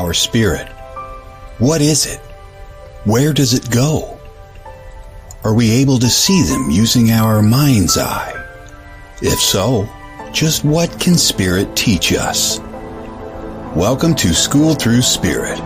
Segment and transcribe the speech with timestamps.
[0.00, 0.66] our spirit?
[1.58, 2.20] What is it?
[3.04, 4.18] Where does it go?
[5.44, 8.32] Are we able to see them using our mind's eye?
[9.20, 9.86] If so,
[10.32, 12.60] just what can spirit teach us?
[13.76, 15.58] Welcome to School Through Spirit.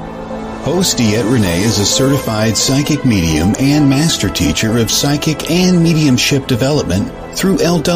[0.64, 6.48] Host Diet Renee is a certified psychic medium and master teacher of psychic and mediumship
[6.48, 7.88] development through LWISSD.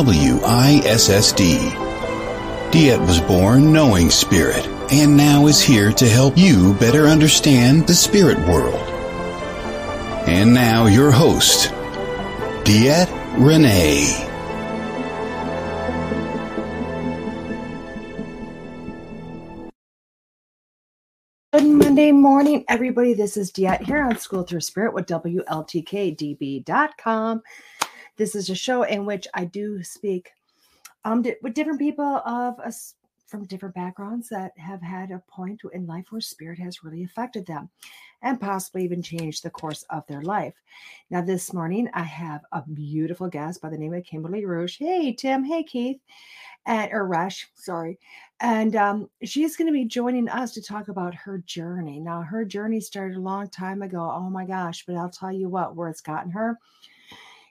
[2.71, 7.95] Diet was born knowing spirit and now is here to help you better understand the
[7.95, 8.75] spirit world.
[10.27, 11.71] And now your host,
[12.65, 14.25] Diet Renee.
[21.53, 23.15] Good Monday morning, everybody.
[23.15, 27.43] This is Diet here on School Through Spirit with WLTKDB.com.
[28.17, 30.31] This is a show in which I do speak
[31.05, 32.95] um, with different people of us
[33.29, 37.47] from different backgrounds that have had a point in life where spirit has really affected
[37.47, 37.69] them
[38.23, 40.55] and possibly even changed the course of their life.
[41.11, 44.79] Now, this morning, I have a beautiful guest by the name of Kimberly Rouge.
[44.79, 45.45] Hey, Tim.
[45.45, 46.01] Hey, Keith.
[46.67, 47.99] And, or Rush, sorry.
[48.41, 52.01] And um, she's going to be joining us to talk about her journey.
[52.01, 54.11] Now, her journey started a long time ago.
[54.13, 54.85] Oh my gosh.
[54.87, 56.59] But I'll tell you what, where it's gotten her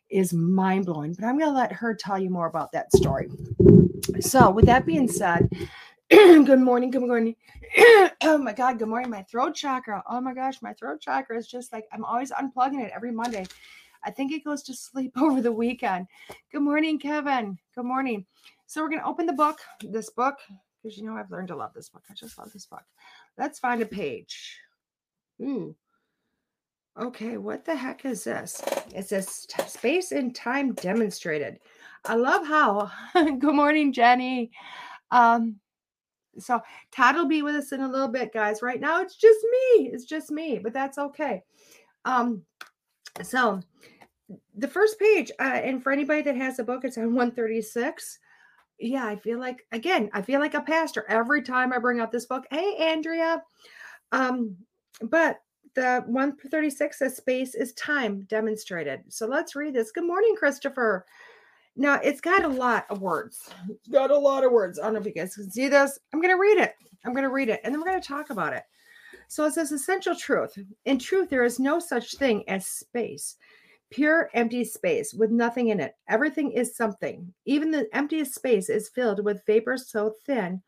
[0.09, 1.13] is mind blowing.
[1.13, 3.29] But I'm going to let her tell you more about that story.
[4.19, 5.49] So, with that being said,
[6.09, 6.91] good morning.
[6.91, 7.35] Good morning.
[7.77, 8.79] oh my God.
[8.79, 9.09] Good morning.
[9.09, 10.03] My throat chakra.
[10.09, 10.61] Oh my gosh.
[10.61, 13.45] My throat chakra is just like I'm always unplugging it every Monday.
[14.03, 16.07] I think it goes to sleep over the weekend.
[16.51, 17.57] Good morning, Kevin.
[17.75, 18.25] Good morning.
[18.65, 20.37] So, we're going to open the book, this book,
[20.81, 22.03] because you know I've learned to love this book.
[22.09, 22.83] I just love this book.
[23.37, 24.59] Let's find a page.
[25.41, 25.75] Ooh.
[26.99, 28.59] Okay, what the heck is this?
[28.95, 31.59] It says space and time demonstrated.
[32.05, 32.91] I love how.
[33.13, 34.49] Good morning, Jenny.
[35.11, 35.57] Um,
[36.39, 36.59] so
[36.91, 38.63] Todd will be with us in a little bit, guys.
[38.63, 39.89] Right now, it's just me.
[39.93, 41.43] It's just me, but that's okay.
[42.05, 42.41] Um,
[43.21, 43.59] so
[44.55, 48.19] the first page, uh, and for anybody that has a book, it's on 136.
[48.79, 52.11] Yeah, I feel like again, I feel like a pastor every time I bring out
[52.11, 52.45] this book.
[52.49, 53.43] Hey, Andrea.
[54.11, 54.55] Um,
[55.01, 55.41] but
[55.77, 59.01] the 136 says space is time demonstrated.
[59.09, 59.91] So let's read this.
[59.91, 61.05] Good morning, Christopher.
[61.75, 63.47] Now it's got a lot of words.
[63.69, 64.79] It's got a lot of words.
[64.79, 65.99] I don't know if you guys can see this.
[66.11, 66.73] I'm going to read it.
[67.05, 68.63] I'm going to read it and then we're going to talk about it.
[69.27, 70.57] So it says essential truth.
[70.85, 73.35] In truth, there is no such thing as space.
[73.91, 75.93] Pure empty space with nothing in it.
[76.09, 77.31] Everything is something.
[77.45, 80.63] Even the emptiest space is filled with vapor so thin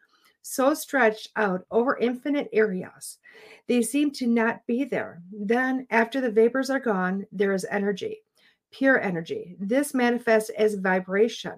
[0.49, 3.19] so stretched out over infinite areas.
[3.67, 5.21] They seem to not be there.
[5.31, 8.23] Then, after the vapors are gone, there is energy,
[8.71, 9.55] pure energy.
[9.59, 11.53] This manifests as vibration,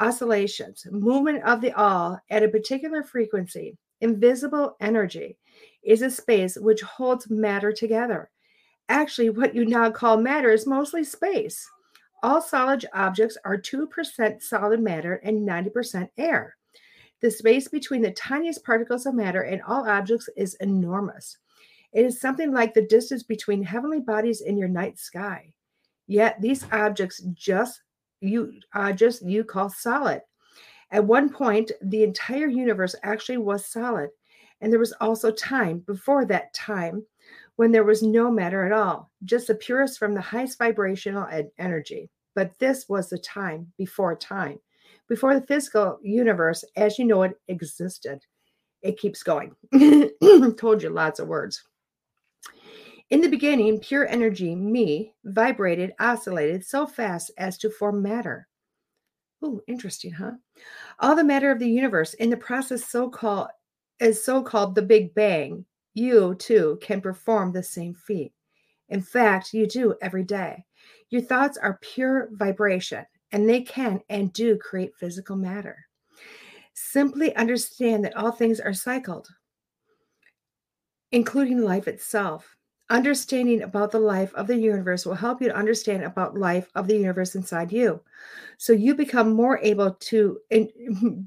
[0.00, 3.78] oscillations, movement of the all at a particular frequency.
[4.00, 5.38] Invisible energy
[5.84, 8.28] is a space which holds matter together.
[8.88, 11.68] Actually, what you now call matter is mostly space.
[12.24, 16.56] All solid objects are 2% solid matter and 90% air.
[17.22, 21.38] The space between the tiniest particles of matter and all objects is enormous.
[21.92, 25.54] It is something like the distance between heavenly bodies in your night sky.
[26.06, 27.80] Yet these objects just
[28.20, 30.22] you uh, just you call solid.
[30.90, 34.10] At one point, the entire universe actually was solid,
[34.60, 37.04] and there was also time before that time
[37.56, 41.26] when there was no matter at all, just the purest from the highest vibrational
[41.58, 42.10] energy.
[42.34, 44.58] But this was the time before time
[45.08, 48.20] before the physical universe as you know it existed.
[48.82, 49.54] It keeps going.
[50.56, 51.62] Told you lots of words.
[53.10, 58.48] In the beginning, pure energy, me, vibrated, oscillated so fast as to form matter.
[59.42, 60.32] Oh, interesting, huh?
[60.98, 63.48] All the matter of the universe in the process so called
[64.00, 65.64] is so called the Big Bang.
[65.94, 68.32] You too can perform the same feat.
[68.88, 70.64] In fact, you do every day.
[71.10, 75.86] Your thoughts are pure vibration and they can and do create physical matter.
[76.74, 79.28] Simply understand that all things are cycled,
[81.12, 82.56] including life itself.
[82.88, 86.86] Understanding about the life of the universe will help you to understand about life of
[86.86, 88.00] the universe inside you.
[88.58, 90.70] So you become more able to and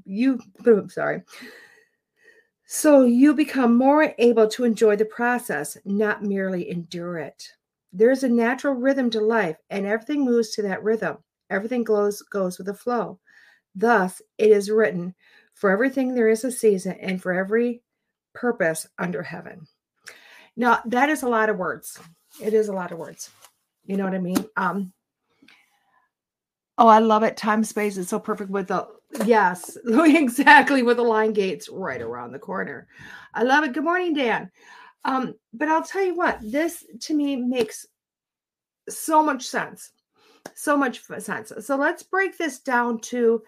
[0.06, 0.40] you
[0.88, 1.22] sorry.
[2.72, 7.52] So you become more able to enjoy the process, not merely endure it.
[7.92, 11.18] There's a natural rhythm to life, and everything moves to that rhythm.
[11.50, 13.18] Everything goes goes with the flow.
[13.74, 15.14] Thus, it is written,
[15.54, 17.82] for everything there is a season, and for every
[18.32, 19.66] purpose under heaven.
[20.56, 21.98] Now, that is a lot of words.
[22.42, 23.30] It is a lot of words.
[23.84, 24.44] You know what I mean?
[24.56, 24.92] Um,
[26.80, 27.36] Oh, I love it.
[27.36, 28.88] Time space is so perfect with the
[29.26, 32.88] yes, exactly with the line gates right around the corner.
[33.34, 33.74] I love it.
[33.74, 34.50] Good morning, Dan.
[35.04, 37.84] Um, but I'll tell you what, this to me makes
[38.88, 39.92] so much sense.
[40.54, 41.52] So much sense.
[41.60, 43.42] So let's break this down to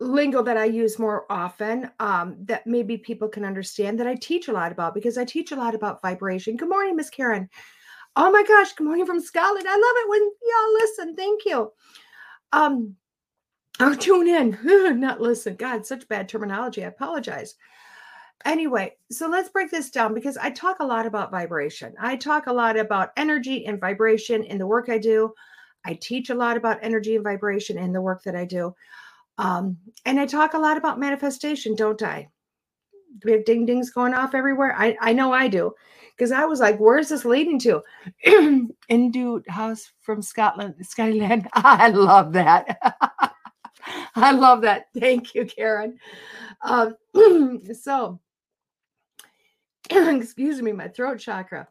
[0.00, 4.48] lingo that I use more often um, that maybe people can understand that I teach
[4.48, 6.56] a lot about because I teach a lot about vibration.
[6.56, 7.48] Good morning, Miss Karen.
[8.16, 9.66] Oh my gosh, good morning from Scotland.
[9.68, 11.16] I love it when y'all listen.
[11.16, 11.72] Thank you.
[12.52, 12.96] Um,
[13.80, 14.58] or tune in,
[15.00, 15.56] not listen.
[15.56, 16.84] God, such bad terminology.
[16.84, 17.54] I apologize.
[18.44, 21.94] Anyway, so let's break this down because I talk a lot about vibration.
[21.98, 25.32] I talk a lot about energy and vibration in the work I do.
[25.84, 28.74] I teach a lot about energy and vibration in the work that I do.
[29.38, 32.28] Um, and I talk a lot about manifestation, don't I?
[33.24, 34.74] We have ding dings going off everywhere?
[34.76, 35.72] I, I know I do.
[36.16, 37.82] Because I was like, where's this leading to?
[38.88, 41.48] Into house from Scotland, Skyland.
[41.54, 42.78] I love that.
[44.14, 44.86] I love that.
[44.98, 45.98] Thank you, Karen.
[46.62, 46.96] Um,
[47.80, 48.20] so,
[49.90, 51.66] excuse me, my throat chakra.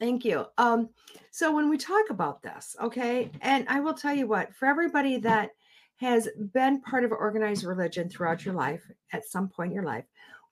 [0.00, 0.46] Thank you.
[0.58, 0.90] Um,
[1.30, 5.18] so when we talk about this, okay, and I will tell you what, for everybody
[5.18, 5.50] that
[5.96, 10.04] has been part of organized religion throughout your life at some point in your life,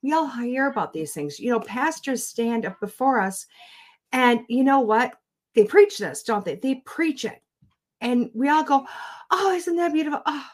[0.03, 1.39] we all hear about these things.
[1.39, 3.45] You know, pastors stand up before us,
[4.11, 5.13] and you know what?
[5.55, 6.55] They preach this, don't they?
[6.55, 7.41] They preach it.
[8.01, 8.85] And we all go,
[9.31, 10.21] Oh, isn't that beautiful?
[10.25, 10.45] Oh,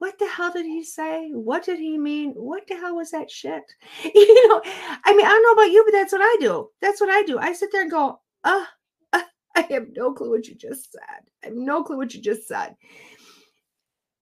[0.00, 1.30] what the hell did he say?
[1.30, 2.32] What did he mean?
[2.32, 3.62] What the hell was that shit?
[4.02, 6.70] You know, I mean, I don't know about you, but that's what I do.
[6.80, 7.38] That's what I do.
[7.38, 8.64] I sit there and go, uh,
[9.12, 9.22] uh
[9.56, 11.28] I have no clue what you just said.
[11.44, 12.76] I have no clue what you just said.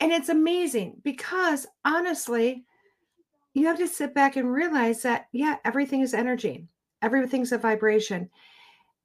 [0.00, 2.64] And it's amazing because honestly,
[3.54, 6.66] you have to sit back and realize that, yeah, everything is energy,
[7.02, 8.30] everything's a vibration.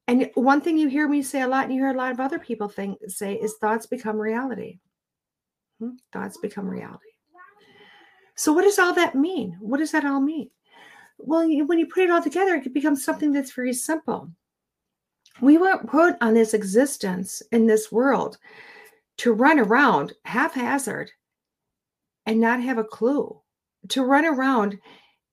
[0.08, 2.20] And one thing you hear me say a lot, and you hear a lot of
[2.20, 4.80] other people think, say, is thoughts become reality.
[6.12, 7.10] Thoughts become reality.
[8.36, 9.58] So, what does all that mean?
[9.60, 10.50] What does that all mean?
[11.18, 14.30] Well, when you put it all together, it becomes something that's very simple.
[15.42, 18.38] We weren't put on this existence in this world
[19.18, 21.12] to run around haphazard
[22.26, 23.40] and not have a clue
[23.90, 24.80] to run around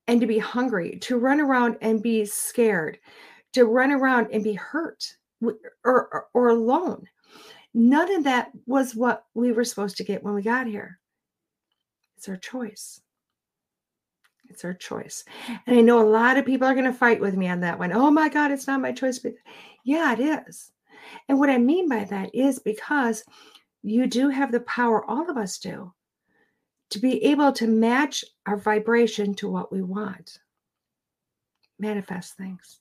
[0.07, 2.99] and to be hungry, to run around and be scared,
[3.53, 5.05] to run around and be hurt
[5.43, 7.05] or, or, or alone.
[7.73, 10.99] None of that was what we were supposed to get when we got here.
[12.17, 13.01] It's our choice.
[14.49, 15.25] It's our choice.
[15.67, 17.79] And I know a lot of people are going to fight with me on that
[17.79, 17.93] one.
[17.93, 19.21] Oh my God, it's not my choice.
[19.21, 19.35] But
[19.85, 20.73] yeah, it is.
[21.29, 23.25] And what I mean by that is because
[23.83, 25.93] you do have the power, all of us do,
[26.91, 30.39] to be able to match our vibration to what we want.
[31.79, 32.80] Manifest things.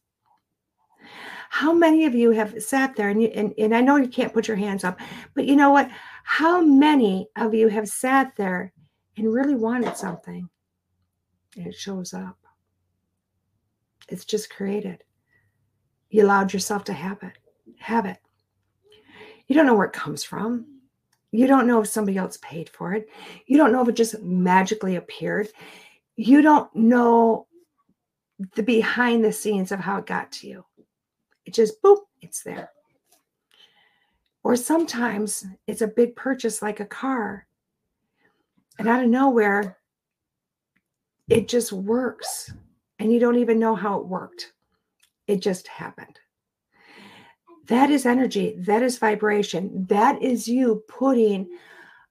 [1.49, 4.33] How many of you have sat there and, you, and, and I know you can't
[4.33, 4.99] put your hands up,
[5.33, 5.89] but you know what?
[6.23, 8.71] How many of you have sat there
[9.17, 10.47] and really wanted something
[11.57, 12.37] and it shows up?
[14.07, 15.03] It's just created.
[16.09, 17.33] You allowed yourself to have it.
[17.79, 18.17] Have it.
[19.47, 20.65] You don't know where it comes from.
[21.31, 23.07] You don't know if somebody else paid for it.
[23.45, 25.47] You don't know if it just magically appeared.
[26.15, 27.47] You don't know
[28.55, 30.65] the behind the scenes of how it got to you.
[31.49, 32.69] It just boop, it's there.
[34.43, 37.47] Or sometimes it's a big purchase like a car.
[38.77, 39.79] And out of nowhere,
[41.27, 42.53] it just works.
[42.99, 44.53] And you don't even know how it worked.
[45.25, 46.19] It just happened.
[47.65, 48.55] That is energy.
[48.59, 49.87] That is vibration.
[49.89, 51.49] That is you putting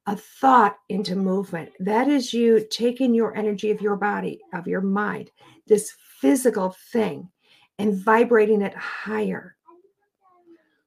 [0.08, 1.70] a thought into movement.
[1.78, 5.30] That is you taking your energy of your body, of your mind,
[5.68, 7.30] this physical thing,
[7.78, 9.56] and vibrating it higher.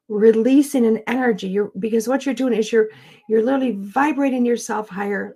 [0.08, 1.48] Releasing an energy.
[1.48, 2.90] You're because what you're doing is you're
[3.30, 5.36] you're literally vibrating yourself higher,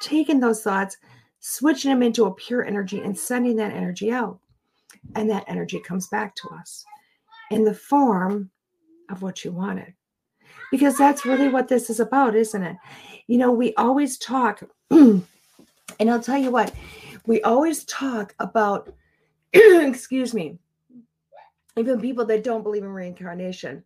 [0.00, 0.96] taking those thoughts,
[1.40, 4.38] switching them into a pure energy, and sending that energy out.
[5.16, 6.84] And that energy comes back to us
[7.50, 8.50] in the form
[9.10, 9.94] of what you wanted.
[10.70, 12.76] Because that's really what this is about, isn't it?
[13.28, 15.24] You know, we always talk, and
[16.00, 16.74] I'll tell you what,
[17.26, 18.92] we always talk about,
[19.52, 20.58] excuse me,
[21.76, 23.84] even people that don't believe in reincarnation.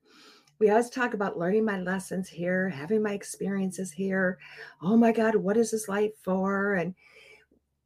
[0.59, 4.39] We always talk about learning my lessons here, having my experiences here.
[4.83, 6.75] Oh my God, what is this life for?
[6.75, 6.95] And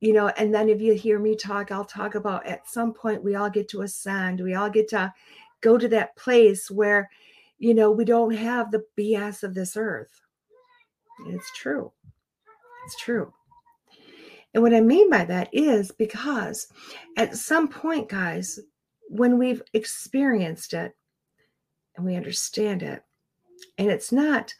[0.00, 3.24] you know, and then if you hear me talk, I'll talk about at some point
[3.24, 5.12] we all get to ascend, we all get to
[5.60, 7.08] go to that place where
[7.58, 10.20] you know, we don't have the BS of this earth.
[11.28, 11.92] It's true.
[12.84, 13.32] It's true.
[14.52, 16.68] And what I mean by that is because
[17.16, 18.60] at some point, guys,
[19.14, 20.94] when we've experienced it
[21.96, 23.02] and we understand it,
[23.78, 24.54] and it's not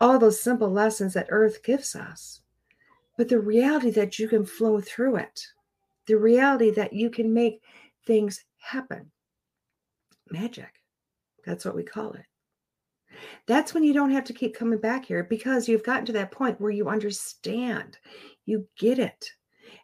[0.00, 2.40] all those simple lessons that earth gives us
[3.18, 5.46] but the reality that you can flow through it
[6.06, 7.62] the reality that you can make
[8.06, 9.10] things happen.
[10.30, 10.72] Magic.
[11.44, 12.24] That's what we call it.
[13.46, 16.30] That's when you don't have to keep coming back here because you've gotten to that
[16.30, 17.98] point where you understand.
[18.46, 19.30] You get it.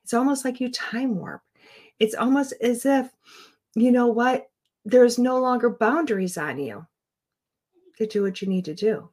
[0.02, 1.42] It's almost like you time warp.
[1.98, 3.10] It's almost as if
[3.74, 4.48] you know what?
[4.84, 6.86] There's no longer boundaries on you.
[7.98, 9.10] To do what you need to do.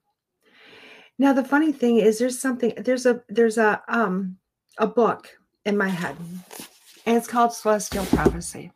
[1.17, 4.37] Now the funny thing is there's something there's a there's a um
[4.77, 5.29] a book
[5.65, 6.15] in my head
[7.05, 8.71] and it's called celestial prophecy.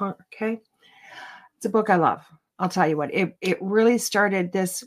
[0.00, 0.60] Okay?
[1.56, 2.22] It's a book i love
[2.58, 3.14] i'll tell you what.
[3.14, 4.84] It, it really started this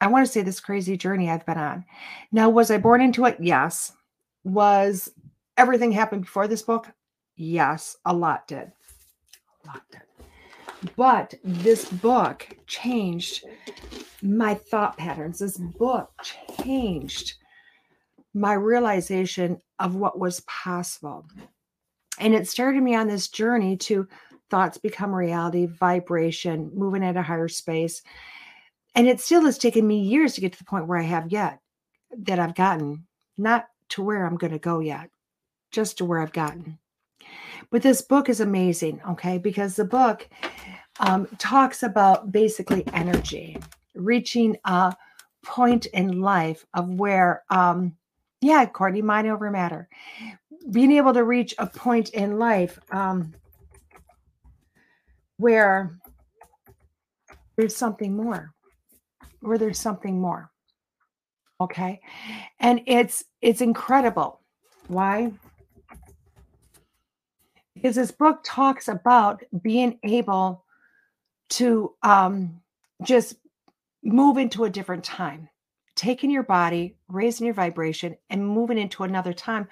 [0.00, 1.84] i want to say this crazy journey i've been on.
[2.32, 3.36] Now was i born into it?
[3.38, 3.92] Yes.
[4.44, 5.08] Was
[5.56, 6.88] everything happened before this book
[7.36, 8.72] yes a lot did
[9.64, 10.02] a lot did
[10.96, 13.44] but this book changed
[14.22, 15.38] my thought patterns.
[15.38, 16.10] This book
[16.60, 17.34] changed
[18.34, 21.26] my realization of what was possible.
[22.18, 24.08] And it started me on this journey to
[24.50, 28.02] thoughts become reality, vibration, moving at a higher space.
[28.94, 31.32] And it still has taken me years to get to the point where I have
[31.32, 31.60] yet,
[32.16, 33.06] that I've gotten,
[33.38, 35.10] not to where I'm going to go yet,
[35.70, 36.78] just to where I've gotten.
[37.72, 39.38] But this book is amazing, okay?
[39.38, 40.28] Because the book
[41.00, 43.56] um, talks about basically energy,
[43.94, 44.94] reaching a
[45.42, 47.96] point in life of where, um,
[48.42, 49.88] yeah, Courtney, mind over matter,
[50.70, 53.32] being able to reach a point in life um,
[55.38, 55.98] where
[57.56, 58.52] there's something more,
[59.40, 60.50] where there's something more.
[61.58, 62.00] Okay,
[62.58, 64.40] and it's it's incredible.
[64.88, 65.32] Why?
[67.82, 70.64] Because this book talks about being able
[71.50, 72.60] to um,
[73.02, 73.34] just
[74.04, 75.48] move into a different time,
[75.96, 79.66] taking your body, raising your vibration, and moving into another time,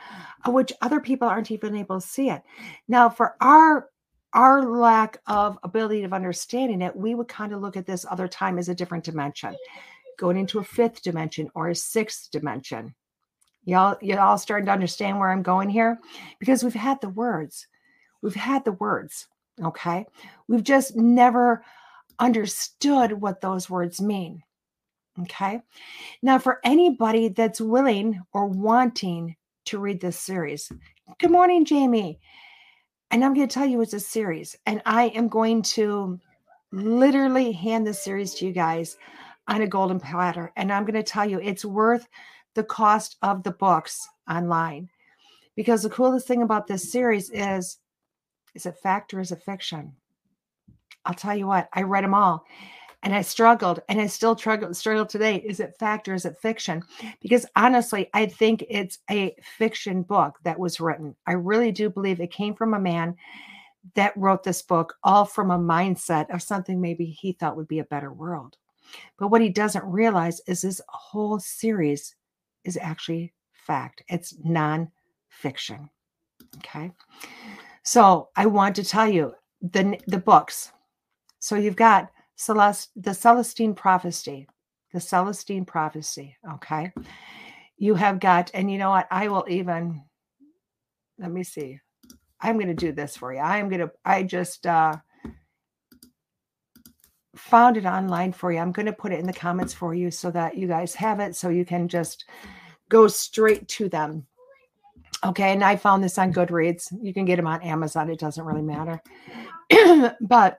[0.45, 2.43] which other people aren't even able to see it.
[2.88, 3.88] Now, for our
[4.33, 8.26] our lack of ability of understanding it, we would kind of look at this other
[8.26, 9.57] time as a different dimension,
[10.19, 12.95] going into a fifth dimension or a sixth dimension.
[13.64, 15.99] Y'all, y'all starting to understand where I'm going here?
[16.38, 17.67] Because we've had the words.
[18.23, 19.27] We've had the words.
[19.62, 20.07] Okay.
[20.49, 21.65] We've just never
[22.19, 24.43] understood what those words mean.
[25.21, 25.61] Okay.
[26.23, 29.37] Now, for anybody that's willing or wanting
[29.67, 30.71] to read this series,
[31.19, 32.21] good morning, Jamie.
[33.11, 36.21] And I'm going to tell you it's a series, and I am going to
[36.71, 38.97] literally hand this series to you guys
[39.49, 40.53] on a golden platter.
[40.57, 42.07] And I'm going to tell you it's worth
[42.55, 44.89] the cost of the books online.
[45.57, 47.79] Because the coolest thing about this series is
[48.54, 49.95] is it fact or is it fiction?
[51.04, 52.45] I'll tell you what, I read them all
[53.02, 55.37] and I struggled and I still struggle, struggle today.
[55.37, 56.83] Is it fact or is it fiction?
[57.21, 61.16] Because honestly, I think it's a fiction book that was written.
[61.26, 63.16] I really do believe it came from a man
[63.95, 67.78] that wrote this book, all from a mindset of something maybe he thought would be
[67.78, 68.57] a better world.
[69.19, 72.14] But what he doesn't realize is this whole series
[72.64, 74.90] is actually fact, it's non
[75.28, 75.88] fiction.
[76.59, 76.90] Okay.
[77.90, 80.70] So I want to tell you the, the books
[81.40, 84.47] so you've got Celeste, the Celestine prophecy,
[84.92, 86.37] the Celestine prophecy.
[86.52, 86.92] Okay.
[87.78, 89.09] You have got, and you know what?
[89.11, 90.04] I will even,
[91.18, 91.80] let me see.
[92.40, 93.40] I'm going to do this for you.
[93.40, 94.94] I'm going to, I just uh,
[97.35, 98.61] found it online for you.
[98.61, 101.18] I'm going to put it in the comments for you so that you guys have
[101.18, 102.25] it so you can just
[102.88, 104.28] go straight to them.
[105.25, 105.53] Okay.
[105.53, 106.93] And I found this on Goodreads.
[107.03, 108.11] You can get them on Amazon.
[108.11, 109.00] It doesn't really matter.
[110.21, 110.59] but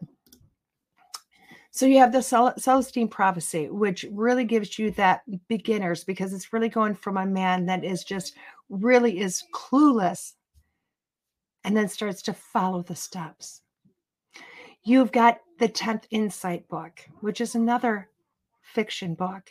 [1.72, 6.68] so you have the Celestine prophecy, which really gives you that beginners because it's really
[6.68, 8.36] going from a man that is just
[8.70, 10.34] really is clueless
[11.64, 13.62] and then starts to follow the steps.
[14.84, 18.10] You've got the 10th Insight book, which is another
[18.62, 19.50] fiction book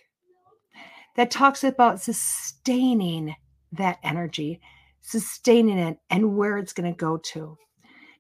[1.17, 3.35] that talks about sustaining
[3.73, 4.61] that energy,
[5.01, 7.57] sustaining it, and where it's going to go to.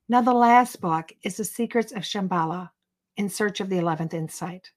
[0.09, 2.71] Now, the last book is The Secrets of Shambhala,
[3.17, 4.71] in search of the 11th insight.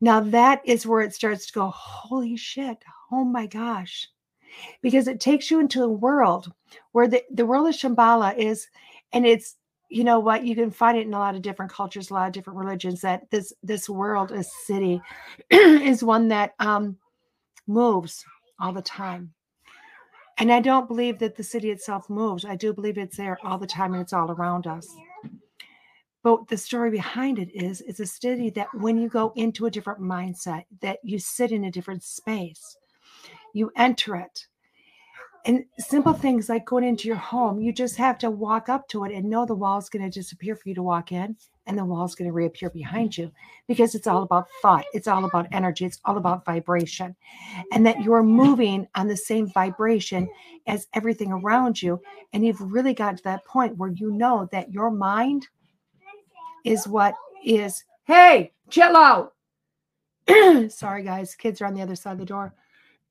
[0.00, 2.78] Now, that is where it starts to go, holy shit,
[3.10, 4.08] oh my gosh.
[4.82, 6.52] Because it takes you into a world
[6.92, 8.68] where the, the world of Shambhala is,
[9.12, 9.56] and it's,
[9.88, 12.26] you know what, you can find it in a lot of different cultures, a lot
[12.26, 15.00] of different religions, that this this world, a city,
[15.50, 16.96] is one that um,
[17.66, 18.24] moves
[18.60, 19.32] all the time.
[20.38, 22.44] And I don't believe that the city itself moves.
[22.44, 24.88] I do believe it's there all the time and it's all around us.
[26.22, 29.70] But the story behind it is it's a city that when you go into a
[29.70, 32.76] different mindset, that you sit in a different space,
[33.52, 34.46] you enter it.
[35.46, 39.04] And simple things like going into your home, you just have to walk up to
[39.04, 41.36] it and know the wall is going to disappear for you to walk in
[41.66, 43.30] and the wall is going to reappear behind you
[43.66, 44.84] because it's all about thought.
[44.94, 45.84] It's all about energy.
[45.84, 47.14] It's all about vibration.
[47.72, 50.28] And that you're moving on the same vibration
[50.66, 52.00] as everything around you.
[52.32, 55.48] And you've really got to that point where you know that your mind
[56.64, 59.34] is what is, hey, chill out.
[60.70, 62.54] Sorry, guys, kids are on the other side of the door.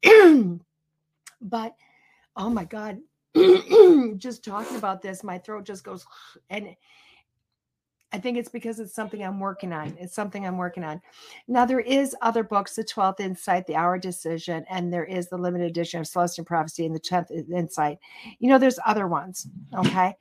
[1.41, 1.75] but
[2.35, 2.99] oh my God,
[4.17, 6.05] just talking about this, my throat just goes,
[6.49, 6.75] and
[8.13, 9.97] I think it's because it's something I'm working on.
[9.99, 11.01] It's something I'm working on.
[11.47, 15.37] Now there is other books, the 12th Insight, the Hour Decision, and there is the
[15.37, 17.97] limited edition of Celestial Prophecy and the 10th Insight.
[18.37, 19.47] You know, there's other ones.
[19.75, 20.15] Okay.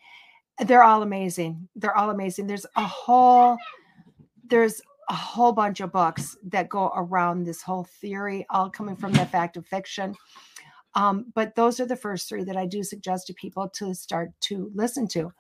[0.65, 1.69] They're all amazing.
[1.77, 2.47] They're all amazing.
[2.47, 3.59] There's a whole,
[4.47, 9.13] there's a whole bunch of books that go around this whole theory, all coming from
[9.13, 10.15] the fact of fiction.
[10.95, 14.31] Um, but those are the first three that I do suggest to people to start
[14.43, 15.33] to listen to.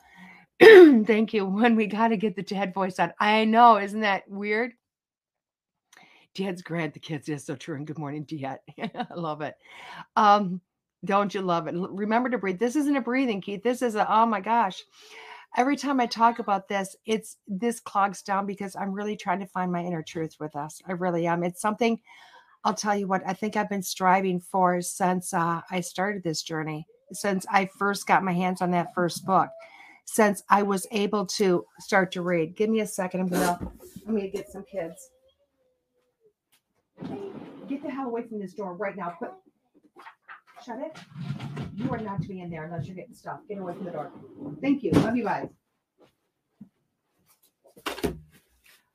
[1.07, 1.47] Thank you.
[1.47, 3.13] When we got to get the dad voice on.
[3.19, 4.73] I know, isn't that weird?
[6.35, 7.77] Dad's grand, the kids is so true.
[7.77, 8.61] And good morning, Dad.
[8.79, 9.55] I love it.
[10.17, 10.61] Um,
[11.05, 11.75] don't you love it?
[11.75, 12.59] Remember to breathe.
[12.59, 13.63] This isn't a breathing, Keith.
[13.63, 14.83] This is a, oh my gosh.
[15.57, 19.47] Every time I talk about this, it's this clogs down because I'm really trying to
[19.47, 20.81] find my inner truth with us.
[20.89, 21.43] I really am.
[21.43, 22.01] It's something
[22.65, 26.43] I'll tell you what, I think I've been striving for since uh, I started this
[26.43, 29.51] journey, since I first got my hands on that first book
[30.05, 32.57] since I was able to start to read.
[32.57, 33.21] Give me a second.
[33.21, 33.59] I'm gonna
[34.07, 35.11] I'm gonna get some kids.
[37.69, 39.15] Get the hell away from this door right now.
[39.19, 39.33] Put
[40.65, 40.97] shut it.
[41.75, 43.41] You are not to be in there unless you're getting stuff.
[43.49, 44.11] Get away from the door.
[44.61, 44.93] Thank you.
[44.93, 45.49] Love you guys.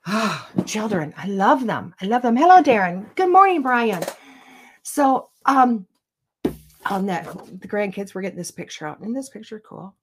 [0.09, 1.93] Ah, children, I love them.
[2.01, 2.37] I love them.
[2.37, 3.13] Hello, Darren.
[3.15, 4.01] Good morning, Brian.
[4.83, 5.85] So, um,
[6.85, 7.25] on that,
[7.59, 9.01] the grandkids were getting this picture out.
[9.01, 9.93] Isn't this picture cool?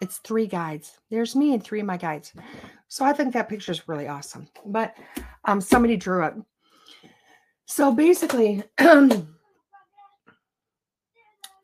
[0.00, 0.98] It's three guides.
[1.10, 2.32] There's me and three of my guides.
[2.88, 4.46] So I think that picture is really awesome.
[4.64, 4.94] But
[5.46, 6.34] um, somebody drew it.
[7.66, 8.62] So basically,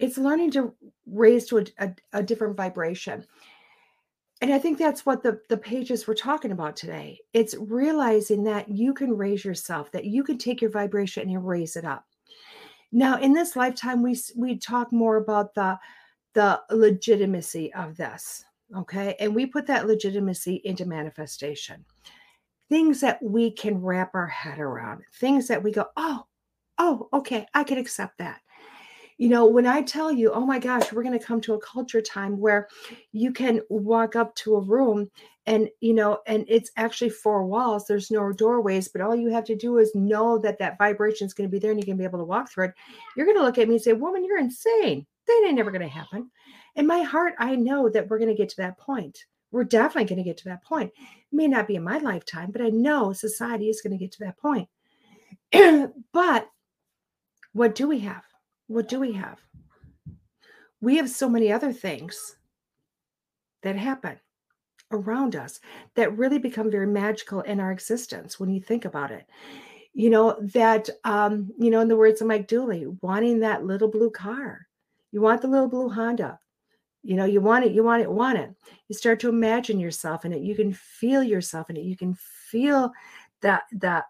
[0.00, 0.74] it's learning to
[1.06, 3.26] raise to a, a, a, different vibration.
[4.40, 7.20] And I think that's what the, the pages we're talking about today.
[7.34, 11.76] It's realizing that you can raise yourself, that you can take your vibration and raise
[11.76, 12.06] it up.
[12.92, 15.78] Now, in this lifetime, we we talk more about the
[16.34, 18.44] the legitimacy of this.
[18.76, 19.16] Okay.
[19.20, 21.84] And we put that legitimacy into manifestation.
[22.68, 26.24] Things that we can wrap our head around, things that we go, oh,
[26.78, 28.40] oh, okay, I can accept that.
[29.20, 31.60] You know, when I tell you, oh my gosh, we're going to come to a
[31.60, 32.68] culture time where
[33.12, 35.10] you can walk up to a room
[35.44, 39.44] and, you know, and it's actually four walls, there's no doorways, but all you have
[39.44, 41.98] to do is know that that vibration is going to be there and you can
[41.98, 42.74] be able to walk through it.
[43.14, 45.82] You're going to look at me and say, woman, you're insane that ain't never going
[45.82, 46.30] to happen.
[46.76, 49.26] In my heart, I know that we're going to get to that point.
[49.52, 50.92] We're definitely going to get to that point.
[50.96, 54.12] It may not be in my lifetime, but I know society is going to get
[54.12, 54.68] to that point.
[56.12, 56.48] but
[57.52, 58.22] what do we have?
[58.70, 59.40] What do we have?
[60.80, 62.36] We have so many other things
[63.62, 64.18] that happen
[64.92, 65.60] around us
[65.94, 69.24] that really become very magical in our existence when you think about it
[69.92, 73.86] you know that um you know in the words of mike dooley wanting that little
[73.86, 74.66] blue car
[75.12, 76.38] you want the little blue Honda.
[77.02, 78.54] You know, you want it, you want it, want it.
[78.88, 80.42] You start to imagine yourself in it.
[80.42, 81.84] You can feel yourself in it.
[81.84, 82.92] You can feel
[83.40, 84.04] that that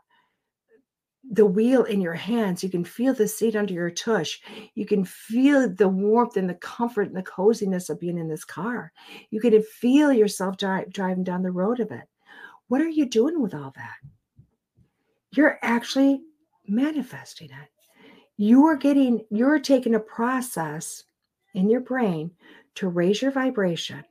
[1.28, 2.62] the wheel in your hands.
[2.62, 4.40] You can feel the seat under your tush.
[4.74, 8.44] You can feel the warmth and the comfort and the coziness of being in this
[8.44, 8.92] car.
[9.30, 12.04] You can feel yourself drive, driving down the road of it.
[12.68, 13.96] What are you doing with all that?
[15.33, 16.22] You're actually
[16.66, 17.68] manifesting it
[18.40, 21.04] you are getting you're taking a process
[21.52, 22.30] in your brain
[22.74, 24.02] to raise your vibration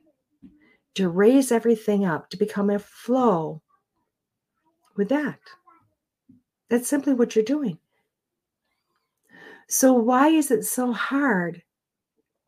[0.94, 3.60] to raise everything up to become a flow
[4.96, 5.40] with that
[6.70, 7.78] that's simply what you're doing
[9.68, 11.62] so why is it so hard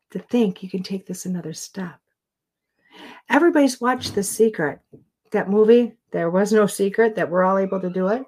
[0.09, 1.99] to think you can take this another step
[3.29, 4.79] everybody's watched the secret
[5.31, 8.23] that movie there was no secret that we're all able to do it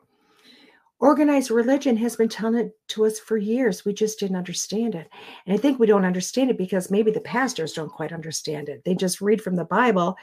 [0.99, 3.83] Organized religion has been telling it to us for years.
[3.83, 5.09] We just didn't understand it.
[5.45, 8.83] And I think we don't understand it because maybe the pastors don't quite understand it.
[8.85, 10.15] They just read from the Bible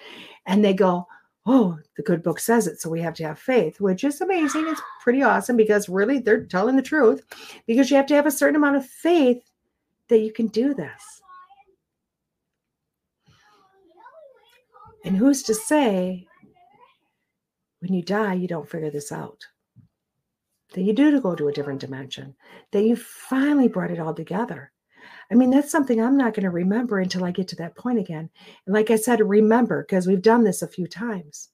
[0.46, 1.06] and they go,
[1.46, 2.80] oh, the good book says it.
[2.80, 4.68] So we have to have faith, which is amazing.
[4.68, 7.24] It's pretty awesome because really they're telling the truth
[7.66, 9.42] because you have to have a certain amount of faith
[10.08, 11.20] that you can do this.
[15.04, 16.28] And who's to say
[17.80, 19.44] when you die, you don't figure this out?
[20.74, 22.36] That you do to go to a different dimension,
[22.70, 24.70] that you finally brought it all together.
[25.32, 27.98] I mean, that's something I'm not going to remember until I get to that point
[27.98, 28.28] again.
[28.66, 31.48] And like I said, remember, because we've done this a few times.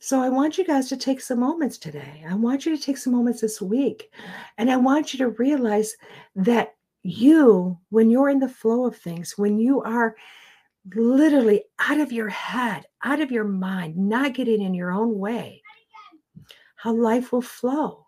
[0.00, 2.22] So I want you guys to take some moments today.
[2.28, 4.12] I want you to take some moments this week.
[4.58, 5.94] And I want you to realize
[6.36, 10.16] that you, when you're in the flow of things, when you are
[10.94, 15.62] literally out of your head, out of your mind, not getting in your own way,
[16.76, 18.04] how life will flow.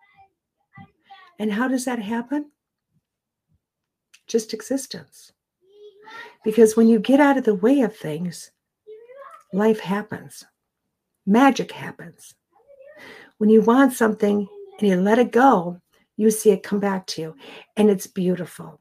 [1.39, 2.51] And how does that happen?
[4.27, 5.33] Just existence.
[6.45, 8.51] Because when you get out of the way of things,
[9.53, 10.45] life happens
[11.27, 12.35] magic happens.
[13.39, 15.81] When you want something and you let it go,
[16.17, 17.37] you see it come back to you,
[17.77, 18.81] and it's beautiful.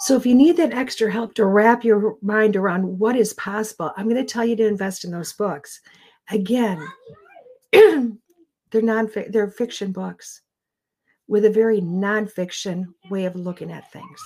[0.00, 3.92] So, if you need that extra help to wrap your mind around what is possible,
[3.96, 5.80] I'm going to tell you to invest in those books.
[6.30, 6.86] Again,
[7.72, 10.42] they're non they're fiction books
[11.28, 14.20] with a very nonfiction way of looking at things,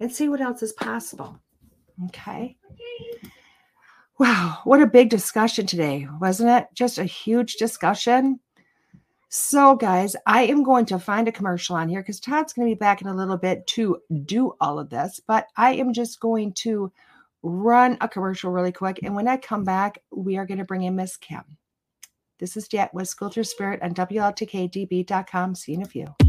[0.00, 1.40] and see what else is possible.
[2.06, 2.56] Okay.
[4.18, 6.68] Wow, what a big discussion today, wasn't it?
[6.74, 8.40] Just a huge discussion.
[9.28, 12.74] So, guys, I am going to find a commercial on here because Todd's going to
[12.74, 16.20] be back in a little bit to do all of this, but I am just
[16.20, 16.90] going to
[17.42, 19.00] run a commercial really quick.
[19.02, 21.42] And when I come back, we are going to bring in Miss Kim.
[22.38, 25.54] This is Jet with School Through Spirit on WLTKDB.com.
[25.54, 26.25] See you in a few.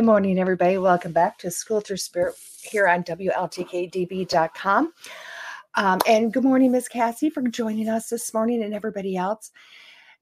[0.00, 0.78] Good morning, everybody.
[0.78, 4.94] Welcome back to School Through Spirit here on WLTKDB.com.
[5.74, 9.50] Um, and good morning, Miss Cassie, for joining us this morning and everybody else.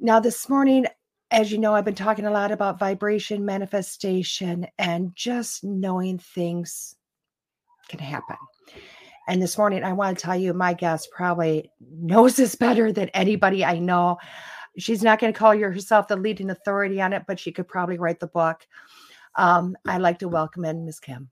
[0.01, 0.87] Now, this morning,
[1.31, 6.97] as you know, I've been talking a lot about vibration, manifestation, and just knowing things
[7.89, 8.37] can happen.
[9.29, 13.11] And this morning, I want to tell you, my guest probably knows this better than
[13.11, 14.19] anybody I know.
[14.77, 17.97] She's not going to call herself the leading authority on it, but she could probably
[17.97, 18.67] write the book.
[19.37, 21.29] Um, I'd like to welcome in Miss Kim.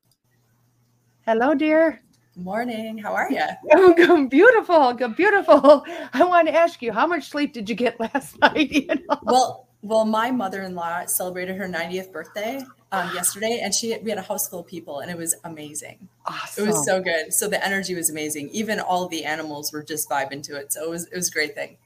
[1.27, 2.03] Hello, dear.
[2.37, 2.99] Morning.
[2.99, 3.43] How are you?
[3.73, 4.93] Oh, beautiful.
[4.93, 5.85] Beautiful.
[6.13, 8.71] I want to ask you, how much sleep did you get last night?
[8.71, 9.19] You know?
[9.23, 12.61] Well, well, my mother-in-law celebrated her 90th birthday
[12.93, 16.09] um, yesterday, and she we had a house full of people, and it was amazing.
[16.27, 16.65] Awesome.
[16.65, 17.33] It was so good.
[17.33, 18.51] So the energy was amazing.
[18.51, 20.73] Even all the animals were just vibing to it.
[20.73, 21.77] So it was it was a great thing.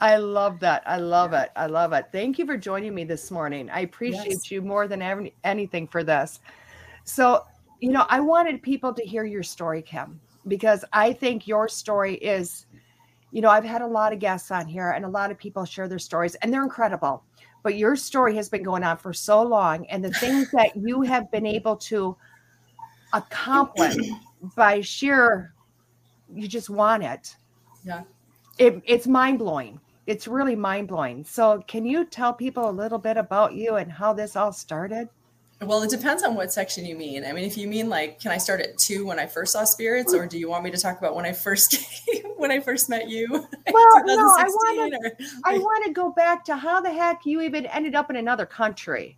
[0.00, 0.82] I love that.
[0.86, 1.50] I love it.
[1.56, 2.06] I love it.
[2.10, 3.68] Thank you for joining me this morning.
[3.68, 4.50] I appreciate yes.
[4.50, 6.40] you more than ever, anything for this.
[7.04, 7.44] So,
[7.80, 12.14] you know, I wanted people to hear your story, Kim, because I think your story
[12.14, 12.64] is,
[13.30, 15.66] you know, I've had a lot of guests on here and a lot of people
[15.66, 17.22] share their stories and they're incredible.
[17.62, 21.02] But your story has been going on for so long, and the things that you
[21.02, 22.16] have been able to
[23.12, 23.96] accomplish
[24.56, 25.52] by sheer,
[26.34, 27.36] you just want it.
[27.84, 28.04] Yeah.
[28.56, 31.24] It, it's mind blowing it's really mind blowing.
[31.24, 35.08] So, can you tell people a little bit about you and how this all started?
[35.62, 37.22] Well, it depends on what section you mean.
[37.26, 39.64] I mean, if you mean like, can I start at two when I first saw
[39.64, 41.72] spirits, or do you want me to talk about when I first
[42.06, 43.26] came, when I first met you?
[43.72, 45.26] Well, no, I want to.
[45.44, 48.46] I want to go back to how the heck you even ended up in another
[48.46, 49.16] country.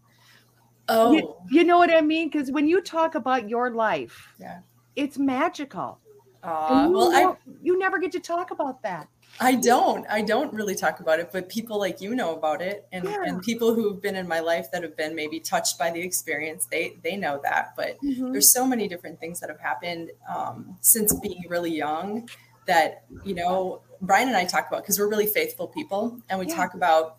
[0.89, 2.29] Oh, you, you know what I mean?
[2.29, 4.61] Because when you talk about your life, yeah,
[4.95, 6.01] it's magical.
[6.43, 9.09] Uh, well, I, you never get to talk about that.
[9.41, 10.07] I don't.
[10.09, 13.23] I don't really talk about it, but people like you know about it, and yeah.
[13.25, 16.67] and people who've been in my life that have been maybe touched by the experience,
[16.71, 17.75] they they know that.
[17.77, 18.33] But mm-hmm.
[18.33, 22.29] there's so many different things that have happened um, since being really young
[22.67, 26.47] that you know Brian and I talk about because we're really faithful people, and we
[26.47, 26.57] yeah.
[26.57, 27.17] talk about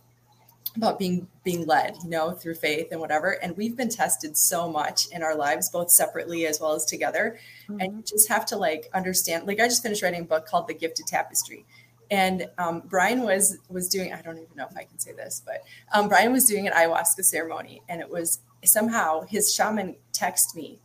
[0.76, 4.68] about being being led you know through faith and whatever and we've been tested so
[4.68, 7.38] much in our lives both separately as well as together
[7.70, 7.80] mm-hmm.
[7.80, 10.68] and you just have to like understand like i just finished writing a book called
[10.68, 11.66] the gifted tapestry
[12.14, 15.42] and um, brian was was doing i don't even know if i can say this
[15.46, 20.56] but um, brian was doing an ayahuasca ceremony and it was somehow his shaman texted
[20.56, 20.80] me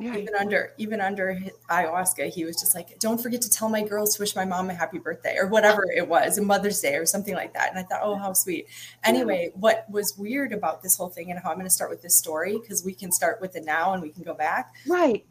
[0.00, 0.16] yeah.
[0.16, 1.38] Even under even under
[1.68, 4.70] ayahuasca, he was just like, "Don't forget to tell my girls to wish my mom
[4.70, 7.78] a happy birthday or whatever it was, a Mother's Day or something like that." And
[7.78, 8.66] I thought, "Oh, how sweet."
[9.04, 12.00] Anyway, what was weird about this whole thing and how I'm going to start with
[12.00, 14.72] this story because we can start with the now and we can go back.
[14.86, 15.26] Right.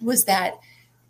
[0.00, 0.60] Was that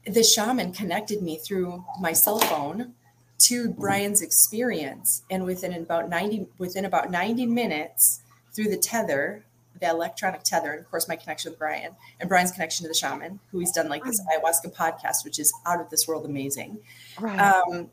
[0.05, 2.95] the shaman connected me through my cell phone
[3.39, 8.21] to Brian's experience, and within about ninety within about ninety minutes
[8.55, 9.45] through the tether
[9.81, 12.95] the electronic tether, and of course my connection with Brian and Brian's connection to the
[12.95, 16.79] shaman, who he's done like this ayahuasca podcast, which is out of this world amazing.
[17.21, 17.39] Right.
[17.39, 17.91] Um,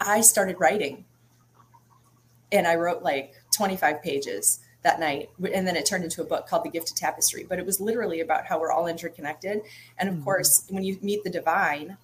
[0.00, 1.04] I started writing,
[2.52, 6.46] and I wrote like 25 pages that night, and then it turned into a book
[6.46, 7.44] called The Gifted Tapestry.
[7.48, 9.62] But it was literally about how we're all interconnected,
[9.98, 10.24] and of mm-hmm.
[10.24, 11.96] course, when you meet the divine,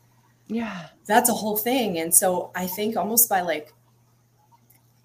[0.52, 1.98] yeah, that's a whole thing.
[1.98, 3.72] And so I think almost by like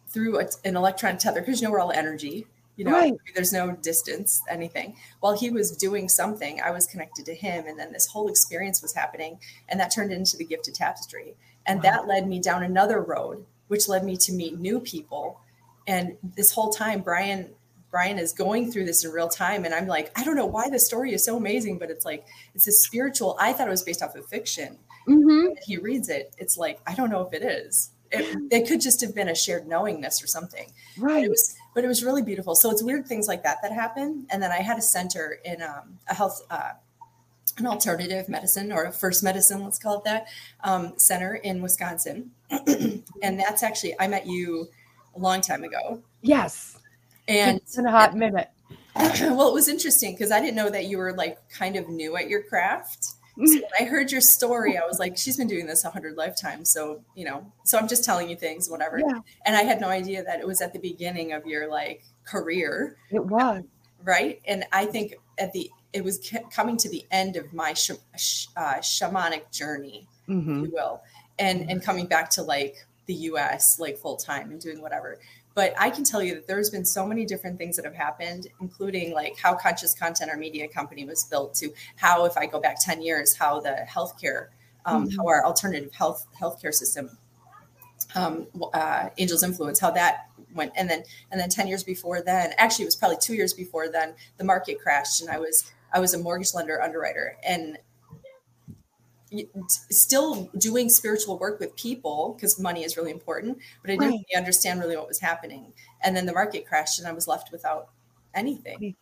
[0.10, 3.13] through a, an electronic tether, because you know we're all energy you know right.
[3.36, 7.77] there's no distance anything while he was doing something i was connected to him and
[7.77, 11.91] then this whole experience was happening and that turned into the gifted tapestry and wow.
[11.91, 15.41] that led me down another road which led me to meet new people
[15.88, 17.49] and this whole time brian
[17.89, 20.69] brian is going through this in real time and i'm like i don't know why
[20.69, 23.83] the story is so amazing but it's like it's a spiritual i thought it was
[23.83, 24.77] based off of fiction
[25.08, 25.54] mm-hmm.
[25.63, 29.02] he reads it it's like i don't know if it is it, it, could just
[29.02, 32.56] have been a shared knowingness or something right it was but it was really beautiful.
[32.56, 34.26] So it's weird things like that that happen.
[34.32, 36.72] And then I had a center in um, a health, uh,
[37.60, 40.26] an alternative medicine or a first medicine, let's call it that,
[40.63, 42.32] um, center in Wisconsin.
[42.50, 44.70] and that's actually, I met you
[45.15, 46.02] a long time ago.
[46.24, 46.80] Yes.
[47.28, 48.50] And it's in a hot minute.
[48.96, 52.17] well, it was interesting because I didn't know that you were like kind of new
[52.17, 53.10] at your craft.
[53.45, 56.17] So when I heard your story, I was like, she's been doing this a hundred
[56.17, 56.71] lifetimes.
[56.71, 59.00] So, you know, so I'm just telling you things, whatever.
[59.00, 59.19] Yeah.
[59.45, 62.97] And I had no idea that it was at the beginning of your like career.
[63.12, 63.63] It was.
[64.04, 64.41] Right.
[64.47, 68.47] And I think at the, it was coming to the end of my sh- sh-
[68.56, 70.65] uh, shamanic journey, mm-hmm.
[70.65, 71.02] you will,
[71.38, 75.19] and, and coming back to like the US, like full time and doing whatever.
[75.58, 78.46] But I can tell you that there's been so many different things that have happened,
[78.62, 82.60] including like how conscious content our media company was built to how, if I go
[82.60, 84.50] back 10 years, how the healthcare,
[84.86, 85.17] um, mm-hmm.
[85.17, 87.10] how our alternative health healthcare system,
[88.13, 90.74] um, uh, Angels Influence, how that went.
[90.76, 93.89] And then, and then 10 years before then, actually it was probably two years before
[93.89, 97.80] then, the market crashed and I was, I was a mortgage lender underwriter and
[99.89, 104.11] still doing spiritual work with people because money is really important, but I didn't right.
[104.11, 105.73] really understand really what was happening.
[106.03, 107.89] And then the market crashed and I was left without
[108.33, 108.95] anything.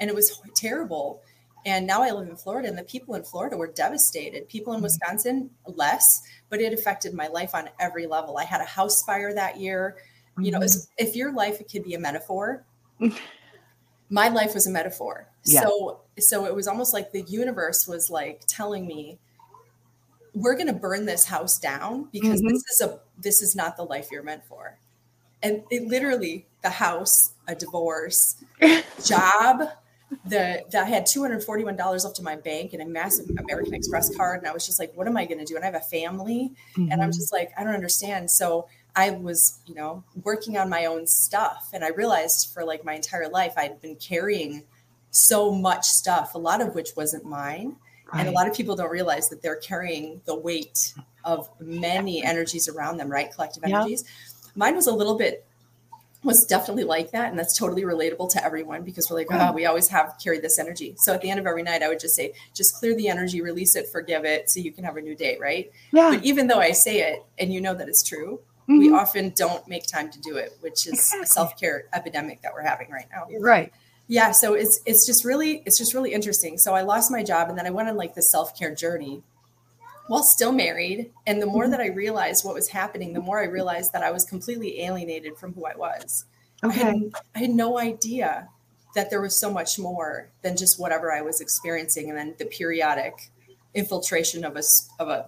[0.00, 1.22] And it was terrible.
[1.66, 4.48] And now I live in Florida and the people in Florida were devastated.
[4.48, 4.84] People in mm-hmm.
[4.84, 8.38] Wisconsin, less, but it affected my life on every level.
[8.38, 9.96] I had a house fire that year.
[10.32, 10.42] Mm-hmm.
[10.42, 11.04] You know, mm-hmm.
[11.04, 12.64] if your life could be a metaphor,
[14.08, 15.28] my life was a metaphor.
[15.44, 15.62] Yeah.
[15.62, 19.18] So so it was almost like the universe was like telling me,
[20.40, 22.48] we're going to burn this house down because mm-hmm.
[22.48, 24.78] this is a this is not the life you're meant for
[25.42, 28.42] and it literally the house a divorce
[29.04, 29.68] job
[30.24, 34.38] the, the, I had $241 left in my bank and a massive American Express card.
[34.38, 35.54] And I was just like, what am I going to do?
[35.54, 36.52] And I have a family.
[36.72, 36.82] Mm-hmm.
[36.90, 37.10] And I'm mm-hmm.
[37.10, 38.30] just like, I don't understand.
[38.30, 41.70] So I was, you know, working on my own stuff.
[41.72, 44.64] And I realized for like my entire life, I'd been carrying
[45.10, 47.76] so much stuff, a lot of which wasn't mine.
[48.12, 48.20] Right.
[48.20, 50.94] And a lot of people don't realize that they're carrying the weight
[51.24, 53.30] of many energies around them, right?
[53.32, 54.04] Collective energies.
[54.54, 55.44] Mine was a little bit
[56.24, 59.66] was definitely like that and that's totally relatable to everyone because we're like oh we
[59.66, 62.14] always have carried this energy so at the end of every night i would just
[62.16, 65.14] say just clear the energy release it forgive it so you can have a new
[65.14, 66.10] day right yeah.
[66.10, 68.78] but even though i say it and you know that it's true mm-hmm.
[68.78, 71.22] we often don't make time to do it which is exactly.
[71.22, 73.72] a self-care epidemic that we're having right now right
[74.08, 77.48] yeah so it's it's just really it's just really interesting so i lost my job
[77.48, 79.22] and then i went on like the self-care journey
[80.08, 81.72] while still married and the more mm-hmm.
[81.72, 85.36] that i realized what was happening the more i realized that i was completely alienated
[85.36, 86.24] from who i was
[86.64, 86.80] okay.
[86.80, 88.48] I, had, I had no idea
[88.94, 92.46] that there was so much more than just whatever i was experiencing and then the
[92.46, 93.30] periodic
[93.74, 94.62] infiltration of a
[94.98, 95.26] of a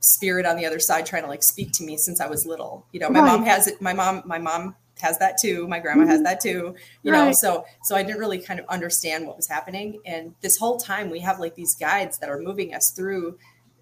[0.00, 2.86] spirit on the other side trying to like speak to me since I was little.
[2.92, 3.26] You know, my right.
[3.26, 3.80] mom has it.
[3.80, 5.66] My mom, my mom has that too.
[5.68, 6.10] My grandma mm-hmm.
[6.10, 6.74] has that too.
[7.02, 7.26] You right.
[7.26, 10.00] know, so so I didn't really kind of understand what was happening.
[10.06, 13.38] And this whole time we have like these guides that are moving us through,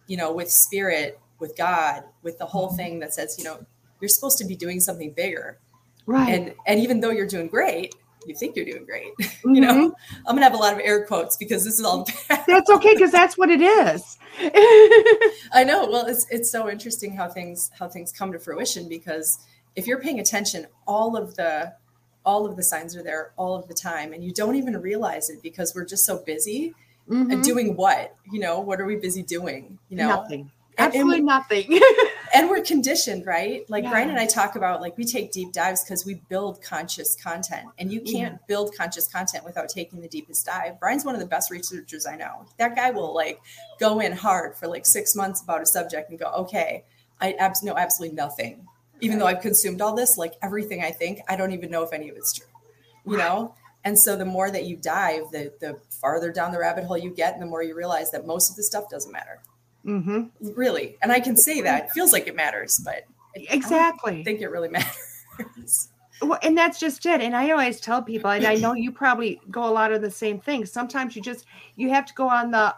[0.06, 2.76] you know, with spirit, with God, with the whole mm-hmm.
[2.76, 3.64] thing that says, you know,
[4.00, 5.58] you're supposed to be doing something bigger.
[6.06, 6.28] Right.
[6.28, 7.94] And and even though you're doing great,
[8.26, 9.12] you think you're doing great.
[9.20, 9.50] Mm-hmm.
[9.54, 10.14] you know, mm-hmm.
[10.26, 12.44] I'm gonna have a lot of air quotes because this is all bad.
[12.46, 14.18] That's okay because that's what it is.
[15.52, 15.86] I know.
[15.86, 19.38] Well, it's it's so interesting how things how things come to fruition because
[19.76, 21.74] if you're paying attention, all of the
[22.24, 25.28] all of the signs are there all of the time, and you don't even realize
[25.30, 26.74] it because we're just so busy.
[27.10, 27.32] Mm-hmm.
[27.32, 28.14] And doing what?
[28.30, 29.76] You know, what are we busy doing?
[29.88, 30.52] You know, nothing.
[30.78, 31.80] Absolutely and, nothing.
[32.34, 33.68] and we're conditioned, right?
[33.68, 33.90] Like yeah.
[33.90, 37.68] Brian and I talk about, like we take deep dives because we build conscious content,
[37.78, 38.46] and you can't yeah.
[38.46, 40.80] build conscious content without taking the deepest dive.
[40.80, 42.46] Brian's one of the best researchers I know.
[42.58, 43.40] That guy will like
[43.78, 46.84] go in hard for like six months about a subject and go, okay,
[47.20, 48.66] I abs- know absolutely nothing.
[49.02, 51.92] Even though I've consumed all this, like everything I think, I don't even know if
[51.92, 52.46] any of it's true.
[53.04, 56.84] You know, and so the more that you dive, the the farther down the rabbit
[56.84, 59.40] hole you get, and the more you realize that most of the stuff doesn't matter.
[59.84, 60.52] Mm-hmm.
[60.54, 60.96] Really.
[61.02, 64.48] And I can say that it feels like it matters, but exactly I think it
[64.48, 64.68] really
[65.38, 65.88] matters.
[66.20, 67.20] Well, and that's just it.
[67.20, 70.10] And I always tell people, and I know you probably go a lot of the
[70.10, 70.70] same things.
[70.70, 72.74] Sometimes you just you have to go on the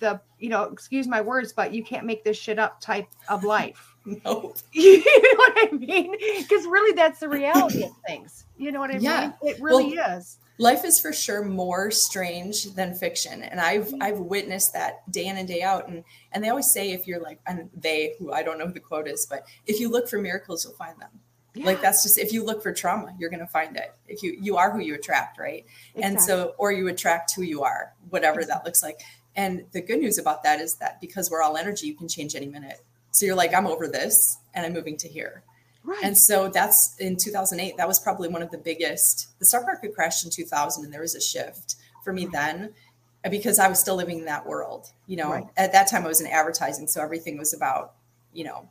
[0.00, 3.44] the you know, excuse my words, but you can't make this shit up type of
[3.44, 3.95] life.
[4.24, 4.54] no.
[4.72, 6.12] You know what I mean?
[6.38, 8.44] Because really that's the reality of things.
[8.56, 9.32] You know what I yeah.
[9.42, 9.54] mean?
[9.54, 14.02] It really well, is life is for sure more strange than fiction and i've mm-hmm.
[14.02, 17.20] i've witnessed that day in and day out and and they always say if you're
[17.20, 20.08] like and they who i don't know who the quote is but if you look
[20.08, 21.10] for miracles you'll find them
[21.54, 21.66] yeah.
[21.66, 24.36] like that's just if you look for trauma you're going to find it if you
[24.40, 26.02] you are who you attract right exactly.
[26.02, 28.58] and so or you attract who you are whatever exactly.
[28.58, 29.00] that looks like
[29.34, 32.34] and the good news about that is that because we're all energy you can change
[32.34, 32.80] any minute
[33.16, 35.42] so you're like i'm over this and i'm moving to here
[35.86, 36.02] Right.
[36.02, 37.76] And so that's in 2008.
[37.76, 39.38] That was probably one of the biggest.
[39.38, 42.74] The stock market crashed in 2000, and there was a shift for me then
[43.30, 44.88] because I was still living in that world.
[45.06, 45.46] You know, right.
[45.56, 47.94] at that time I was in advertising, so everything was about,
[48.32, 48.68] you know,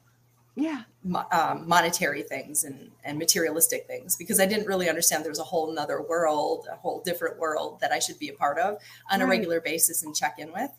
[0.56, 5.32] yeah, mo- um, monetary things and and materialistic things because I didn't really understand there
[5.32, 8.58] was a whole another world, a whole different world that I should be a part
[8.58, 8.78] of
[9.10, 9.26] on right.
[9.26, 10.72] a regular basis and check in with.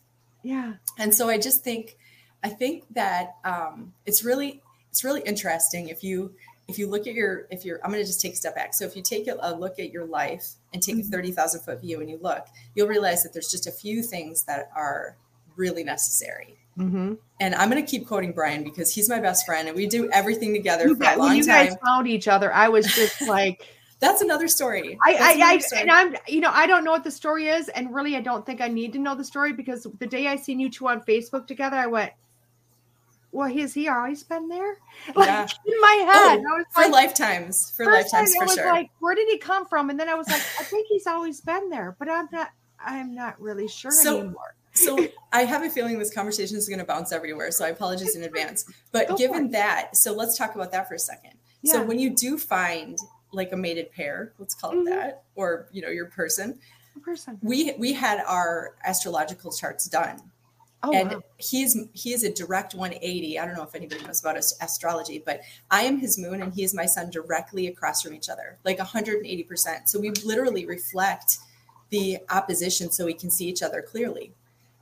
[0.43, 0.73] Yeah.
[0.99, 1.97] And so I just think,
[2.43, 6.33] I think that um, it's really it's really interesting if you
[6.67, 8.73] if you look at your if you're i'm going to just take a step back
[8.73, 11.13] so if you take a, look at your life and take mm-hmm.
[11.13, 14.43] a 30000 foot view and you look you'll realize that there's just a few things
[14.43, 15.15] that are
[15.55, 17.13] really necessary mm-hmm.
[17.39, 20.09] and i'm going to keep quoting brian because he's my best friend and we do
[20.11, 22.67] everything together you for got, a long when you time guys found each other i
[22.67, 23.65] was just like
[23.99, 24.95] that's another story.
[25.03, 25.81] I, I, I story.
[25.81, 28.45] and I'm, you know, I don't know what the story is, and really, I don't
[28.45, 31.01] think I need to know the story because the day I seen you two on
[31.01, 32.13] Facebook together, I went,
[33.37, 34.77] well, has he always been there?
[35.15, 35.47] Like yeah.
[35.65, 38.71] in my head, oh, for like, lifetimes, for lifetimes, for sure.
[38.71, 39.89] Like, where did he come from?
[39.89, 42.49] And then I was like, I think he's always been there, but I'm not.
[42.79, 44.55] I'm not really sure so, anymore.
[44.73, 47.51] so I have a feeling this conversation is going to bounce everywhere.
[47.51, 48.65] So I apologize in advance.
[48.91, 51.33] But Go given that, so let's talk about that for a second.
[51.61, 51.73] Yeah.
[51.73, 52.97] So when you do find
[53.31, 54.85] like a mated pair, let's call it mm-hmm.
[54.85, 56.59] that, or you know your person,
[57.01, 60.21] person, we we had our astrological charts done
[60.83, 61.23] Oh, and wow.
[61.37, 63.39] he's he is a direct 180.
[63.39, 66.63] I don't know if anybody knows about astrology, but I am his moon and he
[66.63, 69.89] is my sun directly across from each other, like 180%.
[69.89, 71.37] So we literally reflect
[71.89, 74.33] the opposition so we can see each other clearly.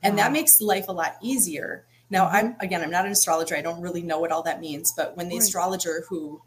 [0.04, 0.24] And wow.
[0.24, 1.86] that makes life a lot easier.
[2.10, 2.36] Now, mm-hmm.
[2.36, 3.56] I'm again, I'm not an astrologer.
[3.56, 5.44] I don't really know what all that means, but when the right.
[5.44, 6.42] astrologer who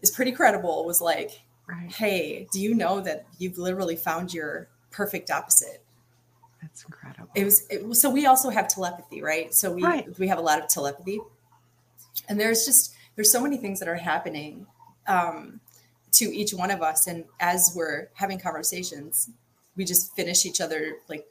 [0.00, 1.92] is pretty credible was like, right.
[1.92, 5.82] "Hey, do you know that you've literally found your perfect opposite?"
[6.62, 7.30] That's incredible.
[7.34, 9.54] It was, it so we also have telepathy, right?
[9.54, 10.18] So we right.
[10.18, 11.20] we have a lot of telepathy,
[12.28, 14.66] and there's just there's so many things that are happening
[15.06, 15.60] um,
[16.12, 19.30] to each one of us, and as we're having conversations,
[19.76, 21.26] we just finish each other like.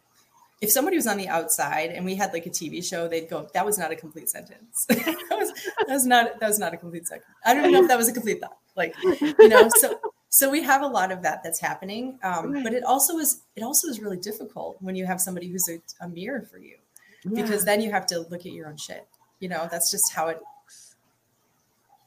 [0.62, 3.48] If somebody was on the outside and we had like a TV show, they'd go,
[3.54, 4.86] "That was not a complete sentence.
[4.90, 5.54] that, was,
[5.88, 7.30] that was not that was not a complete sentence.
[7.46, 8.58] I don't even know if that was a complete thought.
[8.76, 9.98] Like, you know, so
[10.30, 12.64] so we have a lot of that that's happening um, right.
[12.64, 16.06] but it also is it also is really difficult when you have somebody who's a,
[16.06, 16.76] a mirror for you
[17.24, 17.42] yeah.
[17.42, 19.08] because then you have to look at your own shit
[19.40, 20.40] you know that's just how it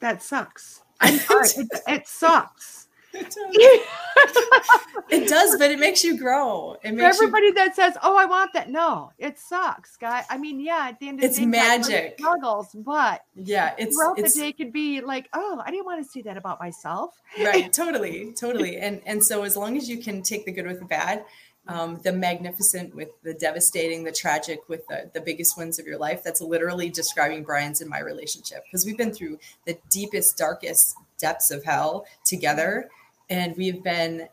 [0.00, 2.81] that sucks it, it sucks
[5.10, 6.76] it does, but it makes you grow.
[6.82, 7.54] It makes For everybody you...
[7.54, 10.24] that says, "Oh, I want that," no, it sucks, guy.
[10.30, 13.74] I mean, yeah, at the end of it's the day, it's magic struggles, but yeah,
[13.78, 16.36] it's throughout it's, the day could be like, "Oh, I didn't want to see that
[16.36, 20.52] about myself." Right, totally, totally, and and so as long as you can take the
[20.52, 21.24] good with the bad,
[21.68, 25.98] um, the magnificent with the devastating, the tragic with the, the biggest wins of your
[25.98, 26.22] life.
[26.24, 31.50] That's literally describing Brian's and my relationship because we've been through the deepest, darkest depths
[31.50, 32.90] of hell together.
[33.30, 34.28] And we've been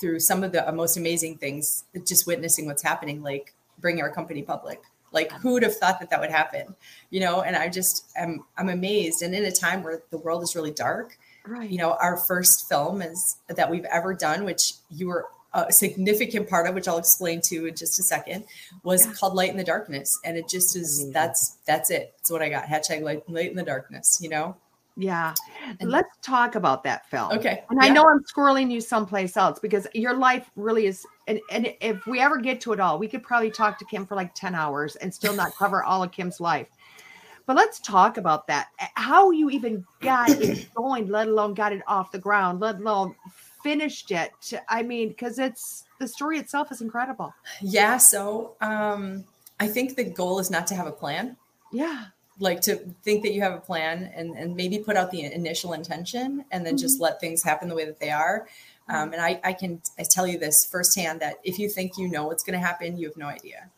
[0.00, 4.42] through some of the most amazing things, just witnessing what's happening, like bringing our company
[4.42, 4.80] public.
[5.12, 6.74] Like who would have thought that that would happen,
[7.10, 7.40] you know?
[7.40, 9.22] And I just am I'm amazed.
[9.22, 11.16] And in a time where the world is really dark,
[11.46, 11.70] right.
[11.70, 16.48] you know, our first film is that we've ever done, which you were a significant
[16.48, 18.44] part of, which I'll explain to in just a second,
[18.82, 19.12] was yeah.
[19.14, 21.12] called Light in the Darkness, and it just is Amazing.
[21.12, 22.12] that's that's it.
[22.18, 22.64] It's what I got.
[22.64, 24.18] Hashtag Light, Light in the Darkness.
[24.20, 24.56] You know.
[24.96, 25.34] Yeah.
[25.80, 27.32] And Let's talk about that film.
[27.32, 27.62] Okay.
[27.68, 27.88] And yeah.
[27.88, 32.06] I know I'm squirreling you someplace else because your life really is and, and if
[32.06, 34.54] we ever get to it all, we could probably talk to Kim for like 10
[34.54, 36.68] hours and still not cover all of Kim's life.
[37.46, 38.68] But let's talk about that.
[38.94, 43.14] How you even got it going, let alone got it off the ground, let alone
[43.62, 44.32] finished it.
[44.68, 47.34] I mean, because it's the story itself is incredible.
[47.60, 47.98] Yeah.
[47.98, 49.24] So um
[49.58, 51.36] I think the goal is not to have a plan.
[51.72, 52.06] Yeah.
[52.38, 55.72] Like to think that you have a plan and, and maybe put out the initial
[55.72, 56.82] intention and then mm-hmm.
[56.82, 58.46] just let things happen the way that they are.
[58.88, 62.08] Um, and I, I can I tell you this firsthand that if you think you
[62.08, 63.70] know what's going to happen, you have no idea.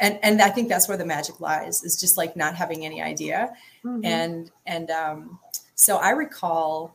[0.00, 3.02] And and I think that's where the magic lies is just like not having any
[3.02, 3.52] idea.
[3.84, 4.04] Mm-hmm.
[4.04, 5.38] And and um,
[5.74, 6.94] so I recall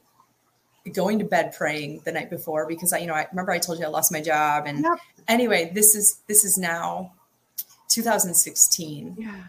[0.92, 3.80] going to bed praying the night before because I, you know, I remember I told
[3.80, 4.66] you I lost my job.
[4.66, 4.98] And yep.
[5.28, 7.14] anyway, this is this is now
[7.90, 9.16] 2016.
[9.18, 9.44] Yeah.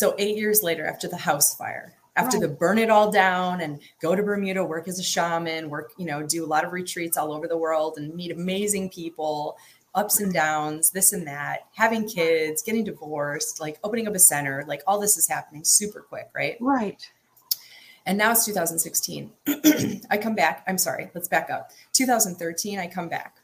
[0.00, 2.48] So eight years later, after the house fire, after right.
[2.48, 6.06] the burn it all down and go to Bermuda, work as a shaman, work, you
[6.06, 9.58] know, do a lot of retreats all over the world and meet amazing people,
[9.94, 14.64] ups and downs, this and that, having kids, getting divorced, like opening up a center,
[14.66, 16.56] like all this is happening super quick, right?
[16.62, 17.06] Right.
[18.06, 19.30] And now it's 2016.
[20.10, 20.64] I come back.
[20.66, 21.72] I'm sorry, let's back up.
[21.92, 23.36] 2013, I come back.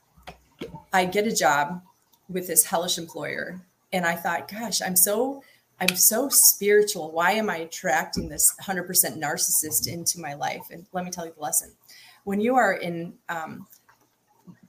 [0.91, 1.83] I get a job
[2.31, 3.61] with this hellish employer.
[3.93, 5.43] And I thought, gosh, I'm so
[5.81, 7.12] I'm so spiritual.
[7.12, 8.87] Why am I attracting this 100%
[9.18, 10.62] narcissist into my life?
[10.70, 11.72] And let me tell you the lesson.
[12.24, 13.66] When you are in, um,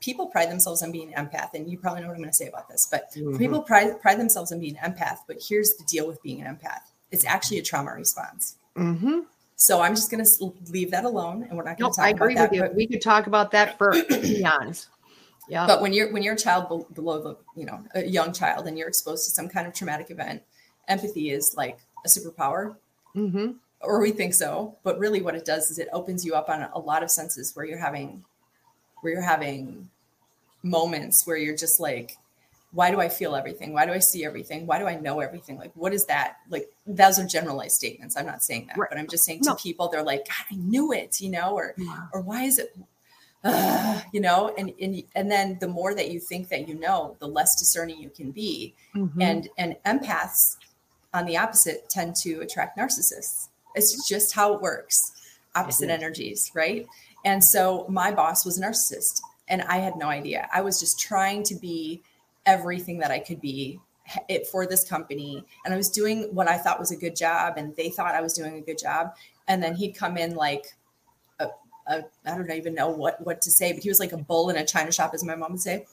[0.00, 2.48] people pride themselves on being empath, and you probably know what I'm going to say
[2.48, 3.38] about this, but mm-hmm.
[3.38, 5.18] people pride, pride themselves on being empath.
[5.26, 8.56] But here's the deal with being an empath it's actually a trauma response.
[8.76, 9.20] Mm-hmm.
[9.56, 12.10] So I'm just going to leave that alone, and we're not going to talk I
[12.10, 12.70] agree about with that.
[12.70, 12.76] You.
[12.76, 14.88] we could talk about that for eons.
[15.48, 15.66] Yeah.
[15.66, 18.78] But when you're when you're a child below the you know a young child and
[18.78, 20.42] you're exposed to some kind of traumatic event,
[20.88, 22.76] empathy is like a superpower,
[23.14, 23.52] mm-hmm.
[23.80, 24.76] or we think so.
[24.82, 27.54] But really, what it does is it opens you up on a lot of senses
[27.54, 28.24] where you're having
[29.00, 29.90] where you're having
[30.64, 32.16] moments where you're just like
[32.72, 33.72] why do I feel everything?
[33.72, 34.66] Why do I see everything?
[34.66, 35.56] Why do I know everything?
[35.56, 36.36] Like, what is that?
[36.50, 38.16] Like, those are generalized statements.
[38.16, 38.90] I'm not saying that, right.
[38.90, 39.54] but I'm just saying to no.
[39.54, 42.06] people, they're like, God, I knew it, you know, or, yeah.
[42.12, 42.76] or why is it,
[43.42, 47.16] uh, you know, and, and, and then the more that you think that you know,
[47.20, 48.74] the less discerning you can be.
[48.94, 49.22] Mm-hmm.
[49.22, 50.56] And, and empaths
[51.14, 53.48] on the opposite tend to attract narcissists.
[53.74, 55.12] It's just how it works.
[55.54, 55.92] Opposite mm-hmm.
[55.92, 56.86] energies, right?
[57.24, 60.48] And so my boss was a narcissist and I had no idea.
[60.52, 62.02] I was just trying to be
[62.46, 63.80] everything that I could be
[64.28, 67.58] it for this company and I was doing what I thought was a good job
[67.58, 69.14] and they thought I was doing a good job
[69.48, 70.64] and then he'd come in like
[71.40, 71.48] a
[72.26, 74.56] I don't even know what what to say but he was like a bull in
[74.56, 75.86] a china shop as my mom would say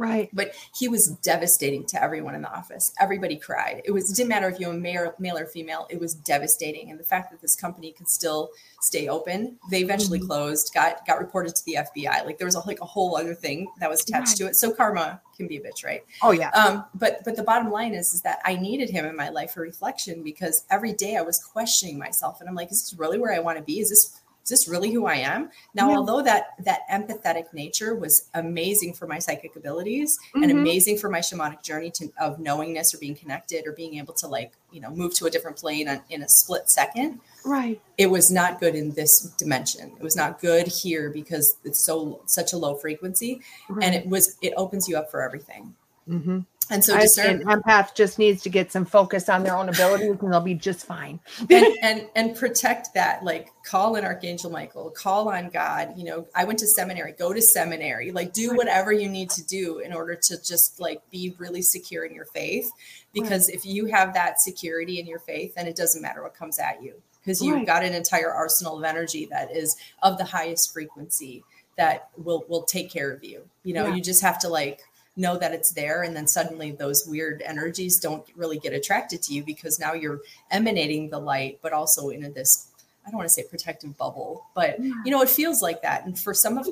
[0.00, 0.30] Right.
[0.32, 2.90] But he was devastating to everyone in the office.
[2.98, 3.82] Everybody cried.
[3.84, 5.86] It was it didn't matter if you were male, male or female.
[5.90, 6.90] It was devastating.
[6.90, 8.48] And the fact that this company could still
[8.80, 10.28] stay open, they eventually mm-hmm.
[10.28, 12.24] closed, got got reported to the FBI.
[12.24, 14.36] Like there was a, like a whole other thing that was attached right.
[14.38, 14.56] to it.
[14.56, 16.02] So karma can be a bitch, right?
[16.22, 16.48] Oh yeah.
[16.50, 19.52] Um, but but the bottom line is is that I needed him in my life
[19.52, 23.18] for reflection because every day I was questioning myself and I'm like, is this really
[23.18, 23.80] where I want to be?
[23.80, 25.50] Is this is this really who I am?
[25.74, 25.96] Now, yeah.
[25.96, 30.42] although that that empathetic nature was amazing for my psychic abilities mm-hmm.
[30.42, 34.14] and amazing for my shamanic journey to of knowingness or being connected or being able
[34.14, 37.80] to like you know move to a different plane in a split second, right?
[37.98, 39.92] It was not good in this dimension.
[39.98, 43.84] It was not good here because it's so such a low frequency, right.
[43.84, 45.74] and it was it opens you up for everything.
[46.08, 46.40] Mm-hmm.
[46.70, 50.32] And so discern empath just needs to get some focus on their own abilities and
[50.32, 51.18] they'll be just fine.
[51.50, 53.24] and, and and protect that.
[53.24, 55.94] Like call in Archangel Michael, call on God.
[55.96, 59.44] You know, I went to seminary, go to seminary, like do whatever you need to
[59.44, 62.70] do in order to just like be really secure in your faith.
[63.12, 63.56] Because right.
[63.56, 66.82] if you have that security in your faith, then it doesn't matter what comes at
[66.82, 66.94] you.
[67.20, 67.66] Because you've right.
[67.66, 71.42] got an entire arsenal of energy that is of the highest frequency
[71.76, 73.42] that will will take care of you.
[73.64, 73.94] You know, yeah.
[73.94, 74.82] you just have to like
[75.20, 79.34] know that it's there and then suddenly those weird energies don't really get attracted to
[79.34, 82.70] you because now you're emanating the light but also in this
[83.06, 84.92] I don't want to say protective bubble, but yeah.
[85.04, 86.04] you know, it feels like that.
[86.04, 86.68] And for some of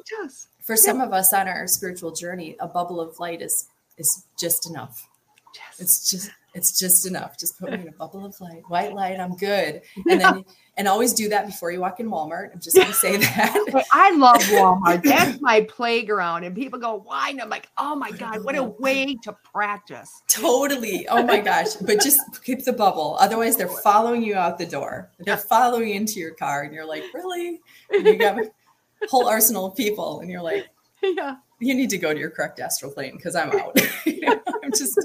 [0.62, 0.76] for yeah.
[0.76, 5.08] some of us on our spiritual journey, a bubble of light is is just enough.
[5.78, 7.38] It's just it's just enough.
[7.38, 9.20] Just put me in a bubble of light, white light.
[9.20, 9.82] I'm good.
[10.08, 10.44] And then
[10.76, 12.52] and always do that before you walk in Walmart.
[12.52, 13.84] I'm just going to say that.
[13.92, 15.02] I love Walmart.
[15.04, 16.44] That's my playground.
[16.44, 17.30] And people go, why?
[17.30, 20.22] And I'm like, oh my God, what a way to practice.
[20.28, 21.06] Totally.
[21.08, 21.74] Oh my gosh.
[21.74, 23.16] But just keep the bubble.
[23.18, 25.10] Otherwise, they're following you out the door.
[25.18, 26.62] They're following into your car.
[26.62, 27.60] And you're like, really?
[27.90, 28.48] And you got a
[29.08, 30.20] whole arsenal of people.
[30.20, 30.68] And you're like,
[31.02, 31.36] yeah.
[31.60, 33.76] You need to go to your correct astral plane because I'm out.
[34.06, 34.98] I'm just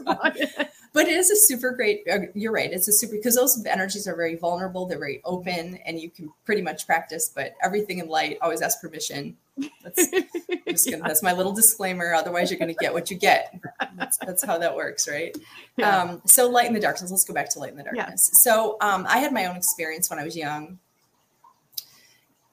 [0.94, 4.08] but it is a super great uh, you're right it's a super because those energies
[4.08, 8.08] are very vulnerable they're very open and you can pretty much practice but everything in
[8.08, 9.36] light always ask permission
[9.84, 10.10] that's,
[10.90, 13.60] gonna, that's my little disclaimer otherwise you're going to get what you get
[13.98, 15.36] that's, that's how that works right
[15.78, 16.02] yeah.
[16.02, 18.52] um, so light in the darkness let's go back to light in the darkness yeah.
[18.52, 20.80] so um, i had my own experience when i was young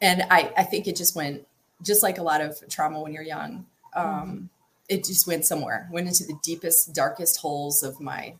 [0.02, 1.46] and I, I think it just went
[1.82, 4.44] just like a lot of trauma when you're young um, mm-hmm
[4.90, 8.34] it just went somewhere, went into the deepest, darkest holes of my,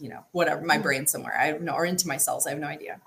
[0.00, 0.82] you know, whatever, my mm.
[0.82, 1.38] brain somewhere.
[1.38, 2.46] I have no, or into my cells.
[2.46, 3.00] I have no idea.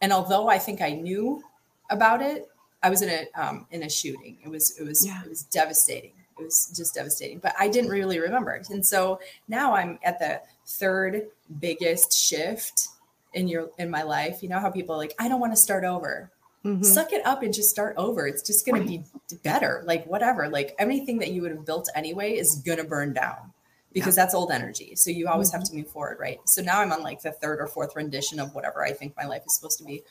[0.00, 1.42] And although I think I knew
[1.90, 2.48] about it,
[2.82, 4.38] I was in a um, in a shooting.
[4.42, 5.20] It was it was yeah.
[5.22, 6.12] it was devastating.
[6.38, 7.40] It was just devastating.
[7.40, 8.70] But I didn't really remember it.
[8.70, 11.26] And so now I'm at the third
[11.60, 12.88] biggest shift
[13.34, 14.42] in your in my life.
[14.42, 16.30] You know how people are like, I don't want to start over.
[16.64, 16.82] Mm-hmm.
[16.82, 18.26] Suck it up and just start over.
[18.26, 19.04] It's just going right.
[19.04, 19.82] to be better.
[19.86, 20.48] Like whatever.
[20.48, 23.52] Like anything that you would have built anyway is going to burn down
[23.92, 24.24] because yeah.
[24.24, 24.94] that's old energy.
[24.96, 25.58] So you always mm-hmm.
[25.58, 26.38] have to move forward, right?
[26.46, 29.24] So now I'm on like the third or fourth rendition of whatever I think my
[29.24, 30.02] life is supposed to be.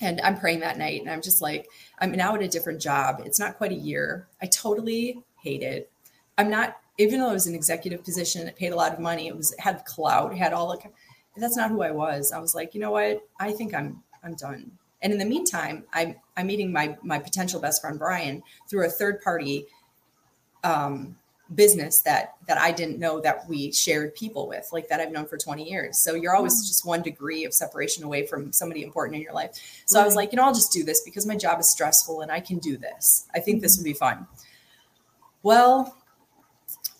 [0.00, 1.68] And I'm praying that night and I'm just like,
[2.00, 3.22] I'm now at a different job.
[3.24, 4.26] It's not quite a year.
[4.42, 5.90] I totally hate it.
[6.36, 9.26] I'm not, even though it was an executive position, it paid a lot of money.
[9.28, 10.90] It was had clout, it had all the
[11.36, 12.32] that's not who I was.
[12.32, 13.20] I was like, you know what?
[13.38, 14.72] I think I'm I'm done.
[15.02, 18.90] And in the meantime, I'm, I'm meeting my, my potential best friend, Brian, through a
[18.90, 19.66] third party
[20.64, 21.16] um,
[21.54, 25.26] business that, that I didn't know that we shared people with, like that I've known
[25.26, 26.02] for 20 years.
[26.02, 26.66] So you're always mm.
[26.66, 29.50] just one degree of separation away from somebody important in your life.
[29.86, 30.02] So right.
[30.02, 32.32] I was like, you know, I'll just do this because my job is stressful and
[32.32, 33.28] I can do this.
[33.34, 33.62] I think mm-hmm.
[33.62, 34.26] this would be fun.
[35.42, 35.96] Well,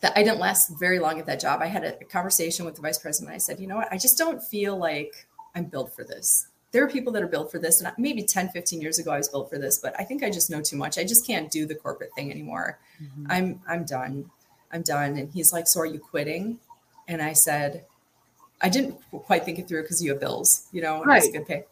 [0.01, 1.61] that I didn't last very long at that job.
[1.62, 3.34] I had a conversation with the vice president.
[3.34, 3.88] I said, you know what?
[3.90, 7.51] I just don't feel like I'm built for this there are people that are built
[7.51, 10.05] for this and maybe 10 15 years ago i was built for this but i
[10.05, 10.99] think i just know too much.
[10.99, 12.79] I just can't do the corporate thing anymore.
[13.03, 13.27] Mm-hmm.
[13.31, 14.31] i'm i'm done.
[14.73, 15.17] I'm done.
[15.17, 16.59] And he's like so are you quitting?
[17.09, 17.85] And i said
[18.61, 21.23] i didn't quite think it through because you have bills you know and right.
[21.23, 21.64] it's good pay.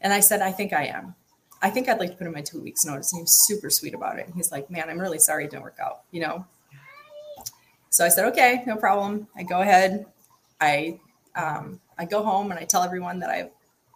[0.00, 1.14] And i said i think i am.
[1.60, 3.12] I think i'd like to put in my two weeks notice.
[3.12, 4.26] And he was super sweet about it.
[4.26, 6.46] And he's like man i'm really sorry it didn't work out you know?
[7.90, 9.26] So i said okay no problem.
[9.36, 10.06] I go ahead.
[10.60, 11.00] I
[11.34, 13.50] um, i go home and i tell everyone that i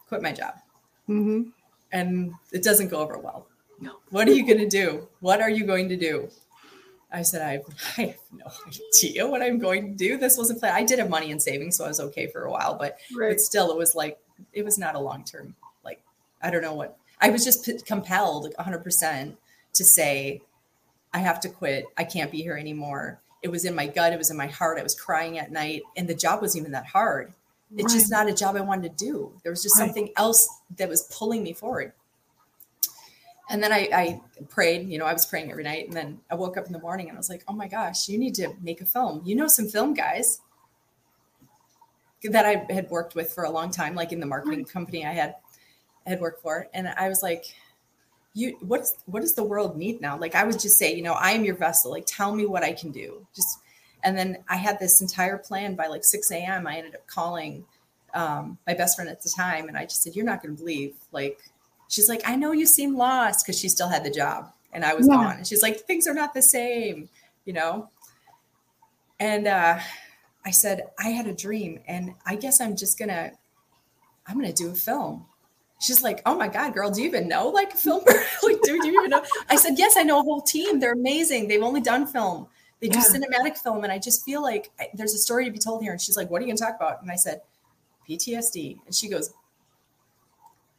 [0.09, 0.55] quit my job.
[1.09, 1.51] Mm-hmm.
[1.93, 3.47] And it doesn't go over well.
[3.81, 3.97] No.
[4.11, 5.09] What are you going to do?
[5.21, 6.29] What are you going to do?
[7.13, 7.63] I said, I,
[7.99, 8.47] I have no
[8.95, 10.17] idea what I'm going to do.
[10.17, 10.77] This wasn't planned.
[10.77, 13.31] I did have money in savings, so I was okay for a while, but, right.
[13.31, 14.19] but still, it was like,
[14.53, 15.55] it was not a long term.
[15.85, 16.03] Like,
[16.43, 19.37] I don't know what, I was just p- compelled 100%
[19.75, 20.43] to say,
[21.15, 21.87] I have to quit.
[21.97, 23.21] I can't be here anymore.
[23.43, 24.13] It was in my gut.
[24.13, 24.79] It was in my heart.
[24.79, 27.33] I was crying at night, and the job wasn't even that hard.
[27.75, 27.99] It's right.
[27.99, 29.33] just not a job I wanted to do.
[29.43, 29.87] There was just right.
[29.87, 31.93] something else that was pulling me forward.
[33.49, 35.87] And then I, I prayed, you know, I was praying every night.
[35.87, 38.09] And then I woke up in the morning and I was like, oh my gosh,
[38.09, 39.23] you need to make a film.
[39.25, 40.41] You know, some film guys
[42.25, 44.69] that I had worked with for a long time, like in the marketing right.
[44.69, 45.37] company I had,
[46.07, 46.69] I had worked for.
[46.75, 47.55] And I was like,
[48.35, 50.19] you, what's, what does the world need now?
[50.19, 51.91] Like, I would just say, you know, I am your vessel.
[51.91, 53.27] Like, tell me what I can do.
[53.35, 53.61] Just
[54.03, 56.66] and then I had this entire plan by like 6 a.m.
[56.66, 57.64] I ended up calling
[58.14, 60.59] um, my best friend at the time and I just said, You're not going to
[60.61, 60.94] believe.
[61.12, 61.38] Like,
[61.88, 64.94] she's like, I know you seem lost because she still had the job and I
[64.94, 65.16] was yeah.
[65.16, 65.36] gone.
[65.38, 67.09] And she's like, Things are not the same,
[67.44, 67.90] you know?
[69.18, 69.78] And uh,
[70.44, 73.32] I said, I had a dream and I guess I'm just going to,
[74.26, 75.26] I'm going to do a film.
[75.80, 78.03] She's like, oh my God, girl, do you even know like a film?
[78.42, 79.22] like, do, do you even know?
[79.51, 80.80] I said, yes, I know a whole team.
[80.80, 81.49] They're amazing.
[81.49, 82.49] They've only done film.
[82.81, 83.05] They do yeah.
[83.05, 85.93] cinematic film, and I just feel like I, there's a story to be told here.
[85.93, 87.41] And she's like, "What are you going to talk about?" And I said,
[88.09, 89.33] "PTSD." And she goes,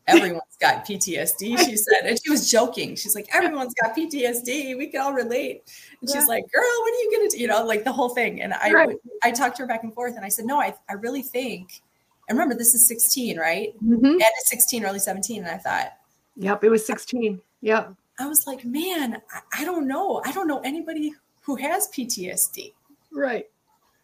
[0.08, 2.96] "Everyone's got PTSD," she said, and she was joking.
[2.96, 4.78] She's like, "Everyone's got PTSD.
[4.78, 5.64] We can all relate."
[6.02, 8.10] And she's like, "Girl, what are you going to do?" You know, like the whole
[8.10, 8.42] thing.
[8.42, 8.96] And I, right.
[9.24, 11.82] I talked to her back and forth, and I said, "No, I, I really think."
[12.30, 13.74] And remember, this is 16, right?
[13.82, 14.06] Mm-hmm.
[14.06, 15.44] And it's 16, early 17.
[15.44, 15.94] And I thought,
[16.38, 17.42] Yep, it was 16.
[17.62, 17.94] Yep.
[18.20, 20.22] I was like, man, I, I don't know.
[20.24, 21.14] I don't know anybody
[21.48, 22.74] who has PTSD.
[23.12, 23.46] Right.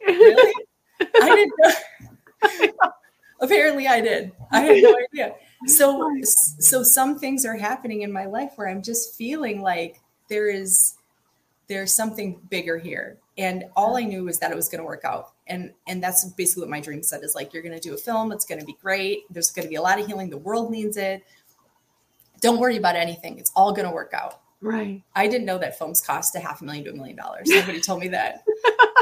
[0.08, 0.54] Really?
[1.02, 2.74] I didn't know.
[3.42, 4.32] Apparently I did.
[4.52, 5.36] I had no idea.
[5.68, 10.50] So so some things are happening in my life where I'm just feeling like there
[10.50, 10.96] is
[11.68, 13.18] there's something bigger here.
[13.38, 15.34] and all I knew was that it was going to work out.
[15.48, 17.98] And and that's basically what my dream said is like you're going to do a
[17.98, 19.24] film, it's going to be great.
[19.30, 20.30] There's going to be a lot of healing.
[20.30, 21.24] The world needs it.
[22.40, 23.38] Don't worry about anything.
[23.38, 24.43] It's all going to work out.
[24.64, 25.04] Right.
[25.14, 27.48] I didn't know that films cost a half a million to a million dollars.
[27.48, 28.44] Nobody told me that.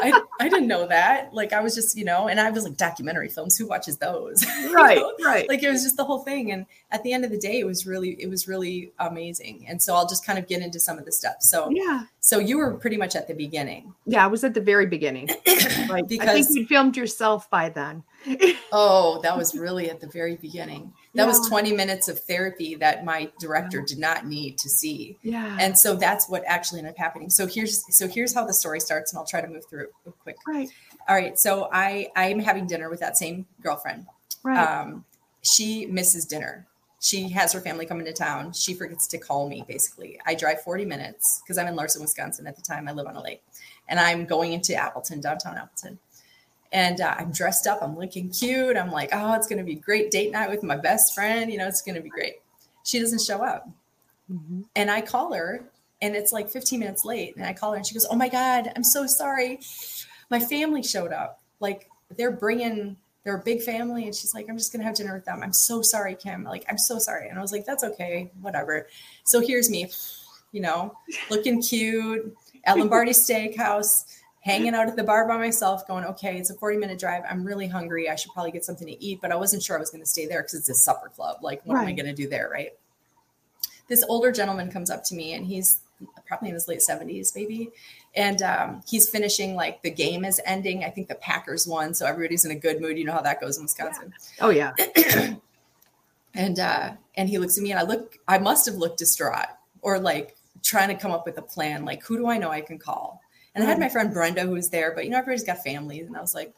[0.03, 1.33] I, I didn't know that.
[1.35, 3.55] Like I was just, you know, and I was like documentary films.
[3.57, 4.43] Who watches those?
[4.71, 4.97] Right.
[4.97, 5.13] know?
[5.23, 5.47] Right.
[5.47, 6.51] Like it was just the whole thing.
[6.51, 9.65] And at the end of the day, it was really, it was really amazing.
[9.67, 11.49] And so I'll just kind of get into some of the steps.
[11.49, 12.03] So yeah.
[12.21, 13.93] So you were pretty much at the beginning.
[14.07, 15.29] Yeah, I was at the very beginning.
[15.89, 16.07] Right.
[16.07, 18.03] Because- I think you filmed yourself by then.
[18.73, 20.93] Oh, that was really at the very beginning.
[21.13, 25.17] That was 20 minutes of therapy that my director did not need to see.
[25.23, 25.57] Yeah.
[25.59, 27.29] And so that's what actually ended up happening.
[27.29, 29.89] So here's so here's how the story starts, and I'll try to move through it
[30.05, 30.37] real quick.
[30.47, 30.69] right.
[31.09, 31.37] All right.
[31.37, 34.05] So I I'm having dinner with that same girlfriend.
[34.43, 34.57] Right.
[34.57, 35.05] Um,
[35.41, 36.67] she misses dinner.
[37.01, 38.53] She has her family coming to town.
[38.53, 39.65] She forgets to call me.
[39.67, 42.87] Basically, I drive 40 minutes because I'm in Larsen, Wisconsin at the time.
[42.87, 43.43] I live on a lake,
[43.89, 45.97] and I'm going into Appleton, downtown Appleton.
[46.73, 47.79] And uh, I'm dressed up.
[47.81, 48.77] I'm looking cute.
[48.77, 51.51] I'm like, oh, it's going to be great date night with my best friend.
[51.51, 52.35] You know, it's going to be great.
[52.83, 53.69] She doesn't show up.
[54.31, 54.63] Mhm.
[54.75, 55.63] And I call her,
[56.01, 57.35] and it's like 15 minutes late.
[57.35, 59.59] And I call her, and she goes, "Oh my god, I'm so sorry.
[60.29, 61.41] My family showed up.
[61.59, 65.13] Like they're bringing, they're a big family." And she's like, "I'm just gonna have dinner
[65.13, 65.41] with them.
[65.43, 66.43] I'm so sorry, Kim.
[66.45, 68.87] Like I'm so sorry." And I was like, "That's okay, whatever."
[69.25, 69.91] So here's me,
[70.53, 70.95] you know,
[71.29, 74.05] looking cute at Lombardi Steakhouse.
[74.41, 77.23] Hanging out at the bar by myself, going, okay, it's a 40 minute drive.
[77.29, 78.09] I'm really hungry.
[78.09, 80.09] I should probably get something to eat, but I wasn't sure I was going to
[80.09, 81.37] stay there because it's a supper club.
[81.43, 82.49] Like, what am I going to do there?
[82.51, 82.71] Right
[83.91, 85.81] this older gentleman comes up to me and he's
[86.25, 87.69] probably in his late 70s maybe
[88.15, 92.05] and um, he's finishing like the game is ending i think the packers won so
[92.05, 94.73] everybody's in a good mood you know how that goes in wisconsin Oh yeah.
[96.33, 99.49] and uh, and he looks at me and i look i must have looked distraught
[99.81, 102.61] or like trying to come up with a plan like who do i know i
[102.61, 103.21] can call
[103.55, 106.05] and i had my friend brenda who was there but you know everybody's got families
[106.07, 106.53] and i was like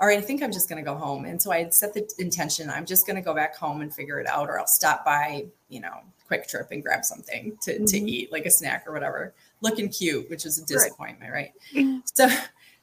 [0.00, 1.26] all right, I think I'm just going to go home.
[1.26, 3.94] And so I had set the intention I'm just going to go back home and
[3.94, 5.94] figure it out, or I'll stop by, you know,
[6.28, 8.08] Kwik Trip and grab something to, to Mhm.
[8.08, 9.32] eat, like a snack or whatever.
[9.60, 11.52] Looking cute, which was a disappointment, right?
[11.72, 12.02] Mhm.
[12.14, 12.28] So,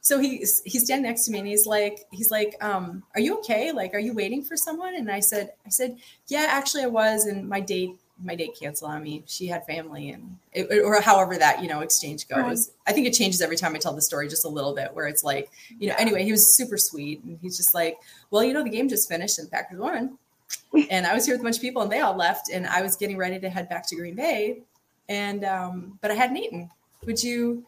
[0.00, 3.36] so he's he's standing next to me and he's like, he's like, um, "Are you
[3.40, 3.70] okay?
[3.70, 5.98] Like, are you waiting for someone?" And I said, I said,
[6.28, 9.22] "Yeah, actually, I was." And my date, my date canceled on me.
[9.26, 12.38] She had family, and it, or however that you know exchange goes.
[12.38, 12.58] Right.
[12.86, 15.06] I think it changes every time I tell the story, just a little bit, where
[15.06, 17.22] it's like you know, anyway, he was super sweet.
[17.24, 17.98] And he's just like,
[18.30, 20.18] well, you know, the game just finished and the Packers won.
[20.90, 22.50] and I was here with a bunch of people and they all left.
[22.50, 24.62] And I was getting ready to head back to Green Bay.
[25.08, 26.70] And, um, but I hadn't eaten.
[27.06, 27.64] Would you,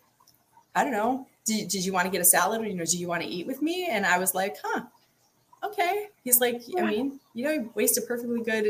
[0.75, 2.97] I don't know, did, did you want to get a salad or, you know, do
[2.97, 3.89] you want to eat with me?
[3.91, 4.83] And I was like, huh,
[5.65, 6.09] okay.
[6.23, 8.67] He's like, I mean, you know, you waste a perfectly good,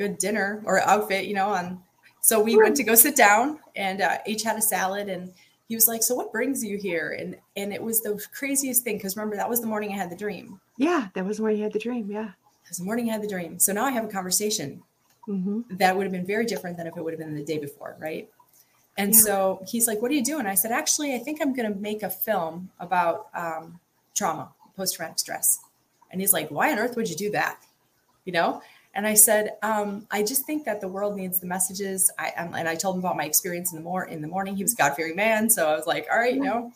[0.00, 1.78] good dinner or outfit, you know, on,
[2.22, 5.30] so we went to go sit down and uh, each had a salad and
[5.68, 7.16] he was like, so what brings you here?
[7.18, 8.98] And, and it was the craziest thing.
[8.98, 10.58] Cause remember that was the morning I had the dream.
[10.78, 12.10] Yeah, that was when you had the dream.
[12.10, 12.30] Yeah.
[12.64, 13.58] It was the morning I had the dream.
[13.58, 14.82] So now I have a conversation
[15.26, 17.58] hmm that would have been very different than if it would have been the day
[17.58, 17.94] before.
[18.00, 18.28] Right.
[18.96, 19.20] And Yeah.
[19.20, 20.46] so he's like, what are you doing?
[20.46, 23.78] I said, actually, I think I'm going to make a film about um,
[24.14, 25.60] trauma, post traumatic stress.
[26.10, 27.60] And he's like, why on earth would you do that?
[28.24, 28.62] You know?
[28.94, 32.10] And I said, um, I just think that the world needs the messages.
[32.18, 34.56] I um, and I told him about my experience in the mor in the morning.
[34.56, 36.72] He was a God fearing man, so I was like, all right, you know,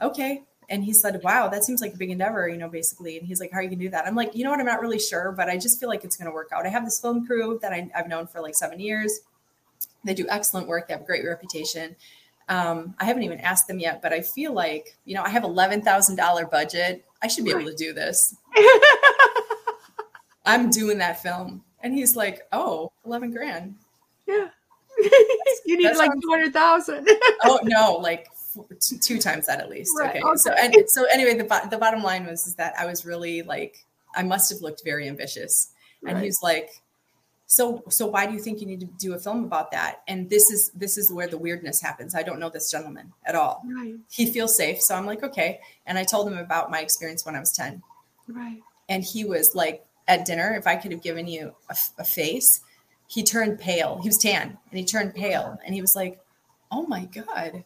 [0.00, 0.42] okay.
[0.68, 3.18] And he said, wow, that seems like a big endeavor, you know, basically.
[3.18, 4.06] And he's like, how are you gonna do that?
[4.06, 4.60] I'm like, you know what?
[4.60, 6.66] I'm not really sure, but I just feel like it's gonna work out.
[6.66, 9.20] I have this film crew that I, I've known for like seven years.
[10.04, 10.88] They do excellent work.
[10.88, 11.96] They have a great reputation.
[12.48, 15.44] Um, I haven't even asked them yet, but I feel like, you know, I have
[15.44, 17.04] eleven thousand dollar budget.
[17.22, 18.34] I should be able to do this.
[20.44, 21.62] I'm doing that film.
[21.82, 23.76] And he's like, oh, 11 grand.
[24.26, 24.48] yeah.
[25.66, 27.08] you need like two hundred thousand.
[27.44, 28.28] Oh no, like
[29.00, 29.90] two, times that at least.
[29.98, 30.36] Right, Okay.
[30.36, 33.84] So and so anyway, the the bottom line was is that I was really like
[34.14, 35.72] I must have looked very ambitious.
[36.06, 36.24] And Right.
[36.24, 36.80] he's like,
[37.46, 40.02] so so why do you think you need to do a film about that?
[40.06, 42.14] And this is this is where the weirdness happens.
[42.14, 43.62] I don't know this gentleman at all.
[43.66, 43.96] right.
[44.10, 45.58] He feels safe, so I'm like, okay.
[45.86, 47.82] And I told him about my experience when I was 10.
[48.28, 48.62] Right.
[48.88, 51.54] and he was like at dinner if i could have given you
[51.98, 52.60] a face
[53.06, 54.00] he turned pale.
[54.02, 56.20] He was tan and he turned pale and he was like
[56.72, 57.62] oh my god.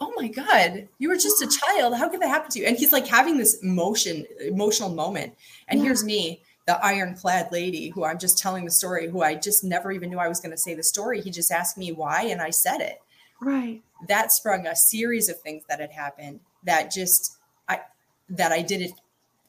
[0.00, 0.88] Oh my god.
[0.98, 1.94] You were just a child.
[1.96, 2.66] How could that happen to you?
[2.66, 5.34] And he's like having this emotion emotional moment.
[5.68, 5.86] And Yeah.
[5.86, 9.92] here's me the ironclad lady who i'm just telling the story who i just never
[9.92, 11.20] even knew i was going to say the story.
[11.20, 12.98] He just asked me why and i said it.
[13.40, 13.82] Right.
[14.08, 17.36] that sprung a series of things that had happened that just
[17.68, 17.80] I
[18.30, 18.92] that I didn't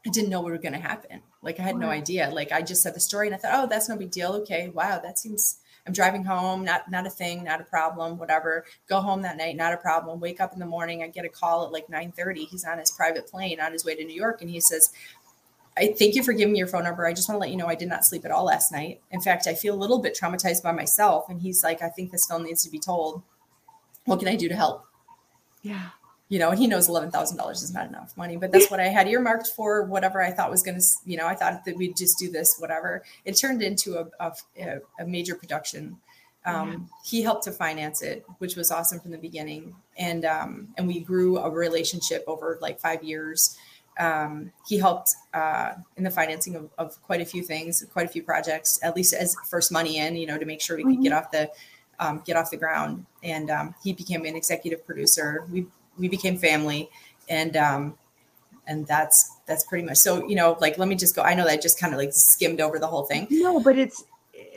[0.05, 1.21] I didn't know were going to happen.
[1.45, 2.31] Like I had no idea.
[2.33, 4.33] Like I just said the story and I thought, oh, that's no big deal.
[4.33, 5.59] Okay, wow, that seems.
[5.87, 8.65] I'm driving home, not not a thing, not a problem, whatever.
[8.89, 10.19] Go home that night, not a problem.
[10.19, 12.47] Wake up in the morning, I get a call at like 9:30.
[12.47, 14.91] He's on his private plane on his way to New York, and he says,
[15.77, 17.05] I thank you for giving me your phone number.
[17.05, 19.01] I just want to let you know I did not sleep at all last night.
[19.11, 21.29] In fact, I feel a little bit traumatized by myself.
[21.29, 23.21] And he's like, I think this film needs to be told.
[24.05, 24.85] What can I do to help?
[25.61, 25.89] Yeah
[26.29, 28.79] you know, and he knows eleven thousand dollars is not enough money, but that's what
[28.79, 31.77] I had earmarked for whatever I thought was going to, you know, I thought that
[31.77, 33.03] we'd just do this, whatever.
[33.25, 34.07] It turned into a,
[34.59, 35.97] a, a major production.
[36.45, 36.89] Um.
[37.03, 40.99] He helped to finance it, which was awesome from the beginning, and um, and we
[40.99, 43.57] grew a relationship over like five years.
[43.99, 48.09] Um, he helped uh, in the financing of, of, quite a few things, quite a
[48.09, 50.95] few projects, at least as first money in, you know, to make sure we could
[50.95, 51.03] mm-hmm.
[51.03, 51.49] get off the
[51.99, 53.05] um, get off the ground.
[53.23, 55.45] And um, he became an executive producer.
[55.51, 55.67] We
[55.97, 56.89] we became family
[57.29, 57.97] and um
[58.67, 61.45] and that's that's pretty much so you know like let me just go i know
[61.45, 63.27] that just kind of like skimmed over the whole thing.
[63.29, 64.03] No but it's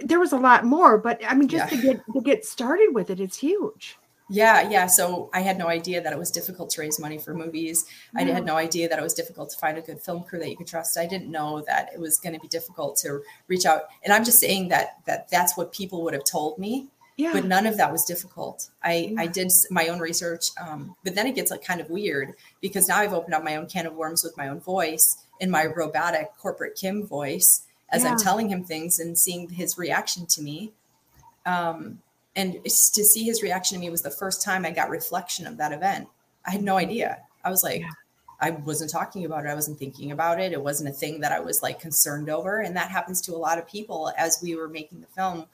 [0.03, 1.81] there was a lot more but i mean just yeah.
[1.81, 3.99] to get to get started with it it's huge.
[4.31, 7.35] Yeah yeah so i had no idea that it was difficult to raise money for
[7.35, 7.87] movies.
[8.15, 8.57] I had no.
[8.57, 10.99] idea that it was difficult to find a good film crew that you could trust.
[10.99, 14.25] I didn't know that it was going to be difficult to reach out and i'm
[14.25, 16.89] just saying that that that's what people would have told me
[17.19, 17.33] yeah.
[17.33, 18.71] but none of that was difficult.
[18.83, 19.21] I, yeah.
[19.21, 22.89] I did my own research, um, but then it gets like kind of weird because
[22.89, 25.67] now I've opened up my own can of worms with my own voice in my
[25.67, 28.13] robotic corporate Kim voice as yeah.
[28.13, 30.73] I'm telling him things and seeing his reaction to me.
[31.45, 32.01] Um,
[32.37, 35.57] and to see his reaction to me was the first time I got reflection of
[35.57, 36.07] that event.
[36.47, 37.19] I had no idea.
[37.45, 37.83] I was like,
[38.41, 39.49] I wasn't talking about it.
[39.49, 40.53] I wasn't thinking about it.
[40.53, 42.61] It wasn't a thing that I was like concerned over.
[42.61, 45.47] And that happens to a lot of people as we were making the film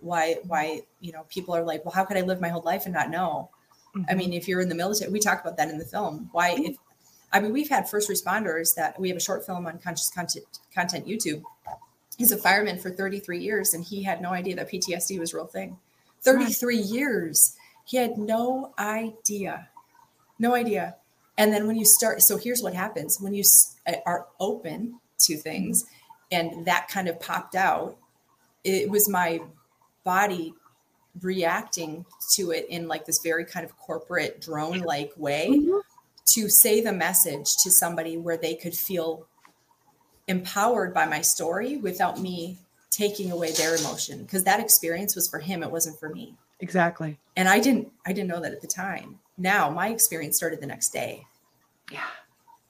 [0.00, 2.84] why why you know people are like well how could i live my whole life
[2.84, 3.50] and not know?
[3.94, 4.04] Mm-hmm.
[4.08, 6.28] i mean if you're in the military we talk about that in the film.
[6.32, 6.76] Why if
[7.32, 10.44] i mean we've had first responders that we have a short film on conscious content
[10.74, 11.42] content youtube.
[12.16, 15.36] He's a fireman for 33 years and he had no idea that ptsd was a
[15.36, 15.78] real thing.
[16.22, 16.84] 33 right.
[16.84, 17.56] years.
[17.86, 19.68] He had no idea.
[20.38, 20.96] No idea.
[21.38, 23.18] And then when you start so here's what happens.
[23.20, 23.42] When you
[24.06, 26.50] are open to things mm-hmm.
[26.56, 27.96] and that kind of popped out
[28.64, 29.40] it was my
[30.04, 30.54] body
[31.22, 35.78] reacting to it in like this very kind of corporate drone like way mm-hmm.
[36.26, 39.26] to say the message to somebody where they could feel
[40.28, 42.56] empowered by my story without me
[42.90, 44.22] taking away their emotion.
[44.22, 46.36] Because that experience was for him it wasn't for me.
[46.60, 47.18] Exactly.
[47.36, 49.18] And i didn't i didn't know that at the time.
[49.36, 51.26] Now my experience started the next day.
[51.90, 52.06] Yeah.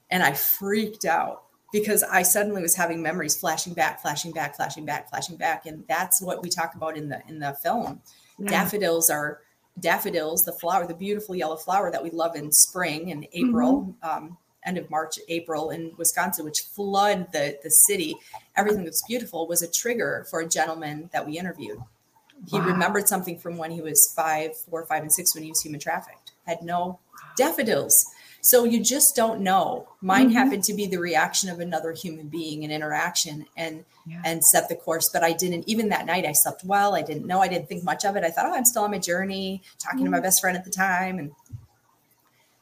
[0.09, 4.85] And i freaked out because I suddenly was having memories flashing back, flashing back, flashing
[4.85, 8.01] back, flashing back, and that's what we talk about in the in the film.
[8.37, 8.49] Yeah.
[8.49, 9.39] Daffodils are
[9.79, 14.25] daffodils, the flower, the beautiful yellow flower that we love in spring and April, mm-hmm.
[14.25, 18.15] um, end of March, April in Wisconsin, which flood the the city.
[18.55, 21.79] Everything that's beautiful was a trigger for a gentleman that we interviewed.
[22.49, 22.65] He wow.
[22.65, 25.79] remembered something from when he was five, four, five, and six when he was human
[25.79, 26.31] trafficked.
[26.47, 26.99] Had no
[27.37, 28.05] daffodils
[28.41, 29.87] so you just don't know.
[30.01, 30.33] Mine mm-hmm.
[30.33, 34.21] happened to be the reaction of another human being and interaction and yeah.
[34.25, 35.09] and set the course.
[35.09, 36.95] But I didn't even that night I slept well.
[36.95, 38.23] I didn't know, I didn't think much of it.
[38.23, 40.05] I thought, oh, I'm still on my journey, talking mm-hmm.
[40.05, 41.19] to my best friend at the time.
[41.19, 41.31] And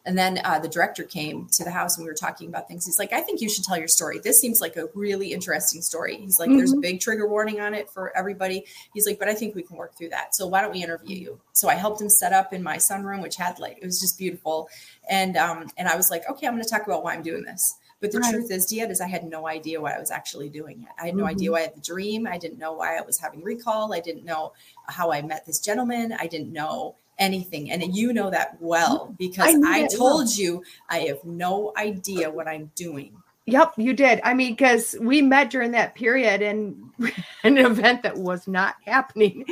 [0.06, 2.86] and then uh, the director came to the house and we were talking about things.
[2.86, 4.20] He's like, I think you should tell your story.
[4.20, 6.18] This seems like a really interesting story.
[6.18, 6.58] He's like, mm-hmm.
[6.58, 6.82] there's a mm-hmm.
[6.82, 8.66] big trigger warning on it for everybody.
[8.94, 10.36] He's like, but I think we can work through that.
[10.36, 11.40] So why don't we interview you?
[11.54, 14.18] So I helped him set up in my sunroom, which had like, it was just
[14.18, 14.70] beautiful.
[15.10, 17.44] And, um, and I was like, okay, I'm going to talk about why I'm doing
[17.44, 17.76] this.
[18.02, 18.34] But the right.
[18.34, 20.96] truth is, Diet is I had no idea what I was actually doing yet.
[20.98, 21.32] I had no mm-hmm.
[21.32, 22.28] idea why I had the dream.
[22.28, 23.94] I didn't know why I was having recall.
[23.94, 24.54] I didn't know
[24.88, 26.14] how I met this gentleman.
[26.18, 27.70] I didn't know anything.
[27.72, 30.34] And you know that well because I, I told well.
[30.34, 33.16] you I have no idea what I'm doing.
[33.46, 34.22] Yep, you did.
[34.24, 36.92] I mean, because we met during that period and
[37.44, 39.46] an event that was not happening.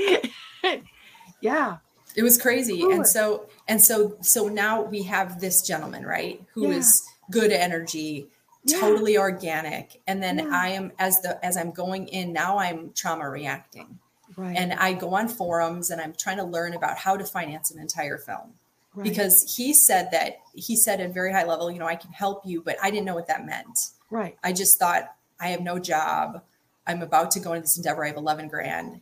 [1.41, 1.77] yeah.
[2.15, 2.81] It was crazy.
[2.81, 6.41] And so, and so, so now we have this gentleman, right?
[6.53, 6.77] who yeah.
[6.77, 8.27] is good energy,
[8.63, 8.79] yeah.
[8.79, 10.01] totally organic.
[10.07, 10.49] And then yeah.
[10.51, 13.99] I am, as the, as I'm going in now, I'm trauma reacting.
[14.37, 14.55] Right.
[14.55, 17.79] And I go on forums and I'm trying to learn about how to finance an
[17.79, 18.53] entire film.
[18.93, 19.03] Right.
[19.03, 22.11] Because he said that he said at a very high level, you know, I can
[22.11, 23.79] help you, but I didn't know what that meant.
[24.09, 24.37] Right.
[24.43, 26.43] I just thought I have no job.
[26.85, 28.05] I'm about to go into this endeavor.
[28.05, 29.01] I have 11 grand.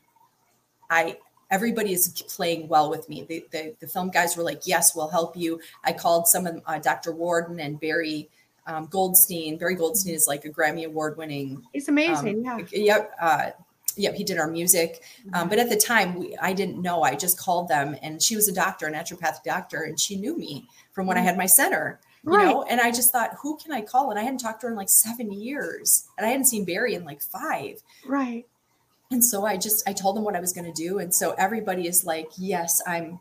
[0.89, 1.17] I
[1.51, 3.23] everybody is playing well with me.
[3.23, 5.59] The, the, the film guys were like, yes, we'll help you.
[5.83, 7.11] I called some of uh, Dr.
[7.11, 8.29] Warden and Barry
[8.67, 9.57] um, Goldstein.
[9.57, 11.61] Barry Goldstein is like a Grammy award winning.
[11.71, 12.47] He's amazing.
[12.47, 12.79] Um, yeah.
[12.79, 13.15] Yep.
[13.21, 13.49] Uh,
[13.97, 15.01] yep, he did our music.
[15.25, 15.49] Um, mm-hmm.
[15.49, 17.03] but at the time, we, I didn't know.
[17.03, 20.37] I just called them, and she was a doctor, a naturopathic doctor, and she knew
[20.37, 21.27] me from when I mm-hmm.
[21.27, 21.99] had my center.
[22.23, 22.45] you right.
[22.45, 24.71] know and i just thought who can i call and i hadn't talked to her
[24.71, 28.45] in like seven years and i hadn't seen barry in like five right
[29.11, 31.35] and so i just i told them what i was going to do and so
[31.37, 33.19] everybody is like yes i'm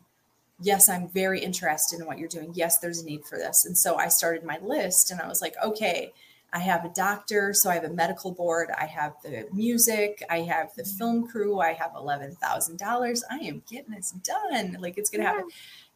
[0.62, 3.76] yes i'm very interested in what you're doing yes there's a need for this and
[3.76, 6.10] so i started my list and i was like okay
[6.54, 8.70] I have a doctor, so I have a medical board.
[8.78, 10.22] I have the music.
[10.30, 11.60] I have the film crew.
[11.60, 13.22] I have eleven thousand dollars.
[13.30, 14.76] I am getting this done.
[14.80, 15.48] Like it's gonna happen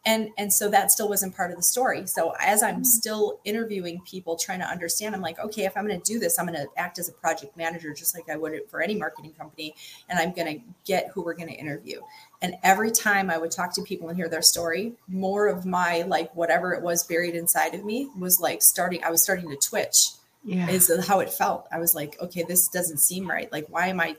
[0.05, 2.87] and and so that still wasn't part of the story so as i'm mm.
[2.87, 6.39] still interviewing people trying to understand i'm like okay if i'm going to do this
[6.39, 9.33] i'm going to act as a project manager just like i would for any marketing
[9.33, 9.75] company
[10.09, 12.01] and i'm going to get who we're going to interview
[12.43, 16.03] and every time i would talk to people and hear their story more of my
[16.03, 19.57] like whatever it was buried inside of me was like starting i was starting to
[19.57, 20.11] twitch
[20.49, 20.68] yeah.
[20.68, 24.01] is how it felt i was like okay this doesn't seem right like why am
[24.01, 24.16] i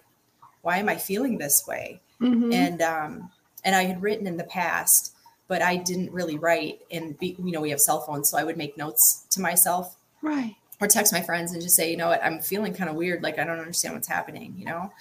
[0.61, 2.51] why am i feeling this way mm-hmm.
[2.53, 3.29] and um
[3.63, 5.13] and i had written in the past
[5.49, 6.79] but I didn't really write.
[6.89, 9.97] And be, you know, we have cell phones, so I would make notes to myself,
[10.21, 12.95] right, or text my friends and just say, you know what, I'm feeling kind of
[12.95, 13.21] weird.
[13.21, 14.53] Like I don't understand what's happening.
[14.57, 14.93] You know.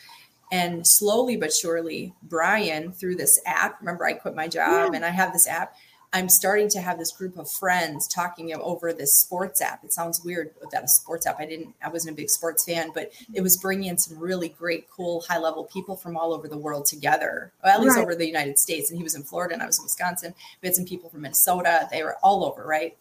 [0.51, 4.97] And slowly but surely, Brian, through this app, remember I quit my job yeah.
[4.97, 5.77] and I have this app.
[6.13, 9.85] I'm starting to have this group of friends talking over this sports app.
[9.85, 11.39] It sounds weird without a sports app.
[11.39, 14.49] I didn't, I wasn't a big sports fan, but it was bringing in some really
[14.49, 18.03] great, cool, high level people from all over the world together, well, at least right.
[18.03, 18.91] over the United States.
[18.91, 20.35] And he was in Florida and I was in Wisconsin.
[20.63, 21.89] We had some people from Minnesota.
[21.91, 22.97] They were all over, right?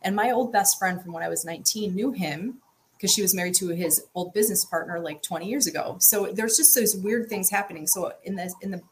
[0.00, 2.62] And my old best friend from when I was 19 knew him
[2.96, 5.96] because she was married to his old business partner like 20 years ago.
[6.00, 7.86] So there's just those weird things happening.
[7.86, 8.82] So in the in the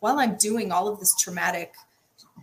[0.00, 1.74] while I'm doing all of this traumatic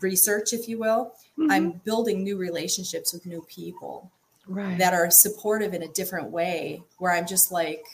[0.02, 1.52] research, if you will, mm-hmm.
[1.52, 4.12] I'm building new relationships with new people
[4.48, 4.78] right.
[4.78, 7.86] that are supportive in a different way where I'm just like,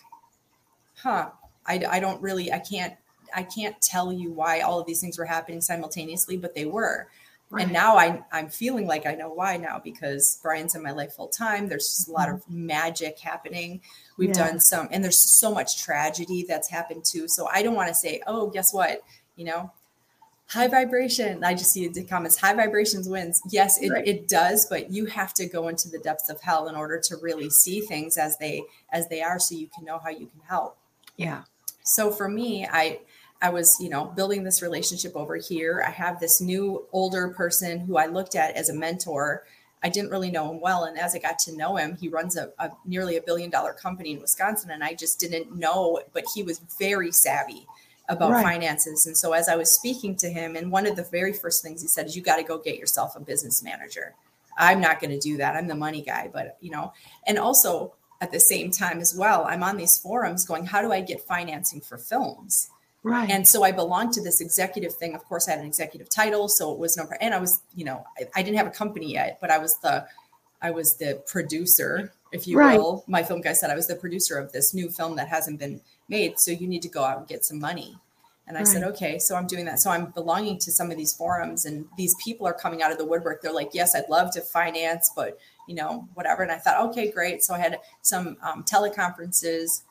[0.95, 1.29] huh,
[1.65, 2.93] I, I don't really, I can't,
[3.33, 7.07] I can't tell you why all of these things were happening simultaneously, but they were.
[7.49, 7.63] Right.
[7.63, 11.13] And now I, I'm feeling like I know why now because Brian's in my life
[11.13, 11.67] full time.
[11.67, 12.67] There's just a lot of mm-hmm.
[12.67, 13.81] magic happening.
[14.17, 14.47] We've yeah.
[14.47, 17.27] done some, and there's so much tragedy that's happened too.
[17.27, 19.01] So I don't want to say, oh, guess what?
[19.35, 19.71] You know,
[20.51, 21.43] high vibration.
[21.45, 23.41] I just see the comments, high vibrations wins.
[23.49, 24.05] Yes, it, right.
[24.05, 27.15] it does, but you have to go into the depths of hell in order to
[27.21, 30.41] really see things as they as they are so you can know how you can
[30.47, 30.77] help.
[31.15, 31.43] Yeah.
[31.83, 32.99] So for me, I
[33.41, 35.83] I was, you know, building this relationship over here.
[35.87, 39.45] I have this new older person who I looked at as a mentor.
[39.81, 40.83] I didn't really know him well.
[40.83, 43.73] And as I got to know him, he runs a, a nearly a billion dollar
[43.73, 44.69] company in Wisconsin.
[44.69, 47.65] And I just didn't know, but he was very savvy
[48.11, 48.43] about right.
[48.43, 49.05] finances.
[49.05, 51.81] And so as I was speaking to him, and one of the very first things
[51.81, 54.13] he said is, you got to go get yourself a business manager.
[54.57, 55.55] I'm not going to do that.
[55.55, 56.93] I'm the money guy, but you know,
[57.25, 60.91] and also at the same time as well, I'm on these forums going, how do
[60.91, 62.69] I get financing for films?
[63.03, 63.29] Right.
[63.29, 65.15] And so I belonged to this executive thing.
[65.15, 67.17] Of course, I had an executive title, so it was number.
[67.19, 69.75] and I was, you know, I, I didn't have a company yet, but I was
[69.81, 70.05] the,
[70.61, 72.77] I was the producer, if you right.
[72.77, 73.03] will.
[73.07, 75.81] My film guy said I was the producer of this new film that hasn't been
[76.11, 76.39] made.
[76.39, 77.97] So you need to go out and get some money.
[78.47, 78.67] And I right.
[78.67, 79.79] said, okay, so I'm doing that.
[79.79, 82.97] So I'm belonging to some of these forums and these people are coming out of
[82.97, 83.41] the woodwork.
[83.41, 86.43] They're like, yes, I'd love to finance, but you know, whatever.
[86.43, 87.43] And I thought, okay, great.
[87.43, 89.83] So I had some um, teleconferences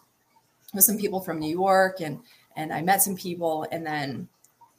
[0.75, 2.21] with some people from New York and,
[2.55, 4.29] and I met some people and then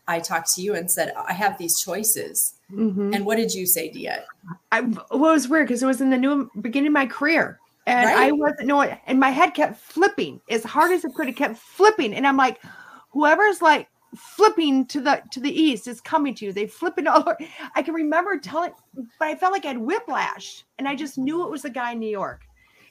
[0.07, 2.53] I talked to you and said, I have these choices.
[2.71, 3.13] Mm-hmm.
[3.13, 4.25] And what did you say, Dia?
[4.71, 7.60] I, well, it was weird because it was in the new beginning of my career
[7.87, 8.27] and right.
[8.27, 11.27] I wasn't knowing, and my head kept flipping as hard as it could.
[11.27, 12.61] It kept flipping, and I'm like,
[13.09, 16.53] whoever's like flipping to the to the east is coming to you.
[16.53, 17.37] They flipping all over.
[17.75, 21.43] I can remember telling, but I felt like I had whiplash, and I just knew
[21.43, 22.41] it was the guy in New York.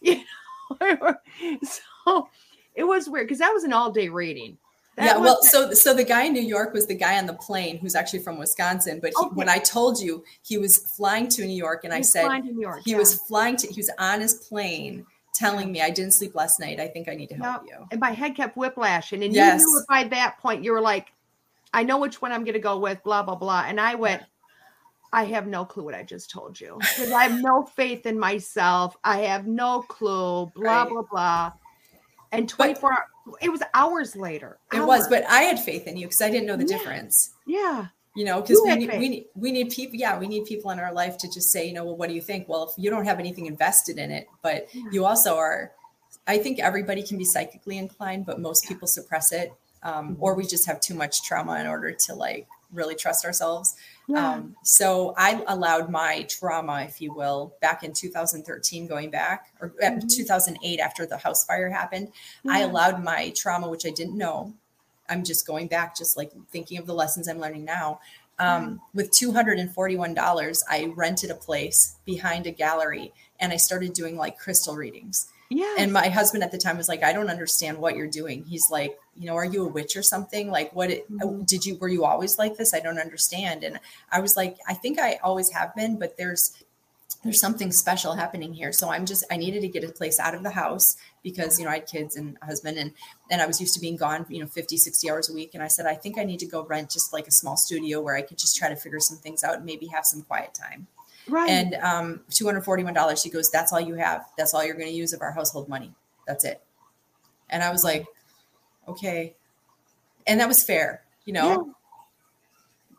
[0.73, 1.15] You know,
[1.65, 2.29] so
[2.77, 4.57] it was weird because that was an all day reading.
[5.01, 7.33] That yeah, well, so so the guy in New York was the guy on the
[7.33, 8.99] plane who's actually from Wisconsin.
[9.01, 9.35] But he, okay.
[9.35, 12.91] when I told you he was flying to New York, and I said York, he
[12.91, 12.99] yeah.
[12.99, 16.81] was flying to, he was on his plane telling me I didn't sleep last night.
[16.81, 17.87] I think I need to help you.
[17.91, 19.63] And my head kept whiplashing, and yes.
[19.63, 21.13] you knew by that point you were like,
[21.73, 23.03] I know which one I'm going to go with.
[23.03, 23.65] Blah blah blah.
[23.67, 24.23] And I went.
[25.13, 28.19] I have no clue what I just told you because I have no faith in
[28.19, 28.97] myself.
[29.03, 30.53] I have no clue.
[30.55, 30.89] Blah right.
[30.89, 31.53] blah blah.
[32.33, 33.01] And 24 hours
[33.41, 34.59] it was hours later.
[34.73, 36.79] It was, but I had faith in you because I didn't know the yeah.
[36.79, 37.31] difference.
[37.47, 37.87] Yeah.
[38.17, 39.97] You know, because we need, we need we need people.
[39.97, 42.15] Yeah, we need people in our life to just say, you know, well, what do
[42.15, 42.49] you think?
[42.49, 44.83] Well, if you don't have anything invested in it, but yeah.
[44.91, 45.73] you also are.
[46.27, 49.53] I think everybody can be psychically inclined, but most people suppress it,
[49.85, 50.23] um, mm-hmm.
[50.23, 53.77] or we just have too much trauma in order to like really trust ourselves.
[54.07, 54.33] Yeah.
[54.33, 59.73] Um, so I allowed my trauma, if you will, back in 2013, going back, or
[59.83, 60.07] uh, mm-hmm.
[60.09, 62.13] 2008 after the house fire happened.
[62.43, 62.53] Yeah.
[62.53, 64.55] I allowed my trauma, which I didn't know.
[65.09, 68.01] I'm just going back, just like thinking of the lessons I'm learning now.
[68.39, 74.39] Um, with $241, I rented a place behind a gallery and I started doing like
[74.39, 75.29] crystal readings.
[75.53, 75.75] Yeah.
[75.79, 78.45] And my husband at the time was like, I don't understand what you're doing.
[78.45, 80.49] He's like, you know, are you a witch or something?
[80.49, 81.43] Like, what it, mm-hmm.
[81.43, 82.73] did you, were you always like this?
[82.73, 83.65] I don't understand.
[83.65, 83.81] And
[84.13, 86.57] I was like, I think I always have been, but there's,
[87.25, 88.73] there's something special happening here.
[88.73, 91.65] So I'm just, I needed to get a place out of the house because, you
[91.65, 92.93] know, I had kids and a husband and,
[93.29, 95.51] and I was used to being gone, you know, 50, 60 hours a week.
[95.55, 98.01] And I said, I think I need to go rent just like a small studio
[98.01, 100.55] where I could just try to figure some things out and maybe have some quiet
[100.55, 100.87] time.
[101.31, 101.51] Right.
[101.51, 104.25] And um, $241, she goes, that's all you have.
[104.37, 105.93] That's all you're going to use of our household money.
[106.27, 106.61] That's it.
[107.49, 108.07] And I was like,
[108.89, 109.35] okay.
[110.27, 111.49] And that was fair, you know.
[111.49, 111.73] Yeah.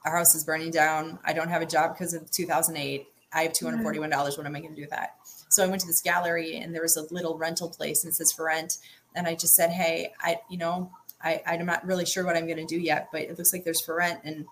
[0.05, 1.19] Our house is burning down.
[1.23, 3.07] I don't have a job because of 2008.
[3.34, 4.38] I have $241.
[4.38, 5.15] What am I going to do with that?
[5.49, 8.15] So I went to this gallery and there was a little rental place and it
[8.15, 8.77] says for rent.
[9.15, 10.91] And I just said, Hey, I, you know,
[11.23, 13.63] I, I'm not really sure what I'm going to do yet, but it looks like
[13.63, 14.21] there's for rent.
[14.23, 14.45] And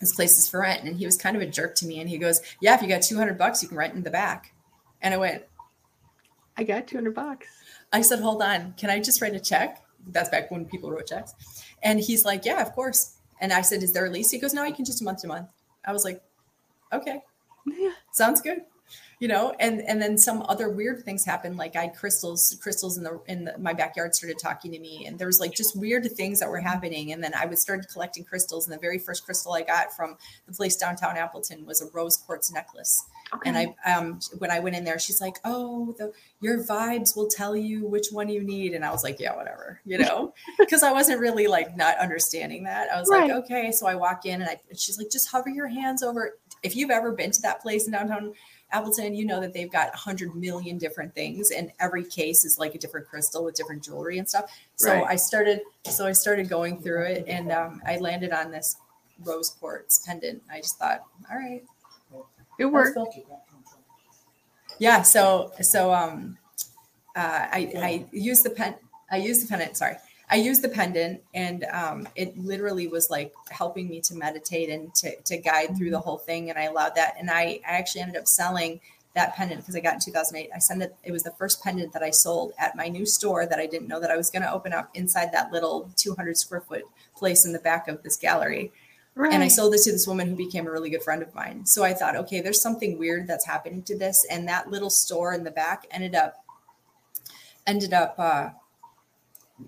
[0.00, 0.84] this place is for rent.
[0.84, 2.00] And he was kind of a jerk to me.
[2.00, 4.54] And he goes, Yeah, if you got 200 bucks, you can rent in the back.
[5.00, 5.44] And I went,
[6.56, 7.46] I got 200 bucks.
[7.92, 8.74] I said, Hold on.
[8.76, 9.84] Can I just write a check?
[10.06, 11.34] That's back when people wrote checks.
[11.82, 13.16] And he's like, Yeah, of course.
[13.40, 14.30] And I said, Is there a lease?
[14.30, 15.48] He goes, No, you can just month to month.
[15.84, 16.22] I was like,
[16.92, 17.20] Okay.
[17.66, 17.90] Yeah.
[18.12, 18.62] Sounds good
[19.20, 22.96] you know and and then some other weird things happened like i had crystals crystals
[22.96, 25.76] in the in the, my backyard started talking to me and there was like just
[25.76, 28.98] weird things that were happening and then i would start collecting crystals and the very
[28.98, 30.16] first crystal i got from
[30.46, 33.04] the place downtown appleton was a rose quartz necklace
[33.34, 33.48] okay.
[33.48, 37.28] and i um when i went in there she's like oh the your vibes will
[37.28, 40.82] tell you which one you need and i was like yeah whatever you know because
[40.82, 43.28] i wasn't really like not understanding that i was right.
[43.28, 46.38] like okay so i walk in and i she's like just hover your hands over
[46.62, 48.32] if you've ever been to that place in downtown
[48.70, 52.74] Appleton, you know that they've got 100 million different things, and every case is like
[52.74, 54.52] a different crystal with different jewelry and stuff.
[54.76, 55.04] So right.
[55.08, 58.76] I started, so I started going through it, and um, I landed on this
[59.24, 60.42] rose quartz pendant.
[60.52, 61.64] I just thought, all right,
[62.58, 62.98] it worked.
[64.78, 65.02] Yeah.
[65.02, 66.36] So so um,
[67.16, 68.74] uh, I I used the pen.
[69.10, 69.76] I used the pendant.
[69.76, 69.96] Sorry.
[70.30, 74.94] I used the pendant and um, it literally was like helping me to meditate and
[74.96, 76.04] to, to guide through the mm-hmm.
[76.04, 76.50] whole thing.
[76.50, 77.14] And I allowed that.
[77.18, 78.80] And I, I actually ended up selling
[79.14, 80.50] that pendant because I got in 2008.
[80.54, 80.94] I sent it.
[81.02, 83.88] It was the first pendant that I sold at my new store that I didn't
[83.88, 86.84] know that I was going to open up inside that little 200 square foot
[87.16, 88.70] place in the back of this gallery.
[89.14, 89.32] Right.
[89.32, 91.66] And I sold this to this woman who became a really good friend of mine.
[91.66, 94.24] So I thought, okay, there's something weird that's happening to this.
[94.30, 96.44] And that little store in the back ended up
[97.66, 98.50] ended up uh,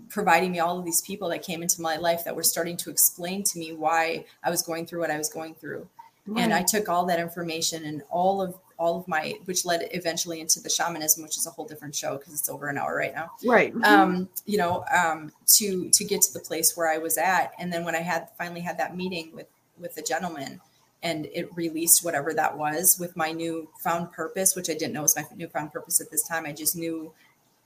[0.08, 2.90] providing me all of these people that came into my life that were starting to
[2.90, 5.88] explain to me why I was going through what I was going through.
[6.26, 6.44] Right.
[6.44, 10.40] And I took all that information and all of all of my which led eventually
[10.40, 13.14] into the shamanism which is a whole different show because it's over an hour right
[13.14, 13.30] now.
[13.44, 13.74] Right.
[13.84, 17.52] Um you know um to to get to the place where i was at.
[17.58, 20.60] And then when i had finally had that meeting with with the gentleman
[21.02, 25.02] and it released whatever that was with my new found purpose which i didn't know
[25.02, 26.46] was my new found purpose at this time.
[26.46, 27.12] I just knew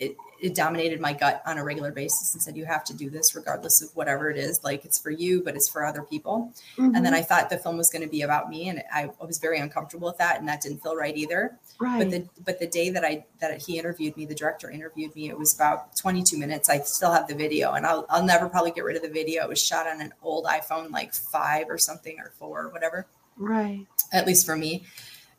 [0.04, 3.08] it, it dominated my gut on a regular basis and said you have to do
[3.08, 4.60] this regardless of whatever it is.
[4.62, 6.52] Like it's for you but it's for other people.
[6.76, 6.94] Mm-hmm.
[6.94, 9.24] and then i thought the film was going to be about me and I, I,
[9.24, 11.56] was very uncomfortable with that and that didn't feel right either.
[11.78, 11.98] Right.
[11.98, 15.28] but the but the day that i that he interviewed me the director interviewed me
[15.28, 16.68] it was about 22 minutes.
[16.68, 19.44] I still have the video and i'll, I'll never probably get rid of the video.
[19.44, 23.06] It was shot on an old iphone like five or something or four or whatever.
[23.36, 23.86] Right.
[24.12, 24.84] At least for me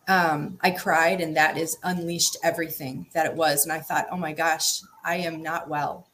[0.08, 3.64] um, I cried, and that is unleashed everything that it was.
[3.64, 6.08] And I thought, oh my gosh, I am not well.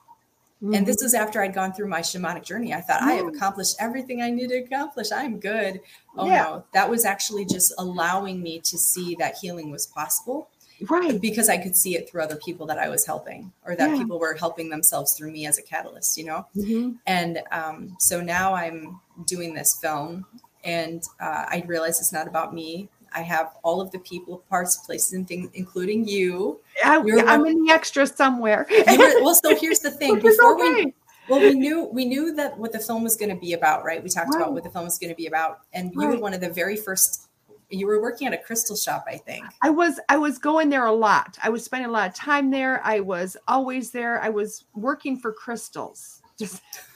[0.63, 0.75] Mm-hmm.
[0.75, 1.05] And this mm-hmm.
[1.05, 2.73] was after I'd gone through my shamanic journey.
[2.73, 3.09] I thought, mm-hmm.
[3.09, 5.11] I have accomplished everything I need to accomplish.
[5.11, 5.81] I'm good.
[6.15, 6.43] Oh yeah.
[6.43, 10.49] no, that was actually just allowing me to see that healing was possible.
[10.89, 11.21] Right.
[11.21, 13.97] Because I could see it through other people that I was helping, or that yeah.
[13.97, 16.47] people were helping themselves through me as a catalyst, you know?
[16.55, 16.93] Mm-hmm.
[17.05, 20.25] And um, so now I'm doing this film,
[20.63, 24.77] and uh, I realize it's not about me I have all of the people, parts,
[24.77, 26.61] places, and things, including you.
[26.77, 28.65] Yeah, I, am in the extra somewhere.
[28.69, 30.19] were, well, so here's the thing.
[30.19, 30.85] Before okay.
[30.85, 30.93] we
[31.29, 34.03] well, we knew we knew that what the film was going to be about, right?
[34.03, 34.41] We talked right.
[34.41, 36.49] about what the film was going to be about, and you were one of the
[36.49, 37.27] very first.
[37.69, 39.45] You were working at a crystal shop, I think.
[39.61, 39.99] I was.
[40.09, 41.37] I was going there a lot.
[41.41, 42.81] I was spending a lot of time there.
[42.83, 44.21] I was always there.
[44.21, 46.21] I was working for crystals.
[46.37, 46.61] Just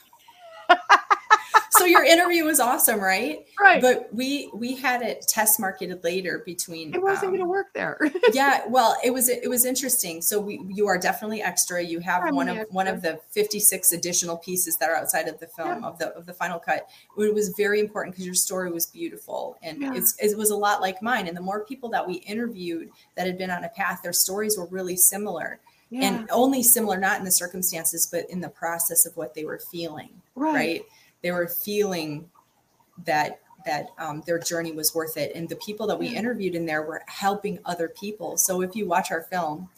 [1.70, 3.46] so your interview was awesome, right?
[3.60, 3.80] Right.
[3.80, 6.94] But we we had it test marketed later between.
[6.94, 7.98] It wasn't um, going to work there.
[8.32, 10.22] yeah, well, it was it was interesting.
[10.22, 11.82] So we you are definitely extra.
[11.82, 12.74] You have I'm one of extra.
[12.74, 15.88] one of the fifty six additional pieces that are outside of the film yeah.
[15.88, 16.88] of the of the final cut.
[17.18, 19.94] It was very important because your story was beautiful and yeah.
[19.94, 21.28] it was a lot like mine.
[21.28, 24.56] And the more people that we interviewed that had been on a path, their stories
[24.56, 25.60] were really similar.
[25.88, 26.08] Yeah.
[26.08, 29.60] and only similar not in the circumstances but in the process of what they were
[29.70, 30.82] feeling right, right?
[31.26, 32.30] They were feeling
[33.04, 36.66] that that um, their journey was worth it and the people that we interviewed in
[36.66, 39.68] there were helping other people so if you watch our film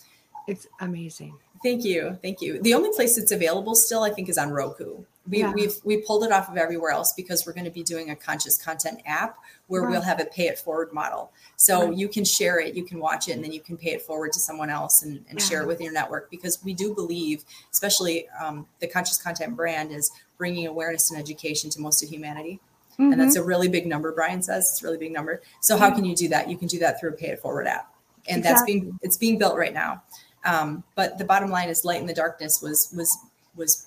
[0.46, 4.36] it's amazing thank you thank you the only place it's available still i think is
[4.36, 5.53] on roku we, yeah.
[5.53, 8.16] we've we pulled it off of everywhere else because we're going to be doing a
[8.16, 9.90] conscious content app where right.
[9.90, 11.96] we'll have a pay it forward model so right.
[11.96, 14.32] you can share it you can watch it and then you can pay it forward
[14.32, 15.46] to someone else and, and yeah.
[15.46, 19.92] share it with your network because we do believe especially um, the conscious content brand
[19.92, 22.61] is bringing awareness and education to most of humanity.
[22.93, 23.12] Mm-hmm.
[23.12, 24.70] and that's a really big number brian says.
[24.72, 25.41] It's a really big number.
[25.61, 26.51] So how can you do that?
[26.51, 27.95] You can do that through a pay it forward app.
[28.28, 28.43] And exactly.
[28.43, 30.03] that's being it's being built right now.
[30.45, 33.16] Um, but the bottom line is light in the darkness was was
[33.55, 33.86] was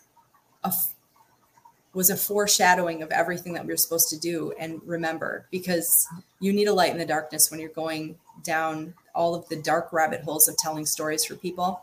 [0.63, 0.71] a
[1.93, 6.07] was a foreshadowing of everything that we are supposed to do and remember because
[6.39, 9.91] you need a light in the darkness when you're going down all of the dark
[9.91, 11.81] rabbit holes of telling stories for people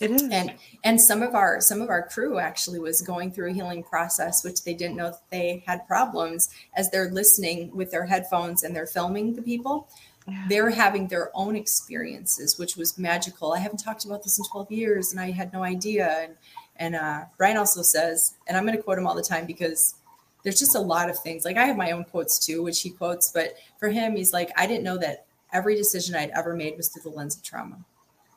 [0.00, 3.50] it is and and some of our some of our crew actually was going through
[3.50, 7.90] a healing process which they didn't know that they had problems as they're listening with
[7.90, 9.88] their headphones and they're filming the people
[10.28, 10.44] yeah.
[10.48, 14.70] they're having their own experiences which was magical i haven't talked about this in 12
[14.70, 16.36] years and i had no idea and
[16.78, 19.94] and uh, Brian also says, and I'm going to quote him all the time because
[20.42, 21.44] there's just a lot of things.
[21.44, 24.50] Like I have my own quotes too, which he quotes, but for him, he's like,
[24.56, 27.78] I didn't know that every decision I'd ever made was through the lens of trauma.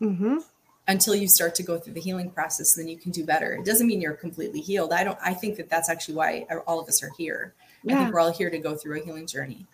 [0.01, 0.37] Mm-hmm.
[0.89, 3.53] Until you start to go through the healing process, then you can do better.
[3.53, 4.91] It doesn't mean you're completely healed.
[4.91, 5.17] I don't.
[5.23, 7.53] I think that that's actually why all of us are here.
[7.83, 7.95] Yeah.
[7.95, 9.65] I think we're all here to go through a healing journey,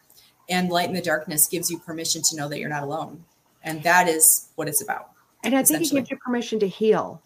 [0.50, 3.24] and light in the darkness gives you permission to know that you're not alone,
[3.64, 5.12] and that is what it's about.
[5.44, 7.22] And I think it gives you permission to heal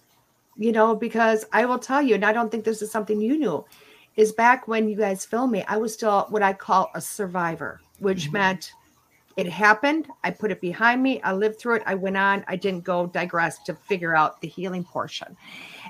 [0.60, 3.38] you know, because I will tell you, and I don't think this is something you
[3.38, 3.66] knew,
[4.18, 7.80] is back when you guys filmed me, I was still what I call a survivor,
[8.00, 8.34] which mm-hmm.
[8.34, 8.74] meant
[9.40, 10.08] it happened.
[10.24, 11.22] I put it behind me.
[11.22, 11.84] I lived through it.
[11.86, 12.44] I went on.
[12.48, 15.36] I didn't go digress to figure out the healing portion.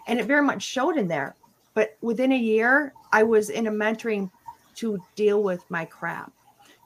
[0.08, 1.36] And it very much showed in there.
[1.74, 4.30] But within a year, I was in a mentoring
[4.76, 6.32] to deal with my crap,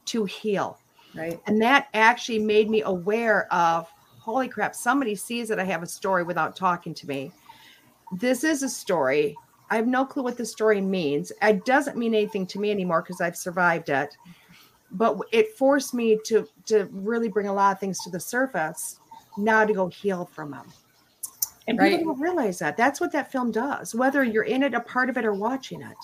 [0.06, 0.80] to heal.
[1.16, 1.40] Right.
[1.46, 3.88] And that actually made me aware of
[4.20, 7.32] holy crap, somebody sees that I have a story without talking to me
[8.20, 9.36] this is a story.
[9.70, 11.32] I have no clue what the story means.
[11.42, 14.16] It doesn't mean anything to me anymore because I've survived it.
[14.94, 19.00] But it forced me to to really bring a lot of things to the surface
[19.38, 20.72] now to go heal from them.
[21.68, 21.98] And right.
[21.98, 22.78] people don't realize that.
[22.78, 25.82] That's what that film does, whether you're in it, a part of it, or watching
[25.82, 25.96] it.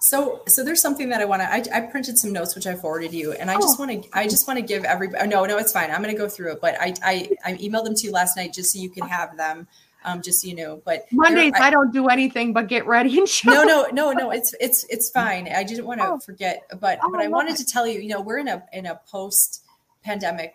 [0.00, 1.50] So, so there's something that I want to.
[1.50, 3.60] I, I, printed some notes which I forwarded you, and I oh.
[3.60, 4.08] just want to.
[4.12, 5.22] I just want to give everybody.
[5.22, 5.90] Oh, no, no, it's fine.
[5.90, 8.36] I'm going to go through it, but I, I, I emailed them to you last
[8.36, 9.06] night just so you can oh.
[9.06, 9.66] have them
[10.04, 10.80] um, just so you know.
[10.84, 13.50] But Mondays I, I, don't do anything but get ready and show.
[13.50, 14.30] No, no, no, no.
[14.30, 15.48] It's it's it's fine.
[15.48, 16.18] I didn't want to oh.
[16.18, 17.58] forget, but oh, but I, I wanted it.
[17.58, 18.00] to tell you.
[18.00, 19.64] You know, we're in a in a post
[20.02, 20.54] pandemic.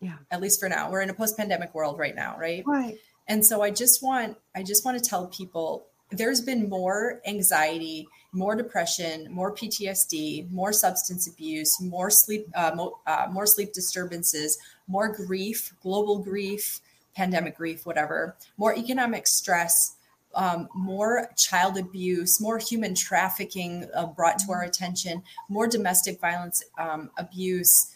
[0.00, 0.14] Yeah.
[0.30, 2.62] At least for now, we're in a post pandemic world right now, right?
[2.66, 2.98] Right.
[3.26, 8.08] And so I just want I just want to tell people there's been more anxiety,
[8.32, 14.58] more depression, more PTSD, more substance abuse, more sleep, uh, mo- uh, more sleep disturbances,
[14.86, 16.80] more grief, global grief,
[17.18, 19.96] pandemic grief, whatever, more economic stress,
[20.36, 24.68] um, more child abuse, more human trafficking uh, brought to our mm-hmm.
[24.68, 27.94] attention, more domestic violence um, abuse.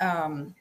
[0.00, 0.56] Um,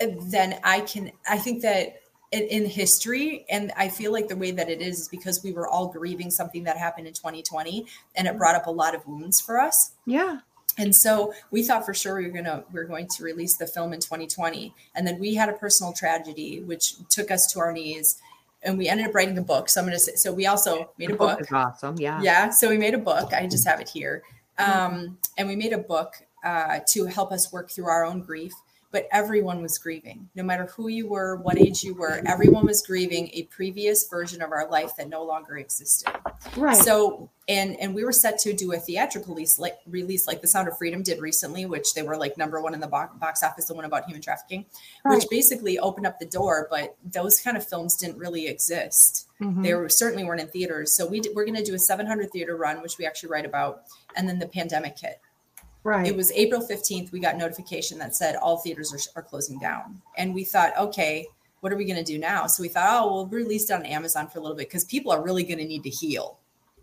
[0.00, 2.00] then I can, I think that
[2.32, 5.52] in, in, history, and I feel like the way that it is is because we
[5.52, 7.86] were all grieving something that happened in 2020
[8.16, 9.92] and it brought up a lot of wounds for us.
[10.04, 10.40] Yeah.
[10.78, 13.66] And so we thought for sure we were gonna we are going to release the
[13.66, 17.72] film in 2020, and then we had a personal tragedy which took us to our
[17.72, 18.20] knees,
[18.62, 19.68] and we ended up writing a book.
[19.68, 21.40] So I'm gonna say so we also made a book.
[21.40, 21.52] book.
[21.52, 22.50] awesome, yeah, yeah.
[22.50, 23.32] So we made a book.
[23.34, 24.22] I just have it here,
[24.58, 26.14] um, and we made a book
[26.44, 28.52] uh, to help us work through our own grief
[28.90, 30.28] but everyone was grieving.
[30.34, 34.40] No matter who you were, what age you were, everyone was grieving a previous version
[34.40, 36.10] of our life that no longer existed.
[36.56, 36.76] Right.
[36.76, 40.48] So, and and we were set to do a theatrical release, like release, like The
[40.48, 43.42] Sound of Freedom did recently, which they were like number one in the box, box
[43.42, 44.66] office, the one about human trafficking,
[45.04, 45.14] right.
[45.14, 46.68] which basically opened up the door.
[46.70, 49.28] But those kind of films didn't really exist.
[49.40, 49.62] Mm-hmm.
[49.62, 50.94] They were, certainly weren't in theaters.
[50.94, 53.82] So we we're going to do a 700 theater run, which we actually write about,
[54.14, 55.20] and then the pandemic hit.
[55.84, 56.06] Right.
[56.06, 57.12] It was April 15th.
[57.12, 60.02] We got notification that said all theaters are, are closing down.
[60.18, 61.26] And we thought, okay,
[61.60, 62.46] what are we going to do now?
[62.46, 65.12] So we thought, oh, we'll release it on Amazon for a little bit because people
[65.12, 66.37] are really going to need to heal.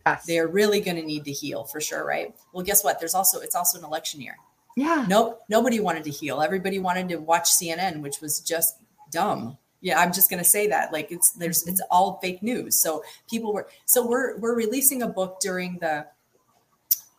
[0.06, 0.26] Yes.
[0.26, 2.36] They're really going to need to heal for sure, right?
[2.54, 3.00] Well, guess what?
[3.00, 4.38] There's also it's also an election year.
[4.76, 5.06] Yeah.
[5.08, 5.42] Nope.
[5.50, 6.42] Nobody wanted to heal.
[6.42, 8.78] Everybody wanted to watch CNN, which was just
[9.12, 9.58] dumb.
[9.82, 10.92] Yeah, I'm just going to say that.
[10.92, 12.82] Like it's there's it's all fake news.
[12.82, 16.08] So people were so we're we're releasing a book during the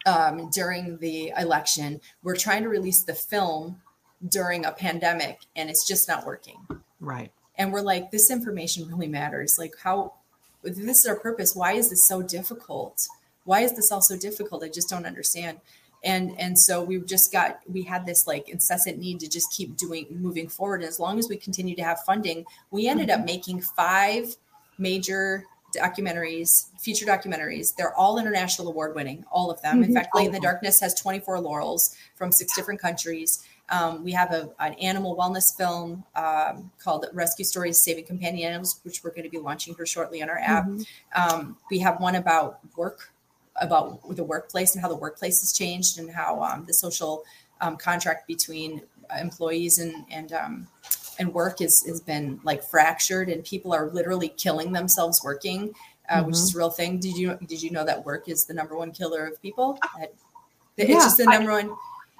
[0.06, 2.00] um, during the election.
[2.22, 3.80] We're trying to release the film
[4.28, 6.66] during a pandemic, and it's just not working.
[7.00, 7.32] Right.
[7.58, 9.56] And we're like, this information really matters.
[9.58, 10.14] Like, how
[10.74, 11.54] this is our purpose.
[11.54, 13.06] Why is this so difficult?
[13.44, 14.64] Why is this all so difficult?
[14.64, 15.60] I just don't understand.
[16.04, 19.76] and and so we just got we had this like incessant need to just keep
[19.76, 23.18] doing moving forward and as long as we continue to have funding we ended up
[23.18, 23.26] mm-hmm.
[23.26, 24.36] making five
[24.78, 25.44] major
[25.74, 29.94] documentaries feature documentaries they're all international award winning all of them in mm-hmm.
[29.94, 34.32] fact light in the darkness has 24 laurels from six different countries um, we have
[34.32, 39.24] a, an animal wellness film um, called Rescue Stories Saving Companion Animals, which we're going
[39.24, 40.66] to be launching here shortly on our app.
[40.66, 41.38] Mm-hmm.
[41.38, 43.12] Um, we have one about work
[43.56, 47.24] about the workplace and how the workplace has changed and how um, the social
[47.60, 48.82] um, contract between
[49.18, 50.66] employees and and um,
[51.18, 55.74] and work is has been like fractured and people are literally killing themselves working,
[56.08, 56.26] uh, mm-hmm.
[56.26, 56.58] which is mm-hmm.
[56.58, 57.00] a real thing.
[57.00, 59.78] Did you did you know that work is the number one killer of people?
[60.76, 61.76] It's yeah, just the number I, one.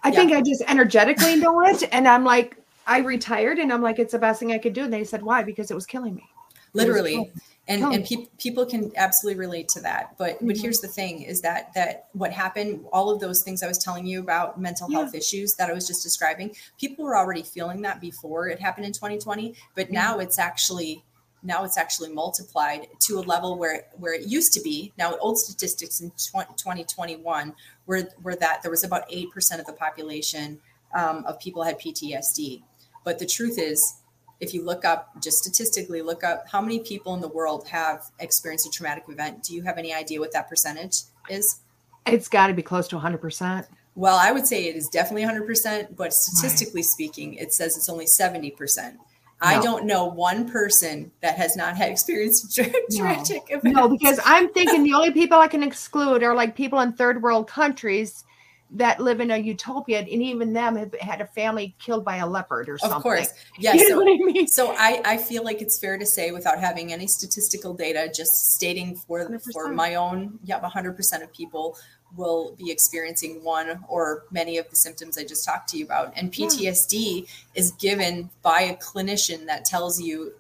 [0.07, 0.15] I yeah.
[0.15, 2.57] think I just energetically know it, and I'm like,
[2.87, 4.85] I retired, and I'm like, it's the best thing I could do.
[4.85, 5.43] And they said, why?
[5.43, 6.25] Because it was killing me.
[6.73, 7.33] Literally
[7.69, 10.49] and and pe- people can absolutely relate to that but mm-hmm.
[10.49, 13.79] but here's the thing is that that what happened all of those things i was
[13.79, 14.99] telling you about mental yeah.
[14.99, 18.87] health issues that i was just describing people were already feeling that before it happened
[18.87, 19.95] in 2020 but mm-hmm.
[19.95, 21.03] now it's actually
[21.43, 25.39] now it's actually multiplied to a level where where it used to be now old
[25.39, 27.55] statistics in 2021
[27.87, 30.61] were, were that there was about 8% of the population
[30.95, 32.63] um, of people had ptsd
[33.05, 34.01] but the truth is
[34.41, 38.11] if you look up just statistically look up how many people in the world have
[38.21, 39.43] experienced a traumatic event?
[39.43, 41.61] Do you have any idea what that percentage is?
[42.07, 45.97] It's got to be close to 100% well i would say it is definitely 100%
[45.97, 46.85] but statistically right.
[46.85, 48.97] speaking it says it's only 70%
[49.43, 49.49] no.
[49.49, 52.99] I don't know one person that has not had experienced tra- no.
[52.99, 53.77] tragic events.
[53.77, 57.23] No, because I'm thinking the only people I can exclude are like people in third
[57.23, 58.25] world countries
[58.71, 62.27] that live in a utopia and even them have had a family killed by a
[62.27, 62.97] leopard or something.
[62.97, 63.29] Of course.
[63.59, 63.77] Yes.
[63.81, 64.47] You know so, I mean?
[64.49, 68.55] so I, I feel like it's fair to say without having any statistical data, just
[68.55, 69.41] stating for 100%.
[69.53, 71.77] for my own, yeah, 100% of people
[72.17, 76.13] will be experiencing one or many of the symptoms I just talked to you about.
[76.17, 77.27] And PTSD yeah.
[77.55, 80.35] is given by a clinician that tells you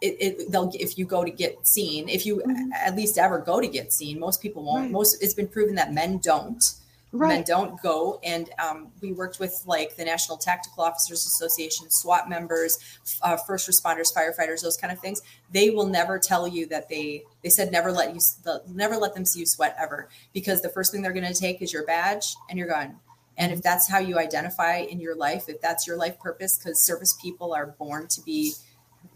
[0.00, 2.72] it, it, they'll if you go to get seen if you mm-hmm.
[2.72, 4.90] at least ever go to get seen most people won't right.
[4.90, 6.64] most it's been proven that men don't
[7.12, 7.28] right.
[7.28, 8.20] men don't go.
[8.22, 12.78] And um, we worked with like the National Tactical Officers Association, SWAT members,
[13.22, 15.20] uh, first responders, firefighters, those kind of things.
[15.52, 18.20] They will never tell you that they they said never let you
[18.68, 21.62] never let them see you sweat ever because the first thing they're going to take
[21.62, 22.96] is your badge and your gun.
[23.36, 26.84] And if that's how you identify in your life, if that's your life purpose, because
[26.84, 28.52] service people are born to be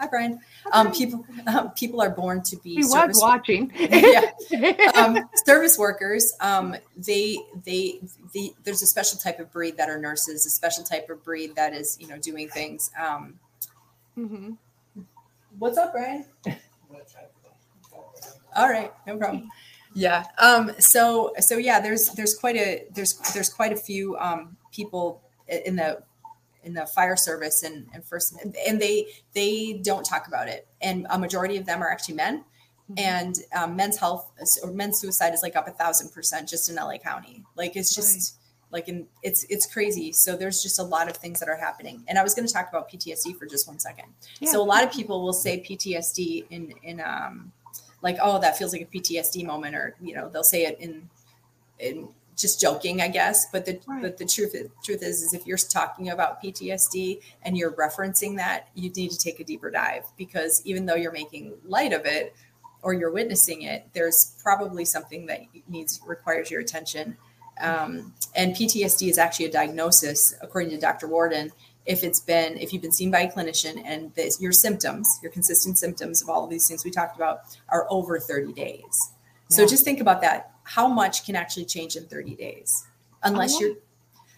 [0.00, 0.40] Hi, Brian.
[0.72, 2.74] Um, people um, people are born to be.
[2.74, 3.72] He was watching.
[3.78, 4.30] yeah,
[4.94, 6.32] um, service workers.
[6.40, 8.00] Um, they, they
[8.32, 10.46] they there's a special type of breed that are nurses.
[10.46, 12.90] A special type of breed that is you know doing things.
[13.00, 13.40] Um,
[14.16, 14.52] mm-hmm.
[15.58, 16.26] What's up, Brian?
[18.56, 19.48] All right, no problem.
[19.94, 20.24] Yeah.
[20.38, 25.22] Um, so so yeah, there's there's quite a there's there's quite a few um, people
[25.48, 26.02] in the
[26.64, 28.34] in the fire service and, and first
[28.66, 32.44] and they they don't talk about it and a majority of them are actually men
[32.90, 32.94] mm-hmm.
[32.98, 34.30] and um, men's health
[34.62, 37.94] or men's suicide is like up a thousand percent just in la county like it's
[37.94, 38.36] just
[38.72, 38.80] right.
[38.80, 42.02] like in it's it's crazy so there's just a lot of things that are happening
[42.08, 44.06] and i was going to talk about ptsd for just one second
[44.40, 44.50] yeah.
[44.50, 47.52] so a lot of people will say ptsd in in um
[48.02, 51.08] like oh that feels like a ptsd moment or you know they'll say it in
[51.78, 53.46] in just joking, I guess.
[53.50, 54.02] But the right.
[54.02, 58.36] but the truth is, truth is is if you're talking about PTSD and you're referencing
[58.36, 62.06] that, you need to take a deeper dive because even though you're making light of
[62.06, 62.34] it
[62.82, 67.16] or you're witnessing it, there's probably something that needs requires your attention.
[67.60, 71.06] Um, and PTSD is actually a diagnosis, according to Dr.
[71.06, 71.52] Warden.
[71.86, 75.30] If it's been, if you've been seen by a clinician and this, your symptoms, your
[75.30, 78.82] consistent symptoms of all of these things we talked about are over 30 days.
[79.50, 79.56] Yeah.
[79.56, 82.84] So just think about that how much can actually change in 30 days?
[83.22, 83.76] Unless you're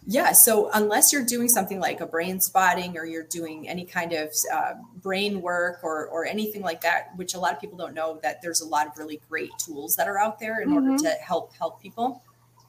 [0.08, 4.12] yeah so unless you're doing something like a brain spotting or you're doing any kind
[4.12, 7.92] of uh, brain work or or anything like that which a lot of people don't
[7.92, 10.90] know that there's a lot of really great tools that are out there in mm-hmm.
[10.90, 12.22] order to help help people.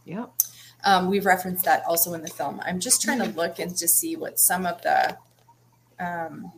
[0.03, 0.25] Yeah
[0.84, 2.61] um, we've referenced that also in the film.
[2.65, 5.17] I'm just trying to look and to see what some of the
[5.99, 6.51] um,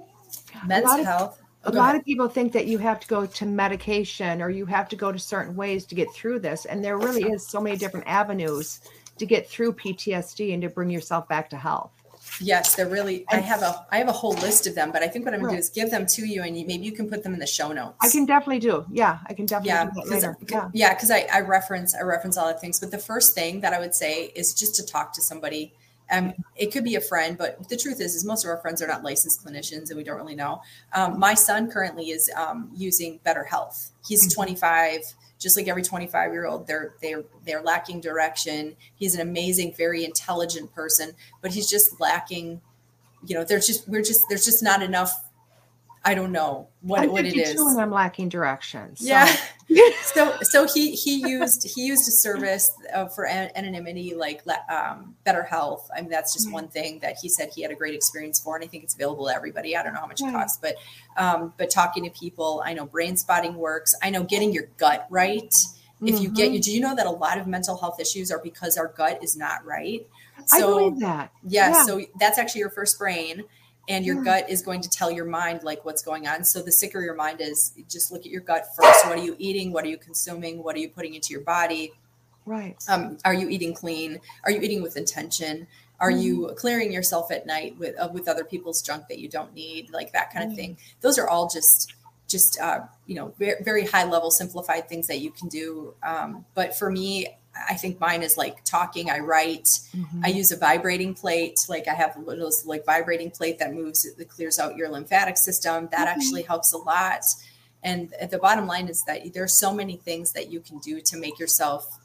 [0.67, 4.49] men's health a lot of people think that you have to go to medication or
[4.49, 7.45] you have to go to certain ways to get through this and there really is
[7.45, 8.81] so many different avenues
[9.17, 11.91] to get through ptsd and to bring yourself back to health.
[12.41, 15.07] Yes they're really i have a i have a whole list of them but i
[15.07, 16.91] think what i'm going to do is give them to you and you, maybe you
[16.91, 17.97] can put them in the show notes.
[18.01, 18.85] I can definitely do.
[18.91, 20.37] Yeah i can definitely yeah, later.
[20.73, 20.93] yeah.
[20.93, 23.79] because I, I reference i reference all the things but the first thing that i
[23.79, 25.73] would say is just to talk to somebody
[26.11, 28.81] um, it could be a friend, but the truth is, is most of our friends
[28.81, 30.61] are not licensed clinicians, and we don't really know.
[30.93, 33.91] Um, my son currently is um, using BetterHelp.
[34.07, 34.35] He's mm-hmm.
[34.35, 35.01] 25.
[35.39, 40.03] just like every 25 year old they're they're they're lacking direction he's an amazing very
[40.03, 42.59] intelligent person but he's just lacking
[43.25, 45.28] you know there's just we're just there's just not enough
[46.09, 47.51] I don't know what, I'm what it is.
[47.51, 48.95] And I'm lacking direction.
[48.95, 49.05] So.
[49.05, 49.31] Yeah.
[50.05, 54.41] so so he he used he used a service uh, for anonymity like
[54.71, 55.81] um, BetterHelp.
[55.95, 58.55] I mean that's just one thing that he said he had a great experience for,
[58.55, 59.77] and I think it's available to everybody.
[59.77, 60.77] I don't know how much it costs, but
[61.15, 63.93] um, but talking to people, I know brain spotting works.
[64.01, 65.53] I know getting your gut right.
[66.01, 66.53] If you get mm-hmm.
[66.55, 69.23] you, do you know that a lot of mental health issues are because our gut
[69.23, 70.07] is not right?
[70.47, 71.31] So, I believe that.
[71.43, 71.83] Yeah, yeah.
[71.83, 73.43] So that's actually your first brain
[73.89, 76.45] and your gut is going to tell your mind like what's going on.
[76.45, 79.05] So the sicker your mind is just look at your gut first.
[79.07, 79.73] What are you eating?
[79.73, 80.63] What are you consuming?
[80.63, 81.91] What are you putting into your body?
[82.45, 82.77] Right.
[82.87, 84.19] Um, are you eating clean?
[84.43, 85.67] Are you eating with intention?
[85.99, 86.21] Are mm.
[86.21, 89.91] you clearing yourself at night with uh, with other people's junk that you don't need?
[89.91, 91.93] Like that kind of thing those are all just
[92.27, 95.95] just uh, you know very, very high level simplified things that you can do.
[96.03, 97.27] Um, but for me
[97.67, 99.09] I think mine is like talking.
[99.09, 99.65] I write.
[99.95, 100.21] Mm-hmm.
[100.23, 101.59] I use a vibrating plate.
[101.67, 105.89] Like I have those like vibrating plate that moves, that clears out your lymphatic system.
[105.91, 106.19] That mm-hmm.
[106.19, 107.23] actually helps a lot.
[107.83, 111.17] And the bottom line is that there's so many things that you can do to
[111.17, 111.99] make yourself,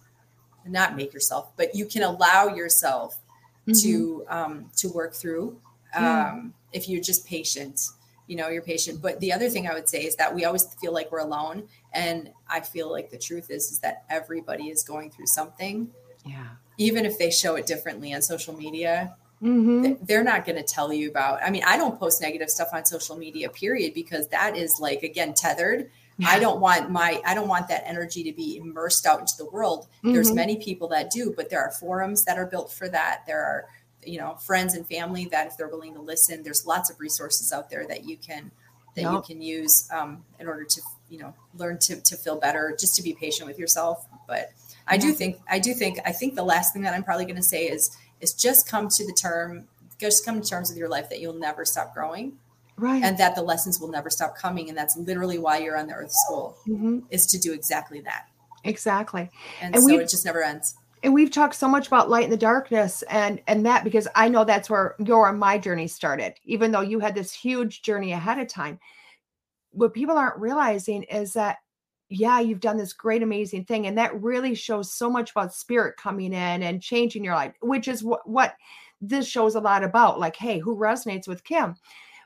[0.67, 3.19] not make yourself, but you can allow yourself
[3.67, 3.73] mm-hmm.
[3.83, 5.59] to um, to work through
[5.95, 7.81] um, if you're just patient
[8.27, 9.03] you know you're patient.
[9.03, 11.69] But the other thing i would say is that we always feel like we're alone.
[11.93, 15.91] And i feel like the truth is is that everybody is going through something.
[16.25, 16.49] Yeah.
[16.79, 19.15] Even if they show it differently on social media
[19.45, 19.95] mm-hmm.
[20.05, 22.85] they're not going to tell you about i mean i don't post negative stuff on
[22.85, 25.91] social media period because that is like again tethered.
[26.17, 26.29] Yeah.
[26.29, 29.47] i don't want my i don't want that energy to be immersed out into the
[29.47, 29.87] world.
[29.99, 30.13] Mm-hmm.
[30.13, 33.23] there's many people that do but there are forums that are built for that.
[33.27, 33.67] There are
[34.07, 37.53] you know friends and family that if they're willing to listen there's lots of resources
[37.53, 38.51] out there that you can
[38.95, 39.13] that yep.
[39.13, 42.95] you can use um, in order to you know learn to, to feel better just
[42.97, 44.07] to be patient with yourself.
[44.27, 44.53] But
[44.87, 47.37] i do think i do think i think the last thing that i'm probably going
[47.37, 49.67] to say is is just come to the term
[49.99, 52.39] just come to terms with your life that you'll never stop growing.
[52.77, 53.03] Right.
[53.03, 55.95] And that the lessons will never stop coming and that's literally why you're on the
[55.95, 57.01] earth school mm-hmm.
[57.11, 58.27] is to do exactly that.
[58.65, 59.31] Exactly.
[59.61, 62.31] And, and so it just never ends and we've talked so much about light in
[62.31, 66.73] the darkness and and that because i know that's where your my journey started even
[66.73, 68.81] though you had this huge journey ahead of time.
[69.71, 71.59] What people aren't realizing is that
[72.09, 75.97] yeah you've done this great amazing thing and that really shows so much about spirit
[75.97, 78.55] coming in and changing your life which is what what
[79.01, 81.77] this shows a lot about like hey who resonates with kim?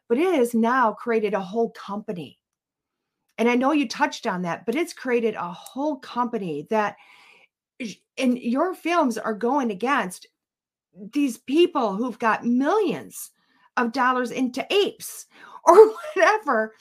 [0.09, 2.39] But it has now created a whole company.
[3.39, 6.97] And i know you touched on that but it's created a whole company that
[8.17, 10.27] and your films are going against
[11.13, 13.31] these people who've got millions
[13.77, 15.27] of dollars into apes
[15.65, 16.75] or whatever.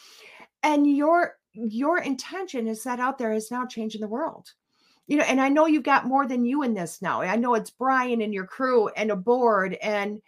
[0.63, 4.51] And your your intention is set out there is now changing the world.
[5.07, 7.21] You know and i know you've got more than you in this now.
[7.21, 10.21] I know it's brian and your crew and a board and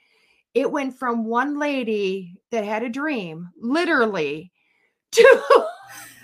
[0.54, 4.52] it went from one lady that had a dream literally
[5.12, 5.66] to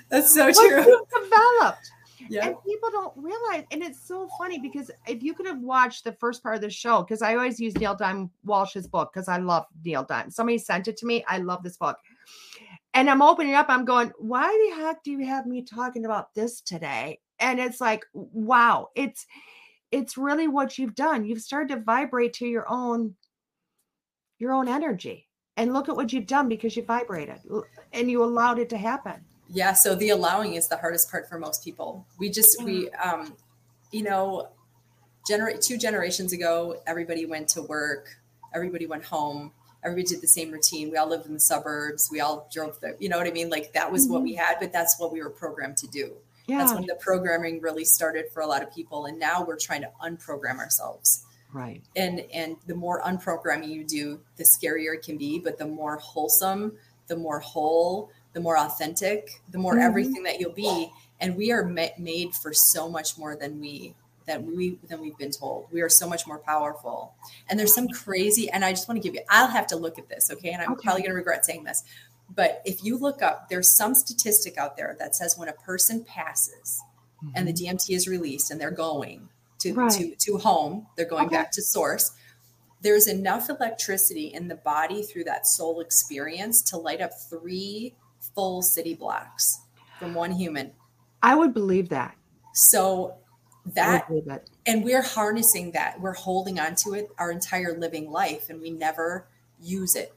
[0.10, 1.06] that's so true.
[1.14, 1.92] developed
[2.30, 2.48] yeah.
[2.48, 6.14] And people don't realize, and it's so funny because if you could have watched the
[6.14, 9.38] first part of the show, because I always use Neale Donald Walsch's book because I
[9.38, 10.34] love Neale Donald.
[10.34, 11.24] Somebody sent it to me.
[11.28, 11.98] I love this book.
[12.94, 16.34] And I'm opening up, I'm going, why the heck do you have me talking about
[16.34, 17.20] this today?
[17.40, 19.26] And it's like, wow, it's
[19.92, 21.26] it's really what you've done.
[21.26, 23.16] You've started to vibrate to your own
[24.40, 25.28] your own energy.
[25.58, 27.40] And look at what you've done because you vibrated
[27.94, 29.24] and you allowed it to happen
[29.56, 33.08] yeah so the allowing is the hardest part for most people we just we mm.
[33.08, 33.34] um
[33.92, 34.48] you know
[35.28, 38.18] generate two generations ago everybody went to work
[38.54, 39.52] everybody went home
[39.84, 42.96] everybody did the same routine we all lived in the suburbs we all drove the
[43.00, 44.14] you know what i mean like that was mm-hmm.
[44.14, 44.44] what we mm-hmm.
[44.44, 46.14] had but that's what we were programmed to do
[46.48, 46.60] yeah.
[46.60, 49.82] that's when the programming really started for a lot of people and now we're trying
[49.82, 55.18] to unprogram ourselves right and and the more unprogramming you do the scarier it can
[55.18, 56.74] be but the more wholesome
[57.08, 59.82] the more whole the more authentic, the more mm-hmm.
[59.82, 60.92] everything that you'll be.
[61.22, 63.96] And we are ma- made for so much more than we
[64.28, 65.68] that we than we've been told.
[65.72, 67.16] We are so much more powerful.
[67.50, 68.50] And there's some crazy.
[68.50, 69.22] And I just want to give you.
[69.30, 70.52] I'll have to look at this, okay?
[70.52, 70.82] And I'm okay.
[70.84, 71.84] probably going to regret saying this,
[72.34, 76.04] but if you look up, there's some statistic out there that says when a person
[76.04, 76.84] passes
[77.24, 77.32] mm-hmm.
[77.36, 77.78] and the mm-hmm.
[77.78, 79.30] DMT is released and they're going
[79.60, 79.92] to right.
[79.92, 81.38] to to home, they're going okay.
[81.38, 82.12] back to source
[82.82, 87.96] there's enough electricity in the body through that soul experience to light up three
[88.36, 89.62] full city blocks
[89.98, 90.72] from one human.
[91.24, 92.16] I would believe that.
[92.54, 93.16] So
[93.74, 94.08] that,
[94.68, 96.00] and we're harnessing that.
[96.00, 99.28] We're holding on to it our entire living life and we never
[99.60, 100.14] use it.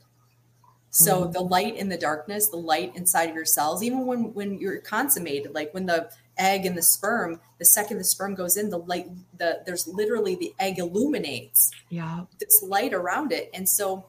[0.90, 1.32] So mm-hmm.
[1.32, 4.78] the light in the darkness, the light inside of your cells, even when when you're
[4.80, 8.78] consummated, like when the egg and the sperm the second the sperm goes in the
[8.78, 14.06] light the there's literally the egg illuminates yeah this light around it and so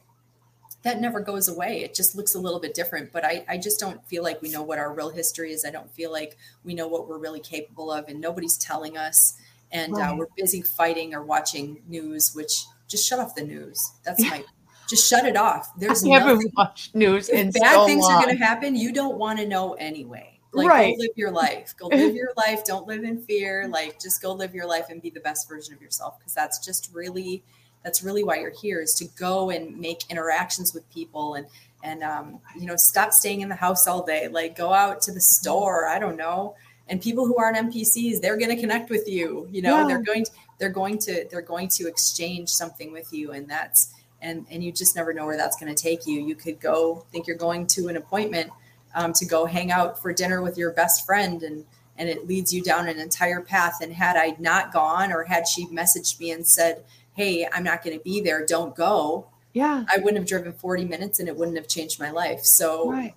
[0.82, 3.78] that never goes away it just looks a little bit different but I, I just
[3.78, 6.74] don't feel like we know what our real history is i don't feel like we
[6.74, 9.34] know what we're really capable of and nobody's telling us
[9.72, 10.10] and uh, right.
[10.10, 14.44] uh, we're busy fighting or watching news which just shut off the news that's my
[14.88, 18.12] just shut it off there's never watched news if bad so things long.
[18.12, 20.96] are going to happen you don't want to know anyway like right.
[20.96, 21.74] go live your life.
[21.78, 22.64] Go live your life.
[22.64, 23.68] Don't live in fear.
[23.68, 26.18] Like just go live your life and be the best version of yourself.
[26.18, 27.44] Because that's just really
[27.82, 31.46] that's really why you're here is to go and make interactions with people and
[31.82, 34.28] and um, you know stop staying in the house all day.
[34.28, 35.88] Like go out to the store.
[35.88, 36.56] I don't know.
[36.88, 39.48] And people who aren't NPCs, they're going to connect with you.
[39.52, 39.86] You know, yeah.
[39.86, 43.94] they're going to, they're going to they're going to exchange something with you, and that's
[44.20, 46.20] and and you just never know where that's going to take you.
[46.20, 48.50] You could go think you're going to an appointment
[48.94, 51.64] um, to go hang out for dinner with your best friend and
[51.96, 55.46] and it leads you down an entire path and had i not gone or had
[55.46, 56.82] she messaged me and said
[57.14, 59.26] hey i'm not going to be there don't go.
[59.52, 59.84] Yeah.
[59.92, 62.44] I wouldn't have driven 40 minutes and it wouldn't have changed my life.
[62.44, 63.14] So right.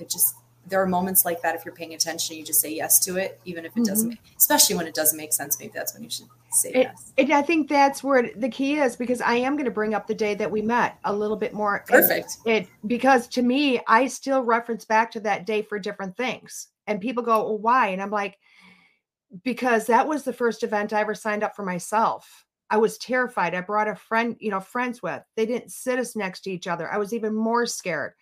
[0.00, 0.34] it just
[0.66, 3.40] there are moments like that if you're paying attention you just say yes to it
[3.44, 3.84] even if it mm-hmm.
[3.84, 6.76] doesn't make, especially when it doesn't make sense maybe that's when you should say it,
[6.76, 7.12] yes.
[7.16, 10.06] and i think that's where the key is because i am going to bring up
[10.06, 11.82] the day that we met a little bit more.
[11.88, 12.36] Perfect.
[12.44, 16.68] it because to me i still reference back to that day for different things.
[16.86, 17.88] And people go well, why?
[17.88, 18.38] And i'm like
[19.42, 23.54] because that was the first event i ever signed up for myself I was terrified.
[23.54, 25.22] I brought a friend, you know, friends with.
[25.36, 26.90] They didn't sit us next to each other.
[26.90, 28.12] I was even more scared.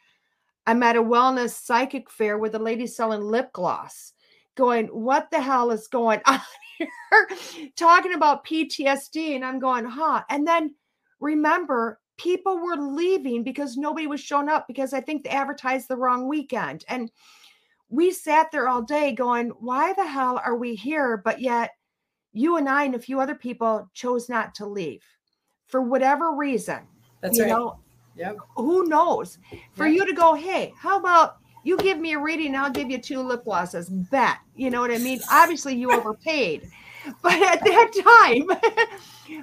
[0.66, 4.12] I'm at a wellness psychic fair with a lady selling lip gloss,
[4.54, 6.40] going, What the hell is going on
[6.78, 6.88] here?
[7.76, 9.34] Talking about PTSD.
[9.34, 10.22] And I'm going, Huh.
[10.30, 10.74] And then
[11.20, 15.96] remember, people were leaving because nobody was showing up because I think they advertised the
[15.96, 16.84] wrong weekend.
[16.88, 17.10] And
[17.90, 21.18] we sat there all day going, Why the hell are we here?
[21.18, 21.70] But yet,
[22.38, 25.02] you and I and a few other people chose not to leave
[25.66, 26.80] for whatever reason.
[27.20, 27.50] That's you right.
[27.50, 27.78] Know,
[28.16, 28.36] Yep.
[28.56, 29.38] Who knows?
[29.74, 29.96] For yep.
[29.96, 33.20] you to go, hey, how about you give me a reading, I'll give you two
[33.20, 33.88] lip glosses.
[33.88, 34.38] Bet.
[34.56, 35.20] You know what I mean?
[35.30, 36.70] Obviously, you overpaid.
[37.22, 37.92] But at that
[38.26, 38.48] time,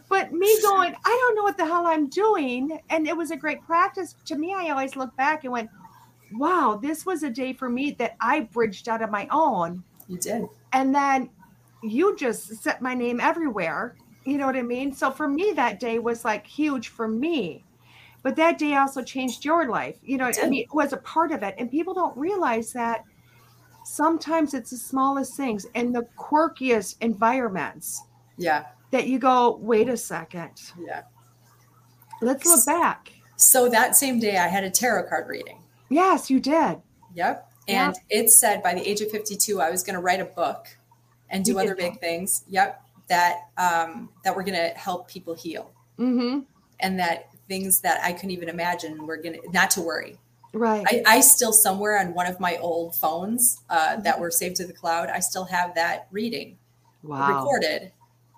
[0.10, 2.80] but me going, I don't know what the hell I'm doing.
[2.92, 4.14] And it was a great practice.
[4.26, 5.72] To me, I always look back and went,
[6.34, 9.84] wow, this was a day for me that I bridged out of my own.
[10.08, 10.48] You did.
[10.74, 11.30] And then
[11.90, 13.96] you just set my name everywhere.
[14.24, 14.94] You know what I mean?
[14.94, 17.64] So for me, that day was like huge for me.
[18.24, 19.98] But that day also changed your life.
[20.04, 21.54] You know i mean it was a part of it.
[21.60, 23.04] And people don't realize that
[23.86, 28.02] sometimes it's the smallest things and the quirkiest environments
[28.38, 28.66] yeah.
[28.90, 30.60] that you go wait a second.
[30.80, 31.04] Yeah.
[32.22, 33.12] Let's look back.
[33.36, 35.62] so that same day i had a tarot card reading.
[35.90, 36.82] Yes you did.
[37.14, 37.52] Yep.
[37.68, 40.66] And it said by the age of 52 i was going to write a book
[41.36, 45.72] and do other big things yep that um that were going to help people heal
[46.00, 46.40] mm-hmm.
[46.80, 49.06] and that things that I couldn't even imagine.
[49.06, 50.18] We're gonna not to worry.
[50.54, 50.86] Right.
[50.88, 54.66] I, I still somewhere on one of my old phones uh, that were saved to
[54.66, 55.10] the cloud.
[55.10, 56.58] I still have that reading
[57.04, 57.38] wow.
[57.40, 57.92] recorded,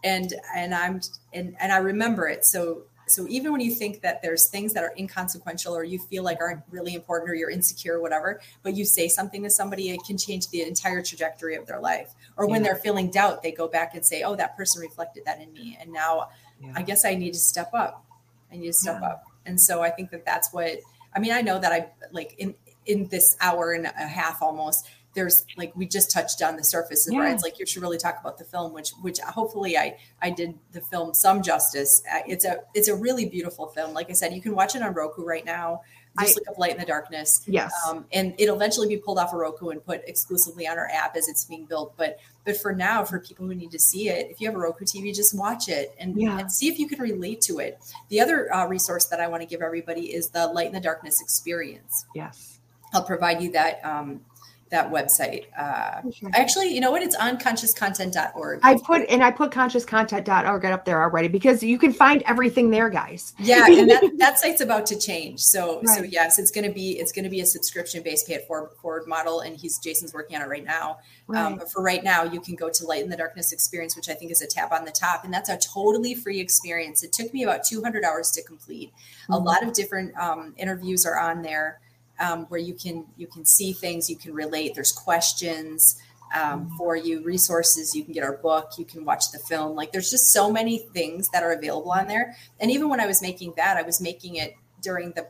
[0.03, 1.01] and and I'm
[1.33, 2.45] and and I remember it.
[2.45, 6.23] So so even when you think that there's things that are inconsequential or you feel
[6.23, 9.91] like aren't really important or you're insecure or whatever, but you say something to somebody,
[9.91, 12.13] it can change the entire trajectory of their life.
[12.37, 15.41] Or when they're feeling doubt, they go back and say, "Oh, that person reflected that
[15.41, 16.29] in me," and now
[16.61, 16.73] yeah.
[16.75, 18.05] I guess I need to step up
[18.51, 19.09] I need to step yeah.
[19.09, 19.23] up.
[19.45, 20.79] And so I think that that's what
[21.15, 21.31] I mean.
[21.31, 22.55] I know that I like in
[22.85, 24.87] in this hour and a half almost.
[25.13, 27.19] There's like we just touched on the surface, yeah.
[27.19, 27.33] right?
[27.33, 30.55] It's like you should really talk about the film, which which hopefully I I did
[30.73, 32.03] the film some justice.
[32.11, 33.93] Uh, it's a it's a really beautiful film.
[33.93, 35.81] Like I said, you can watch it on Roku right now
[36.19, 37.41] just I, look up Light in the Darkness.
[37.47, 37.73] Yes.
[37.87, 41.15] Um, and it'll eventually be pulled off of Roku and put exclusively on our app
[41.15, 41.93] as it's being built.
[41.97, 44.59] But but for now, for people who need to see it, if you have a
[44.59, 46.39] Roku TV, just watch it and, yeah.
[46.39, 47.77] and see if you can relate to it.
[48.07, 50.79] The other uh, resource that I want to give everybody is the Light in the
[50.79, 52.05] Darkness experience.
[52.15, 52.59] Yes.
[52.93, 54.21] I'll provide you that um,
[54.69, 55.45] that website.
[55.57, 56.01] Uh,
[56.33, 57.01] actually, you know what?
[57.01, 58.59] It's on consciouscontent.org.
[58.63, 62.89] I put and I put consciouscontent.org up there already because you can find everything there,
[62.89, 63.33] guys.
[63.39, 65.39] Yeah, and that, that site's about to change.
[65.39, 65.97] So right.
[65.97, 68.47] so yes, it's going to be it's going to be a subscription based pay it
[68.47, 70.99] forward, forward model, and he's Jason's working on it right now.
[71.29, 71.45] Um, right.
[71.45, 74.09] Um, but for right now, you can go to Light in the Darkness experience, which
[74.09, 77.03] I think is a tap on the top, and that's a totally free experience.
[77.03, 78.91] It took me about 200 hours to complete.
[78.91, 79.33] Mm-hmm.
[79.33, 81.79] A lot of different um, interviews are on there
[82.19, 84.73] um, where you can you can see things, you can relate.
[84.75, 86.01] There's questions
[86.35, 87.95] um, for you, resources.
[87.95, 89.75] You can get our book, you can watch the film.
[89.75, 92.35] Like there's just so many things that are available on there.
[92.59, 95.27] And even when I was making that, I was making it during the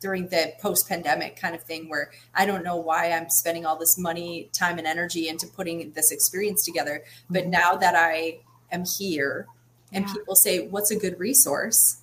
[0.00, 3.78] during the post pandemic kind of thing where I don't know why I'm spending all
[3.78, 7.04] this money, time, and energy into putting this experience together.
[7.30, 8.40] But now that I
[8.70, 9.46] am here
[9.92, 10.12] and yeah.
[10.12, 12.02] people say, What's a good resource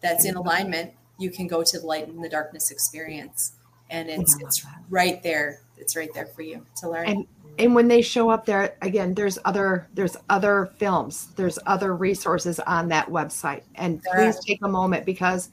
[0.00, 0.92] that's in alignment?
[1.18, 3.52] You can go to the light in the darkness experience.
[3.90, 5.60] And it's it's right there.
[5.76, 7.06] It's right there for you to learn.
[7.06, 7.26] And
[7.58, 11.28] and when they show up there again there's other there's other films.
[11.36, 13.62] There's other resources on that website.
[13.76, 15.50] And please take a moment because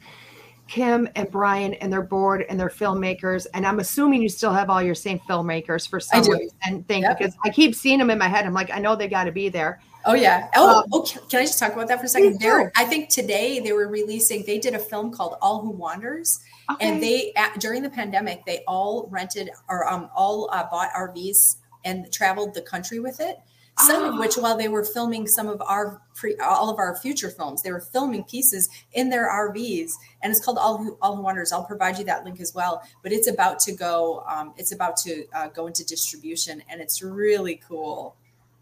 [0.68, 4.70] kim and brian and their board and their filmmakers and i'm assuming you still have
[4.70, 7.18] all your same filmmakers for some reason and thank yep.
[7.18, 8.46] because i keep seeing them in my head.
[8.46, 10.50] I'm like i know they got to be there Oh yeah.
[10.56, 12.40] Oh, um, oh, can I just talk about that for a second?
[12.40, 14.44] There, I think today they were releasing.
[14.46, 16.40] They did a film called All Who Wanders,
[16.72, 16.88] okay.
[16.88, 21.58] and they at, during the pandemic they all rented or um all uh, bought RVs
[21.86, 23.40] and traveled the country with it.
[23.80, 24.14] Some oh.
[24.14, 27.64] of which, while they were filming some of our pre, all of our future films,
[27.64, 31.52] they were filming pieces in their RVs, and it's called All Who All Who Wanders.
[31.52, 32.84] I'll provide you that link as well.
[33.02, 34.24] But it's about to go.
[34.28, 38.16] Um, it's about to uh, go into distribution, and it's really cool.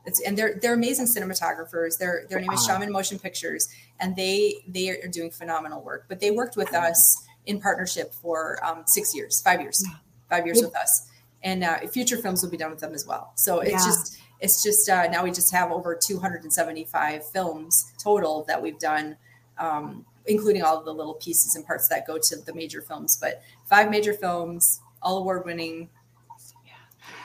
[0.06, 1.98] It's, and they're they're amazing cinematographers.
[1.98, 3.68] Their their name is Shaman Motion Pictures,
[4.00, 6.06] and they they are doing phenomenal work.
[6.08, 9.84] But they worked with us in partnership for um, six years, five years,
[10.30, 11.08] five years with us
[11.44, 13.32] and uh, future films will be done with them as well.
[13.36, 13.78] So it's yeah.
[13.78, 19.18] just it's just uh, now we just have over 275 films total that we've done,
[19.58, 23.18] um, including all of the little pieces and parts that go to the major films.
[23.20, 25.90] But five major films, all award winning,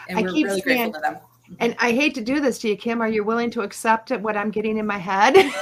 [0.09, 1.19] and we're really grateful to them.
[1.61, 3.01] And I hate to do this to you, Kim.
[3.01, 5.35] Are you willing to accept what I'm getting in my head?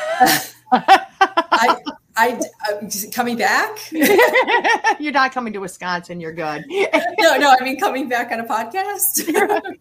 [0.72, 1.76] I,
[2.16, 2.40] I
[2.70, 3.78] uh, coming back.
[3.92, 6.20] you're not coming to Wisconsin.
[6.20, 6.64] You're good.
[6.68, 7.54] no, no.
[7.58, 9.76] I mean, coming back on a podcast.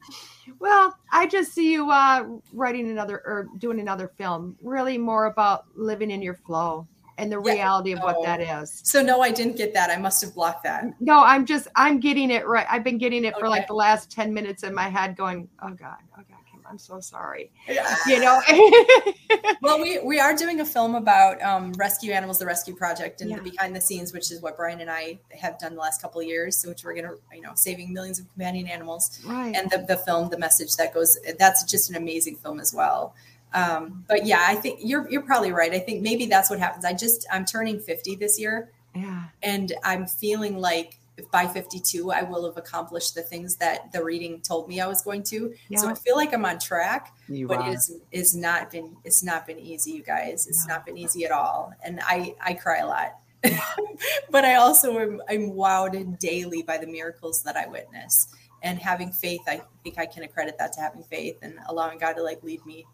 [0.60, 4.56] well, I just see you uh, writing another or doing another film.
[4.62, 7.53] Really, more about living in your flow and the yeah.
[7.53, 8.81] reality of what that is.
[8.84, 9.90] So no, I didn't get that.
[9.90, 10.85] I must have blocked that.
[10.99, 12.65] No, I'm just I'm getting it right.
[12.69, 13.40] I've been getting it okay.
[13.41, 15.98] for like the last 10 minutes in my head going, "Oh god.
[16.18, 16.44] Oh god.
[16.73, 17.52] I'm so sorry.
[17.68, 17.95] Yeah.
[18.07, 18.41] You know.
[19.61, 23.30] well, we we are doing a film about um, rescue animals, the Rescue Project, and
[23.30, 23.38] yeah.
[23.38, 26.22] the behind the scenes, which is what Brian and I have done the last couple
[26.22, 29.19] of years, which we're gonna, you know, saving millions of companion animals.
[29.23, 29.56] Right.
[29.56, 33.14] And the the film, the message that goes, that's just an amazing film as well.
[33.54, 35.72] Um, but yeah, I think you're you're probably right.
[35.74, 36.86] I think maybe that's what happens.
[36.86, 38.72] I just I'm turning 50 this year.
[38.96, 39.26] Yeah.
[39.42, 41.00] And I'm feeling like
[41.32, 45.02] by 52 i will have accomplished the things that the reading told me i was
[45.04, 45.78] going to yeah.
[45.78, 49.46] so i feel like i'm on track you but it's it's not been it's not
[49.46, 50.74] been easy you guys it's no.
[50.74, 53.20] not been easy at all and i i cry a lot
[54.32, 59.12] but i also am i'm wowed daily by the miracles that i witness and having
[59.12, 62.42] faith i think i can accredit that to having faith and allowing god to like
[62.42, 62.86] lead me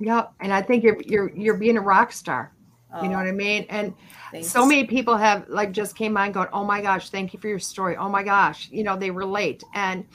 [0.00, 2.52] yeah and i think you're you're you're being a rock star
[2.92, 3.66] Oh, you know oh, what I mean?
[3.68, 3.94] And
[4.32, 4.48] thanks.
[4.48, 7.48] so many people have like just came on going, Oh my gosh, thank you for
[7.48, 7.96] your story.
[7.96, 9.62] Oh my gosh, you know, they relate.
[9.74, 10.06] And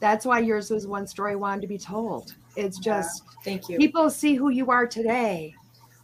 [0.00, 2.34] that's why yours was one story wanted to be told.
[2.56, 3.78] It's just yeah, thank you.
[3.78, 5.54] People see who you are today.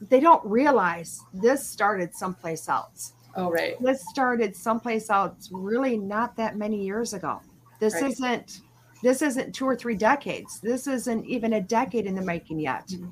[0.08, 3.12] They don't realize this started someplace else.
[3.36, 3.80] Oh, right.
[3.80, 7.40] This started someplace else really not that many years ago.
[7.78, 8.10] This right.
[8.10, 8.60] isn't
[9.02, 10.60] this isn't two or three decades.
[10.60, 12.86] This isn't even a decade in the making yet.
[12.88, 13.08] Mm-hmm.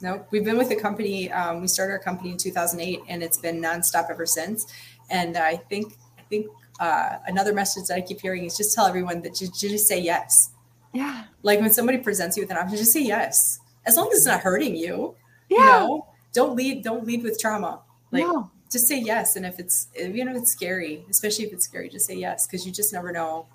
[0.00, 1.30] No, we've been with the company.
[1.32, 4.72] Um, we started our company in 2008, and it's been nonstop ever since.
[5.10, 6.46] And I think I think
[6.78, 9.88] uh, another message that I keep hearing is just tell everyone that you, you just
[9.88, 10.50] say yes.
[10.92, 11.24] Yeah.
[11.42, 14.26] Like when somebody presents you with an option, just say yes, as long as it's
[14.26, 15.16] not hurting you.
[15.48, 15.58] Yeah.
[15.58, 16.06] You know?
[16.32, 16.84] Don't lead.
[16.84, 17.80] Don't lead with trauma.
[18.12, 18.50] Like no.
[18.70, 22.06] just say yes, and if it's even if it's scary, especially if it's scary, just
[22.06, 23.46] say yes because you just never know.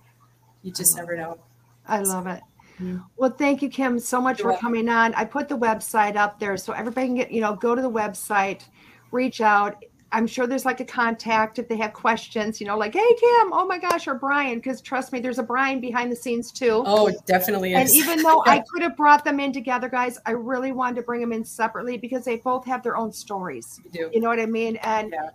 [0.61, 1.39] You just never know.
[1.87, 2.41] I love it.
[2.75, 2.97] Mm-hmm.
[3.17, 4.67] Well, thank you, Kim, so much You're for welcome.
[4.67, 5.13] coming on.
[5.13, 7.91] I put the website up there so everybody can get, you know, go to the
[7.91, 8.63] website,
[9.11, 9.83] reach out.
[10.11, 13.51] I'm sure there's like a contact if they have questions, you know, like, hey, Kim,
[13.51, 16.83] oh my gosh, or Brian, because trust me, there's a Brian behind the scenes too.
[16.85, 17.73] Oh, definitely.
[17.73, 21.01] And even though I could have brought them in together, guys, I really wanted to
[21.01, 23.81] bring them in separately because they both have their own stories.
[23.91, 24.75] You, you know what I mean?
[24.77, 25.29] And yeah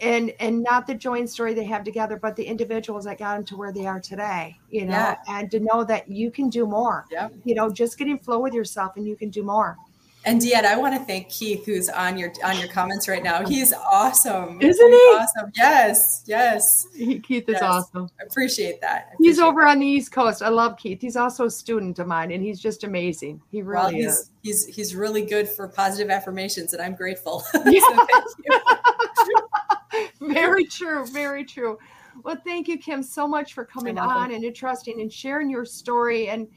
[0.00, 3.44] and and not the joint story they have together but the individuals that got them
[3.44, 5.16] to where they are today you know yeah.
[5.28, 7.28] and to know that you can do more yeah.
[7.44, 9.76] you know just get in flow with yourself and you can do more
[10.24, 13.46] and Deanne, I want to thank Keith, who's on your on your comments right now.
[13.46, 14.96] He's awesome, isn't he?
[14.96, 15.50] Awesome.
[15.56, 16.86] Yes, yes.
[16.94, 18.10] He, Keith is awesome.
[18.20, 19.08] I appreciate that.
[19.10, 19.70] I appreciate he's over that.
[19.70, 20.42] on the East Coast.
[20.42, 21.00] I love Keith.
[21.00, 23.40] He's also a student of mine, and he's just amazing.
[23.50, 24.30] He really well, he's, is.
[24.42, 27.42] He's he's really good for positive affirmations, and I'm grateful.
[27.64, 27.80] Yeah.
[30.20, 31.06] very true.
[31.06, 31.78] Very true.
[32.22, 36.28] Well, thank you, Kim, so much for coming on and entrusting and sharing your story
[36.28, 36.48] and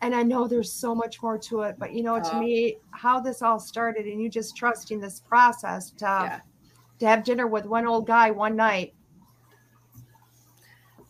[0.00, 2.78] and I know there's so much more to it, but you know, to uh, me,
[2.90, 6.40] how this all started and you just trusting this process to, yeah.
[6.98, 8.94] to have dinner with one old guy one night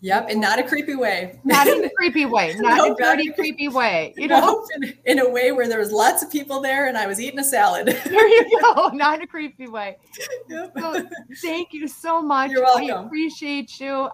[0.05, 1.39] Yep, and not a creepy way.
[1.45, 2.57] Not in a creepy way.
[2.59, 4.13] Not no, a dirty, not creepy way.
[4.23, 7.07] You know, in, in, a way where there was lots of people there and I
[7.07, 7.87] was eating a salad.
[8.05, 8.89] there you go.
[8.89, 9.97] Not in a creepy way.
[10.49, 10.73] Yep.
[10.79, 11.09] So,
[11.41, 12.51] thank you so much.
[12.51, 12.91] You're welcome.
[12.91, 14.09] I appreciate you.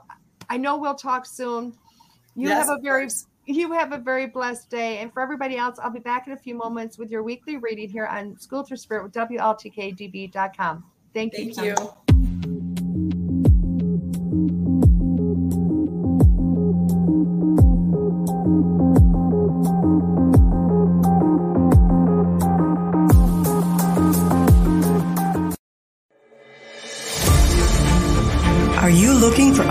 [0.51, 1.73] I know we'll talk soon.
[2.35, 3.09] You yes, have a very
[3.47, 4.99] you have a very blessed day.
[4.99, 7.89] And for everybody else, I'll be back in a few moments with your weekly reading
[7.89, 10.85] here on School Through Spirit with WLTKDB.com.
[11.15, 11.55] Thank, you.
[11.55, 11.65] Thank you.
[11.65, 12.08] you.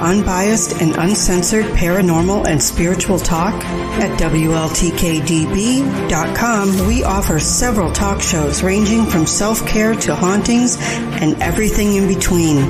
[0.08, 3.54] Unbiased and uncensored paranormal and spiritual talk?
[4.00, 10.78] At WLTKDB.com, we offer several talk shows ranging from self-care to hauntings
[11.22, 12.64] and everything in between.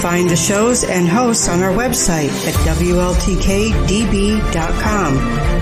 [0.00, 5.16] Find the shows and hosts on our website at WLTKDB.com.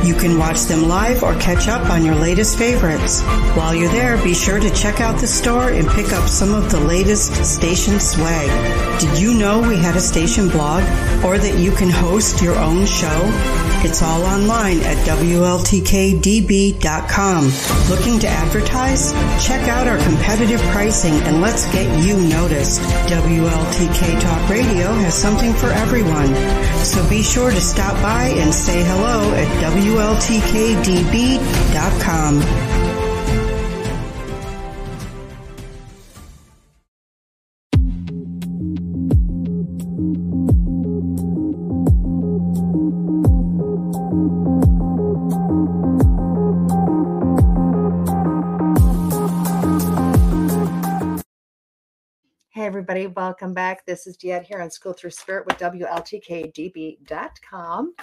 [0.04, 3.20] You can watch them live or catch up on your latest favorites.
[3.56, 6.70] While you're there, be sure to check out the store and pick up some of
[6.70, 8.48] the latest station swag.
[9.00, 10.82] Did you know we had a station blog
[11.24, 13.20] or that you can host your own show?
[13.84, 15.78] It's all online at WLTKDB.com.
[17.90, 19.12] Looking to advertise?
[19.46, 22.80] Check out our competitive pricing and let's get you noticed.
[23.10, 26.34] WLTK Talk Radio has something for everyone.
[26.84, 29.46] So be sure to stop by and say hello at
[29.88, 32.87] WLTKDB.com.
[52.88, 53.12] everybody.
[53.14, 53.84] Welcome back.
[53.84, 57.94] This is DeEtte here on School Through Spirit with WLTKDB.com.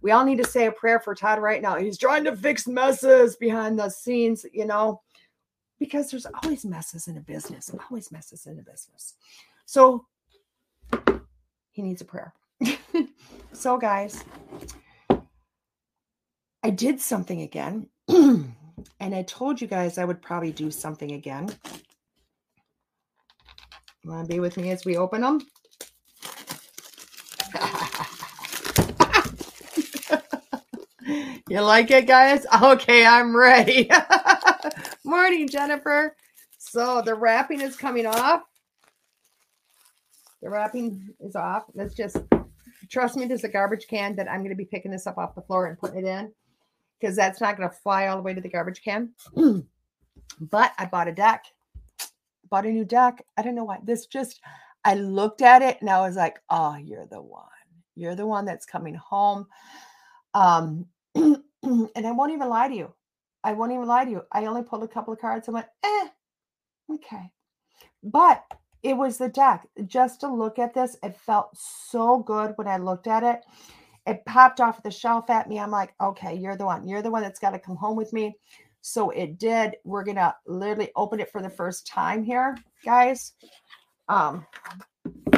[0.00, 1.76] We all need to say a prayer for Todd right now.
[1.76, 5.02] He's trying to fix messes behind the scenes, you know,
[5.78, 9.12] because there's always messes in a business, always messes in a business.
[9.66, 10.06] So
[11.70, 12.32] he needs a prayer.
[13.52, 14.24] so, guys,
[16.62, 17.88] I did something again.
[18.08, 18.54] and
[19.00, 21.50] I told you guys I would probably do something again.
[24.04, 25.40] Want to be with me as we open them?
[31.48, 32.46] you like it, guys?
[32.62, 33.90] Okay, I'm ready.
[35.04, 36.16] Morning, Jennifer.
[36.56, 38.42] So the wrapping is coming off.
[40.40, 41.64] The wrapping is off.
[41.74, 42.16] Let's just
[42.88, 45.34] trust me, there's a garbage can that I'm going to be picking this up off
[45.34, 46.32] the floor and putting it in
[46.98, 49.10] because that's not going to fly all the way to the garbage can.
[50.40, 51.44] but I bought a deck
[52.50, 53.24] bought a new deck.
[53.36, 53.78] I don't know why.
[53.82, 54.40] This just,
[54.84, 57.44] I looked at it and I was like, oh, you're the one.
[57.96, 59.46] You're the one that's coming home.
[60.34, 62.92] Um, and I won't even lie to you.
[63.42, 64.22] I won't even lie to you.
[64.32, 66.08] I only pulled a couple of cards and went, eh,
[66.94, 67.30] okay.
[68.02, 68.44] But
[68.82, 69.66] it was the deck.
[69.86, 73.40] Just to look at this, it felt so good when I looked at it.
[74.06, 75.58] It popped off the shelf at me.
[75.58, 76.88] I'm like, okay, you're the one.
[76.88, 78.36] You're the one that's got to come home with me.
[78.80, 79.76] So it did.
[79.84, 83.32] We're going to literally open it for the first time here, guys.
[84.08, 84.46] Um,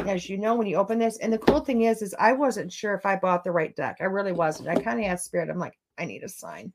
[0.07, 2.73] as you know, when you open this, and the cool thing is, is I wasn't
[2.73, 3.99] sure if I bought the right deck.
[4.01, 4.69] I really wasn't.
[4.69, 5.51] I kind of asked Spirit.
[5.51, 6.73] I'm like, I need a sign.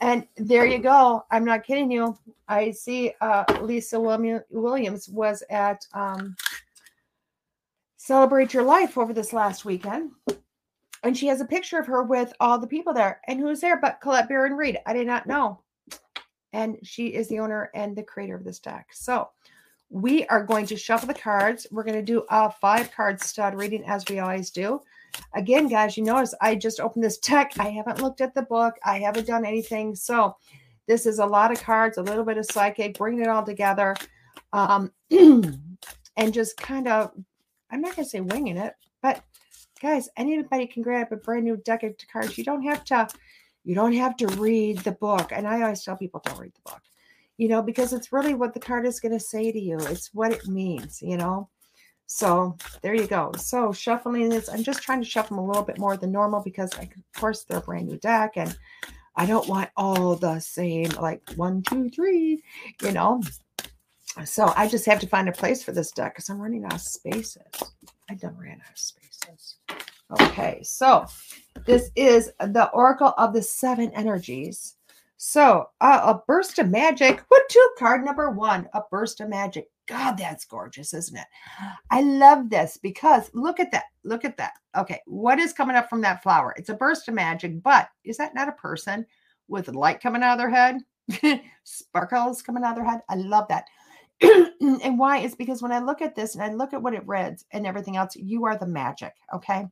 [0.00, 1.24] And there you go.
[1.30, 2.16] I'm not kidding you.
[2.48, 6.36] I see uh, Lisa Williams was at um,
[7.96, 10.12] Celebrate Your Life over this last weekend.
[11.02, 13.20] And she has a picture of her with all the people there.
[13.28, 14.78] And who's there but Colette Baron Reid?
[14.86, 15.60] I did not know
[16.52, 18.88] and she is the owner and the creator of this deck.
[18.92, 19.28] So
[19.90, 21.66] we are going to shuffle the cards.
[21.70, 24.80] We're going to do a five card stud reading as we always do.
[25.34, 27.52] Again, guys, you notice I just opened this deck.
[27.58, 28.74] I haven't looked at the book.
[28.84, 29.94] I haven't done anything.
[29.94, 30.36] So
[30.86, 33.94] this is a lot of cards, a little bit of psychic, bringing it all together.
[34.52, 37.12] Um, and just kind of,
[37.70, 39.22] I'm not going to say winging it, but
[39.80, 42.36] guys, anybody can grab a brand new deck of cards.
[42.36, 43.08] You don't have to
[43.68, 45.30] you don't have to read the book.
[45.30, 46.80] And I always tell people don't read the book,
[47.36, 49.76] you know, because it's really what the card is going to say to you.
[49.78, 51.50] It's what it means, you know.
[52.06, 53.30] So there you go.
[53.36, 56.40] So shuffling this, I'm just trying to shuffle them a little bit more than normal
[56.42, 58.56] because, I, of course, they're a brand new deck and
[59.16, 62.42] I don't want all the same, like one, two, three,
[62.82, 63.22] you know.
[64.24, 66.72] So I just have to find a place for this deck because I'm running out
[66.72, 67.42] of spaces.
[68.08, 69.56] I done ran out of spaces.
[70.10, 71.06] Okay, so
[71.66, 74.76] this is the Oracle of the Seven Energies.
[75.18, 77.22] So, uh, a burst of magic.
[77.28, 78.68] What to card number one?
[78.72, 79.68] A burst of magic.
[79.86, 81.26] God, that's gorgeous, isn't it?
[81.90, 83.84] I love this because look at that.
[84.04, 84.52] Look at that.
[84.76, 86.54] Okay, what is coming up from that flower?
[86.56, 89.04] It's a burst of magic, but is that not a person
[89.48, 91.42] with light coming out of their head?
[91.64, 93.00] Sparkles coming out of their head.
[93.08, 93.64] I love that.
[94.60, 97.06] and why is because when I look at this and I look at what it
[97.06, 99.14] reads and everything else, you are the magic.
[99.34, 99.66] Okay.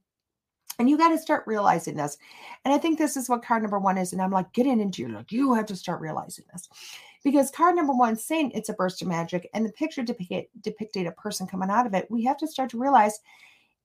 [0.78, 2.18] And you got to start realizing this.
[2.64, 4.12] And I think this is what card number one is.
[4.12, 5.08] And I'm like, getting into you.
[5.08, 6.68] Like, you have to start realizing this.
[7.24, 11.06] Because card number one saying it's a burst of magic and the picture depict, depicting
[11.06, 13.20] a person coming out of it, we have to start to realize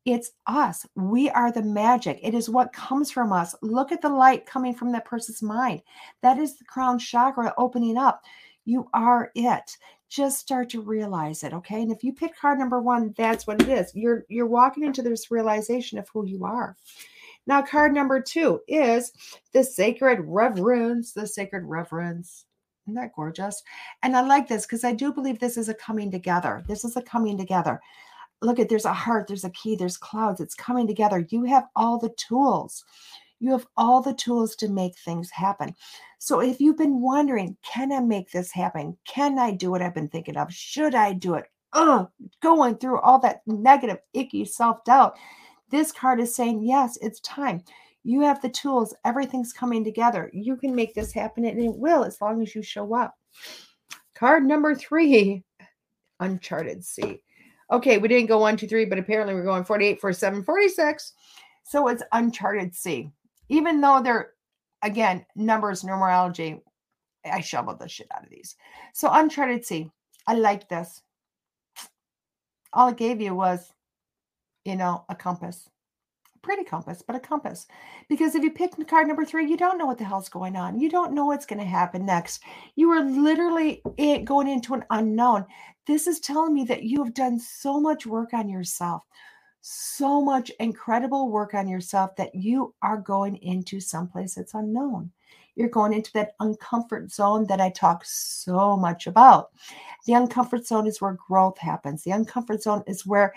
[0.05, 0.85] it's us.
[0.95, 2.19] We are the magic.
[2.21, 3.55] It is what comes from us.
[3.61, 5.81] Look at the light coming from that person's mind.
[6.21, 8.23] That is the crown chakra opening up.
[8.65, 9.77] You are it
[10.11, 11.81] just start to realize it okay?
[11.81, 13.91] And if you pick card number one that's what it is.
[13.95, 16.75] You're you're walking into this realization of who you are.
[17.47, 19.13] Now card number two is
[19.53, 22.45] the sacred reverence the sacred reverence.
[22.85, 23.63] Isn't that gorgeous?
[24.03, 26.61] And i like this because i do believe this is a coming together.
[26.67, 27.79] This is a coming together.
[28.41, 30.41] Look at there's a heart there's a key there's clouds.
[30.41, 31.25] It's coming together.
[31.29, 32.83] You have all the tools
[33.41, 35.75] you have all the tools to make things happen.
[36.19, 38.95] So if you've been wondering, can I make this happen?
[39.05, 40.53] Can I do what I've been thinking of?
[40.53, 41.45] Should I do it?
[41.73, 42.07] Ugh,
[42.43, 45.17] going through all that negative, icky self doubt.
[45.71, 47.63] This card is saying, yes, it's time.
[48.03, 48.93] You have the tools.
[49.05, 50.29] Everything's coming together.
[50.33, 53.17] You can make this happen, and it will as long as you show up.
[54.13, 55.43] Card number three,
[56.19, 57.23] Uncharted Sea.
[57.71, 61.13] Okay, we didn't go one, two, three, but apparently we're going 48, 47, 46.
[61.63, 63.11] So it's Uncharted Sea
[63.49, 64.31] even though they're
[64.83, 66.59] again numbers numerology
[67.31, 68.55] i shoveled the shit out of these.
[68.93, 69.89] So uncharted sea
[70.27, 71.01] i like this.
[72.73, 73.73] All it gave you was
[74.65, 75.69] you know a compass.
[76.35, 77.67] A pretty compass but a compass.
[78.09, 80.79] Because if you pick card number three you don't know what the hell's going on.
[80.79, 82.43] You don't know what's going to happen next.
[82.75, 85.45] You are literally eh, going into an unknown.
[85.87, 89.03] This is telling me that you have done so much work on yourself
[89.61, 95.11] so much incredible work on yourself that you are going into someplace that's unknown.
[95.55, 99.51] You're going into that uncomfort zone that I talk so much about.
[100.07, 103.33] The uncomfort zone is where growth happens, the uncomfort zone is where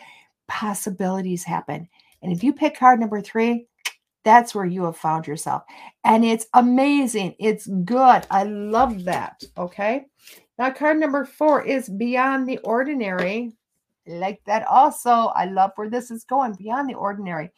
[0.49, 1.89] possibilities happen.
[2.23, 3.67] And if you pick card number three,
[4.25, 5.65] that's where you have found yourself.
[6.05, 7.35] And it's amazing.
[7.39, 8.27] It's good.
[8.31, 9.45] I love that.
[9.59, 10.07] Okay.
[10.59, 13.53] Now, card number four is beyond the ordinary
[14.07, 15.11] like that also.
[15.11, 17.51] I love where this is going beyond the ordinary.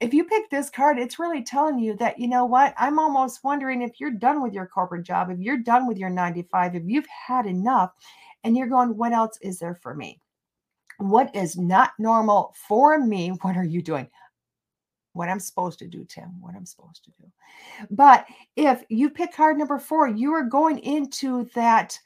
[0.00, 2.74] If you pick this card, it's really telling you that, you know what?
[2.76, 6.10] I'm almost wondering if you're done with your corporate job, if you're done with your
[6.10, 7.92] 95, if you've had enough
[8.42, 10.20] and you're going, what else is there for me?
[10.98, 13.30] What is not normal for me?
[13.40, 14.08] What are you doing?
[15.12, 17.28] What I'm supposed to do, Tim, what I'm supposed to do.
[17.90, 18.26] But
[18.56, 21.98] if you pick card number four, you are going into that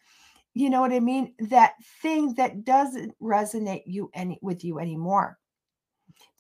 [0.59, 1.35] you know what I mean?
[1.39, 5.39] That thing that doesn't resonate you any with you anymore.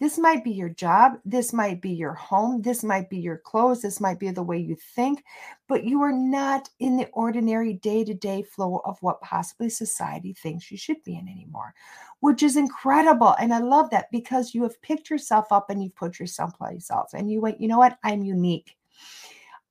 [0.01, 3.83] This might be your job, this might be your home, this might be your clothes,
[3.83, 5.23] this might be the way you think,
[5.69, 10.77] but you are not in the ordinary day-to-day flow of what possibly society thinks you
[10.77, 11.73] should be in anymore,
[12.19, 13.37] which is incredible.
[13.39, 16.91] And I love that because you have picked yourself up and you've put yourself someplace
[16.91, 17.15] else.
[17.15, 17.99] And you went, you know what?
[18.03, 18.77] I'm unique.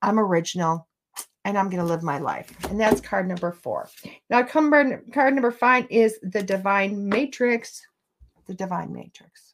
[0.01, 0.87] I'm original
[1.47, 2.51] and I'm going to live my life.
[2.69, 3.89] And that's card number four.
[4.29, 7.81] Now, card, number five is the Divine Matrix.
[8.47, 9.53] The Divine Matrix.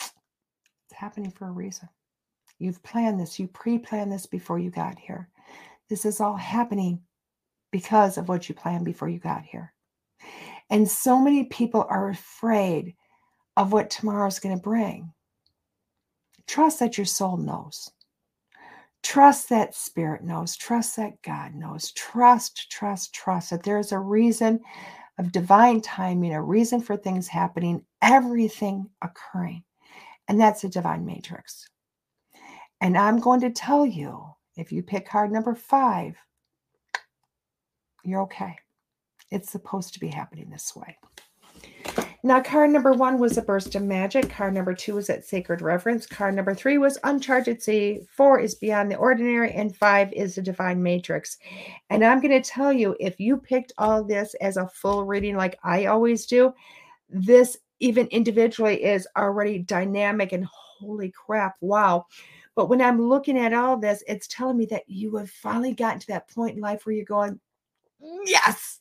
[0.00, 0.10] It's
[0.92, 1.88] happening for a reason.
[2.58, 5.28] You've planned this, you pre planned this before you got here.
[5.88, 7.02] This is all happening
[7.70, 9.72] because of what you planned before you got here.
[10.70, 12.96] And so many people are afraid
[13.56, 15.12] of what tomorrow's going to bring.
[16.48, 17.90] Trust that your soul knows.
[19.02, 24.60] Trust that spirit knows, trust that God knows, trust, trust, trust that there's a reason
[25.18, 29.62] of divine timing, a reason for things happening, everything occurring.
[30.28, 31.68] And that's a divine matrix.
[32.80, 34.24] And I'm going to tell you
[34.56, 36.16] if you pick card number five,
[38.04, 38.56] you're okay.
[39.30, 40.96] It's supposed to be happening this way.
[42.22, 44.30] Now, card number one was a burst of magic.
[44.30, 46.06] Card number two was at sacred reverence.
[46.06, 48.00] Card number three was uncharted sea.
[48.10, 51.38] Four is beyond the ordinary, and five is the divine matrix.
[51.90, 55.36] And I'm going to tell you, if you picked all this as a full reading,
[55.36, 56.52] like I always do,
[57.08, 62.06] this even individually is already dynamic and holy crap, wow.
[62.54, 66.00] But when I'm looking at all this, it's telling me that you have finally gotten
[66.00, 67.38] to that point in life where you're going,
[68.00, 68.80] yes,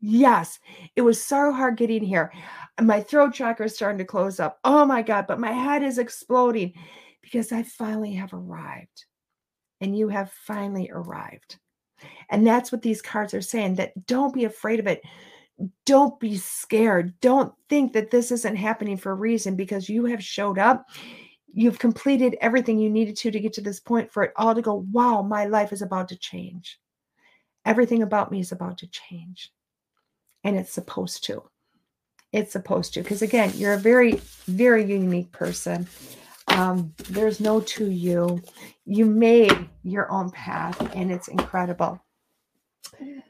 [0.00, 0.58] Yes,
[0.96, 2.32] it was so hard getting here.
[2.80, 4.58] My throat chakra is starting to close up.
[4.64, 6.72] Oh my God, but my head is exploding
[7.22, 9.04] because I finally have arrived.
[9.82, 11.58] And you have finally arrived.
[12.30, 15.02] And that's what these cards are saying that don't be afraid of it.
[15.86, 17.18] don't be scared.
[17.20, 20.86] Don't think that this isn't happening for a reason because you have showed up.
[21.52, 24.62] You've completed everything you needed to to get to this point for it all to
[24.62, 26.78] go, wow, my life is about to change.
[27.66, 29.52] Everything about me is about to change.
[30.44, 31.42] And it's supposed to.
[32.32, 33.02] It's supposed to.
[33.02, 35.86] Because again, you're a very, very unique person.
[36.48, 38.42] Um, there's no to you.
[38.84, 42.00] You made your own path, and it's incredible.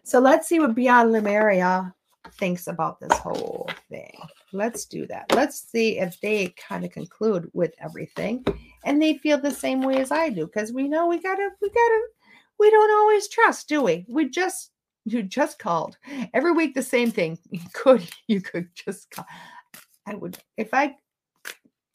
[0.02, 1.94] So let's see what Beyond Lemuria
[2.38, 4.18] thinks about this whole thing.
[4.52, 5.32] Let's do that.
[5.34, 8.44] Let's see if they kind of conclude with everything
[8.84, 11.68] and they feel the same way as I do because we know we gotta, we
[11.68, 12.00] gotta,
[12.58, 14.04] we don't always trust, do we?
[14.08, 14.70] We just,
[15.12, 15.96] you just called
[16.34, 17.38] every week the same thing.
[17.50, 19.26] You could, you could just call.
[20.06, 20.96] I would, if I,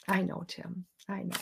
[0.07, 1.37] I know, Tim, I know.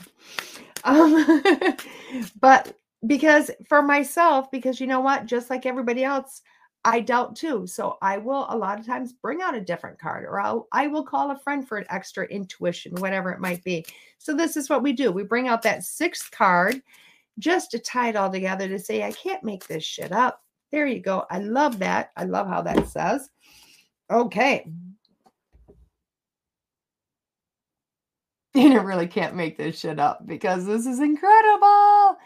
[0.84, 1.76] Um,
[2.40, 2.76] but
[3.06, 6.42] because for myself, because you know what, just like everybody else,
[6.86, 7.66] I doubt too.
[7.66, 10.88] So I will a lot of times bring out a different card or I'll, I
[10.88, 13.86] will call a friend for an extra intuition, whatever it might be.
[14.18, 15.12] So this is what we do.
[15.12, 16.82] We bring out that sixth card
[17.40, 20.43] just to tie it all together to say, I can't make this shit up.
[20.74, 21.24] There you go.
[21.30, 22.10] I love that.
[22.18, 23.30] I love how that says.
[24.12, 24.68] Okay.
[28.56, 32.18] You really can't make this shit up because this is incredible.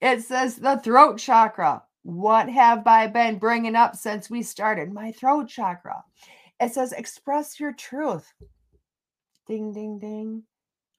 [0.00, 1.82] It says the throat chakra.
[2.04, 4.92] What have I been bringing up since we started?
[4.92, 6.04] My throat chakra.
[6.60, 8.32] It says express your truth.
[9.48, 10.44] Ding, ding, ding.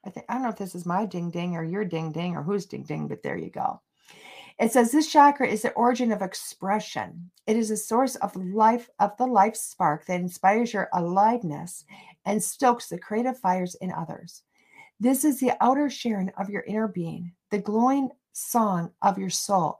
[0.06, 2.36] I think I don't know if this is my ding ding or your ding ding
[2.36, 3.80] or who's ding ding, but there you go.
[4.60, 7.32] It says this chakra is the origin of expression.
[7.48, 11.86] It is a source of life of the life spark that inspires your aliveness
[12.26, 14.44] and stokes the creative fires in others.
[15.00, 19.80] This is the outer sharing of your inner being, the glowing song of your soul,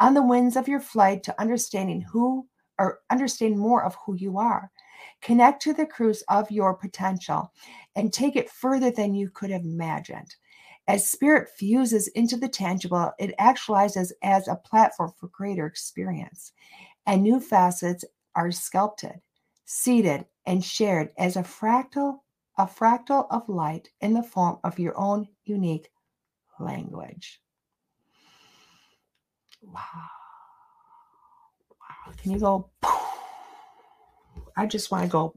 [0.00, 2.46] on the winds of your flight to understanding who
[2.78, 4.70] or understand more of who you are.
[5.20, 7.52] Connect to the cruise of your potential
[7.94, 10.34] and take it further than you could have imagined.
[10.86, 16.52] As spirit fuses into the tangible, it actualizes as a platform for greater experience,
[17.06, 18.04] and new facets
[18.34, 19.20] are sculpted,
[19.64, 22.18] seeded, and shared as a fractal,
[22.58, 25.88] a fractal of light in the form of your own unique
[26.60, 27.40] language.
[29.62, 29.80] Wow.
[31.70, 32.12] Wow.
[32.18, 32.70] Can you go?
[34.56, 35.34] I just want to go.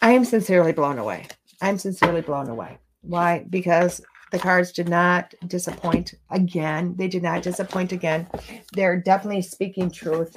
[0.00, 1.28] I am sincerely blown away.
[1.62, 2.78] I'm sincerely blown away.
[3.00, 3.46] Why?
[3.48, 4.02] Because
[4.32, 6.94] the cards did not disappoint again.
[6.96, 8.26] They did not disappoint again.
[8.72, 10.36] They're definitely speaking truth.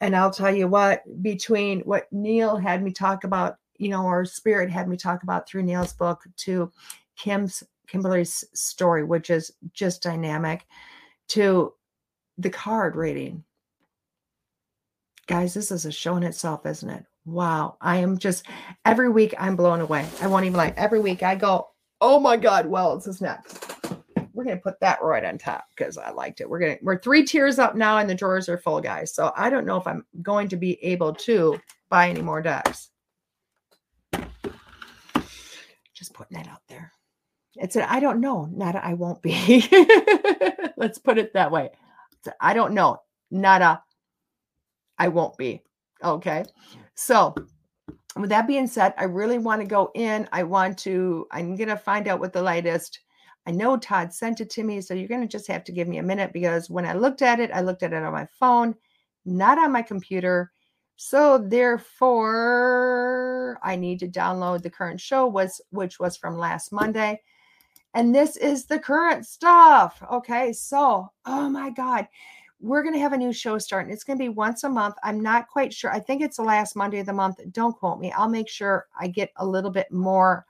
[0.00, 4.24] And I'll tell you what, between what Neale had me talk about, you know, or
[4.24, 6.70] Spirit had me talk about through Neale's book to
[7.16, 10.66] Kim's Kimberly's story, which is just dynamic,
[11.28, 11.74] to
[12.38, 13.42] the card reading.
[15.26, 17.04] Guys, this is a show in itself, isn't it?
[17.30, 17.76] Wow.
[17.80, 18.46] I am just
[18.84, 20.04] every week I'm blown away.
[20.20, 20.74] I won't even lie.
[20.76, 21.68] Every week I go,
[22.00, 23.72] oh my God, well, it's this next.
[24.32, 26.50] We're gonna put that right on top because I liked it.
[26.50, 29.14] We're gonna we're three tiers up now and the drawers are full, guys.
[29.14, 32.90] So I don't know if I'm going to be able to buy any more decks.
[35.94, 36.92] Just putting that out there.
[37.54, 39.68] It's an I don't know, not I won't be.
[40.76, 41.70] Let's put it that way.
[42.40, 43.82] I don't know, not a
[44.98, 45.62] I won't be.
[46.02, 46.44] Okay.
[47.00, 47.34] So,
[48.14, 50.28] with that being said, I really want to go in.
[50.32, 53.00] I want to, I'm going to find out what the latest.
[53.46, 55.88] I know Todd sent it to me, so you're going to just have to give
[55.88, 58.26] me a minute because when I looked at it, I looked at it on my
[58.38, 58.74] phone,
[59.24, 60.52] not on my computer.
[60.96, 62.38] So therefore,
[63.62, 67.22] I need to download the current show was which was from last Monday.
[67.94, 70.02] And this is the current stuff.
[70.12, 70.52] Okay.
[70.52, 72.06] So, oh my God,
[72.60, 73.92] we're going to have a new show starting.
[73.92, 74.96] It's going to be once a month.
[75.02, 75.90] I'm not quite sure.
[75.90, 77.40] I think it's the last Monday of the month.
[77.52, 78.12] Don't quote me.
[78.12, 80.46] I'll make sure I get a little bit more.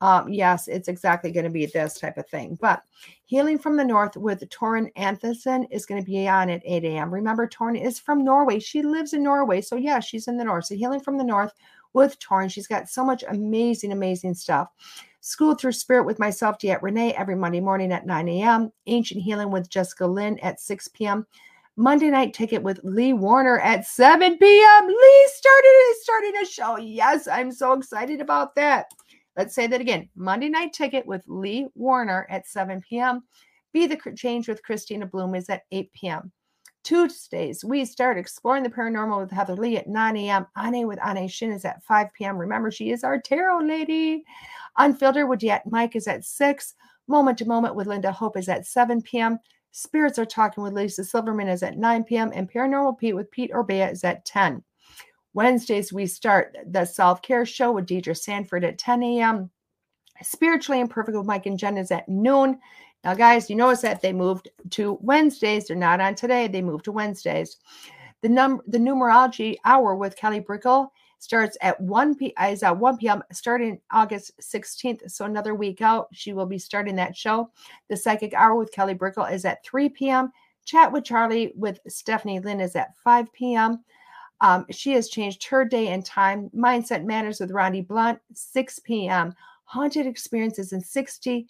[0.00, 2.56] Um, yes, it's exactly going to be this type of thing.
[2.60, 2.82] But
[3.24, 7.12] Healing from the North with Torin Antonsen is going to be on at 8 a.m.
[7.12, 8.60] Remember, Torin is from Norway.
[8.60, 9.60] She lives in Norway.
[9.60, 10.66] So, yeah, she's in the North.
[10.66, 11.52] So, Healing from the North
[11.94, 12.50] with Torin.
[12.50, 14.68] She's got so much amazing, amazing stuff.
[15.28, 18.72] School Through Spirit with myself, DeEtte Renee, every Monday morning at 9 a.m.
[18.86, 21.26] Ancient Healing with Jessica Lynn at 6 p.m.
[21.76, 24.86] Monday Night Ticket with Lee Warner at 7 p.m.
[24.86, 26.78] Lee started starting a show.
[26.78, 28.86] Yes, I'm so excited about that.
[29.36, 30.08] Let's say that again.
[30.16, 33.20] Monday Night Ticket with Lee Warner at 7 p.m.
[33.74, 36.32] Be the Change with Christina Bloom is at 8 p.m.
[36.84, 40.46] Tuesdays, we start exploring the paranormal with Heather Lee at 9 a.m.
[40.56, 42.38] Ane with Ane Shin is at 5 p.m.
[42.38, 44.24] Remember, she is our tarot lady.
[44.78, 46.74] Unfiltered with DeEtte Mike is at 6.
[47.08, 49.38] Moment to Moment with Linda Hope is at 7 p.m.
[49.72, 52.32] Spirits Are Talking with Lisa Silverman is at 9 p.m.
[52.34, 54.62] and Paranormal Pete with Pete Orbea is at 10.
[55.34, 59.50] Wednesdays, we start the self care show with Deidre Sanford at 10 a.m.
[60.22, 62.58] Spiritually Imperfect with Mike and Jen is at noon.
[63.04, 65.66] Now, guys, you notice that they moved to Wednesdays.
[65.66, 66.48] They're not on today.
[66.48, 67.56] They moved to Wednesdays.
[68.22, 70.88] The num the numerology hour with Kelly Brickle
[71.18, 73.22] starts at 1 p is at 1 p.m.
[73.32, 75.10] starting August 16th.
[75.10, 76.08] So another week out.
[76.12, 77.50] She will be starting that show.
[77.88, 80.32] The psychic hour with Kelly Brickle is at 3 p.m.
[80.64, 83.84] Chat with Charlie with Stephanie Lynn is at 5 p.m.
[84.40, 86.50] Um, she has changed her day and time.
[86.54, 89.34] Mindset Matters with Ronnie Blunt, 6 p.m.
[89.64, 91.48] Haunted Experiences in 60,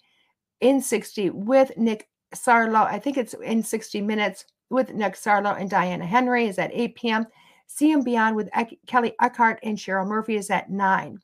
[0.61, 2.85] in 60 with Nick Sarlo.
[2.85, 6.95] I think it's in 60 minutes with Nick Sarlo and Diana Henry is at 8
[6.95, 7.27] p.m.
[7.71, 8.49] See and Beyond with
[8.87, 11.19] Kelly Eckhart and Cheryl Murphy is at 9.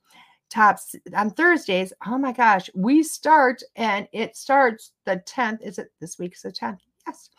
[0.51, 1.91] Tops on Thursdays.
[2.05, 5.61] Oh my gosh, we start and it starts the 10th.
[5.63, 6.77] Is it this week's the 10th?
[7.07, 7.29] Yes.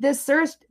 [0.00, 0.28] This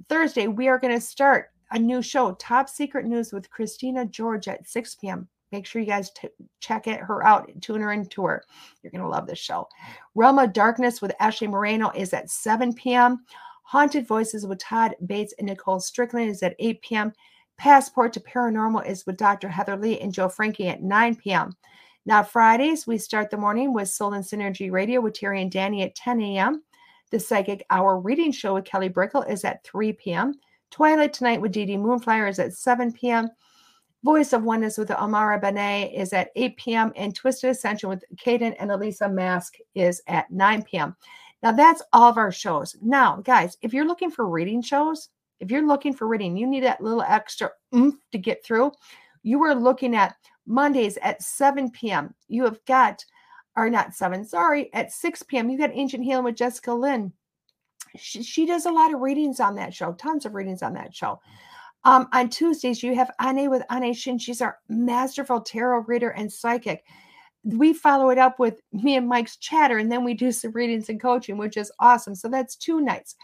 [0.09, 4.47] Thursday, we are going to start a new show, Top Secret News with Christina George
[4.47, 5.27] at 6 p.m.
[5.51, 6.29] Make sure you guys t-
[6.59, 8.43] check it, her out, tune her into her.
[8.81, 9.69] You're going to love this show.
[10.15, 13.23] Realm of Darkness with Ashley Moreno is at 7 p.m.
[13.63, 17.13] Haunted Voices with Todd Bates and Nicole Strickland is at 8 p.m.
[17.57, 19.49] Passport to Paranormal is with Dr.
[19.49, 21.55] Heather Lee and Joe Frankie at 9 p.m.
[22.05, 25.81] Now, Fridays, we start the morning with Soul and Synergy Radio with Terry and Danny
[25.81, 26.63] at 10 a.m.
[27.11, 30.35] The Psychic Hour Reading Show with Kelly Brickle is at 3 p.m.
[30.71, 33.29] Twilight Tonight with Dee Dee Moonflyer is at 7 p.m.
[34.03, 36.93] Voice of Oneness with Amara Benet is at 8 p.m.
[36.95, 40.95] And Twisted Ascension with Caden and Elisa Mask is at 9 p.m.
[41.43, 42.75] Now, that's all of our shows.
[42.81, 45.09] Now, guys, if you're looking for reading shows,
[45.39, 48.71] if you're looking for reading, you need that little extra oomph to get through.
[49.23, 50.15] You are looking at
[50.45, 52.13] Mondays at 7 p.m.
[52.27, 53.03] You have got,
[53.55, 55.49] or not 7, sorry, at 6 p.m.
[55.49, 57.11] You got Ancient Healing with Jessica Lynn
[57.95, 60.95] she, she does a lot of readings on that show, tons of readings on that
[60.95, 61.19] show.
[61.83, 64.17] Um, on Tuesdays, you have Ane with Ane Shin.
[64.17, 66.83] She's our masterful tarot reader and psychic.
[67.43, 70.89] We follow it up with me and Mike's chatter, and then we do some readings
[70.89, 72.15] and coaching, which is awesome.
[72.15, 73.15] So that's two nights.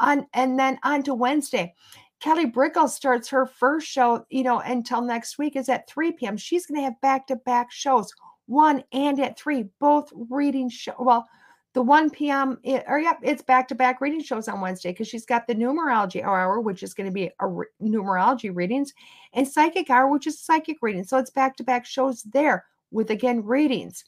[0.00, 1.74] On and then on to Wednesday.
[2.20, 6.36] Kelly Brickle starts her first show, you know, until next week is at 3 p.m.
[6.36, 8.12] She's going to have back-to-back shows,
[8.46, 10.94] one and at three, both reading show.
[10.98, 11.26] Well,
[11.72, 12.58] the 1 p.m.
[12.88, 16.22] or yep, it's back to back reading shows on Wednesday because she's got the numerology
[16.22, 18.92] hour, which is going to be a re- numerology readings,
[19.32, 21.04] and psychic hour, which is psychic reading.
[21.04, 24.04] So it's back to back shows there with again readings.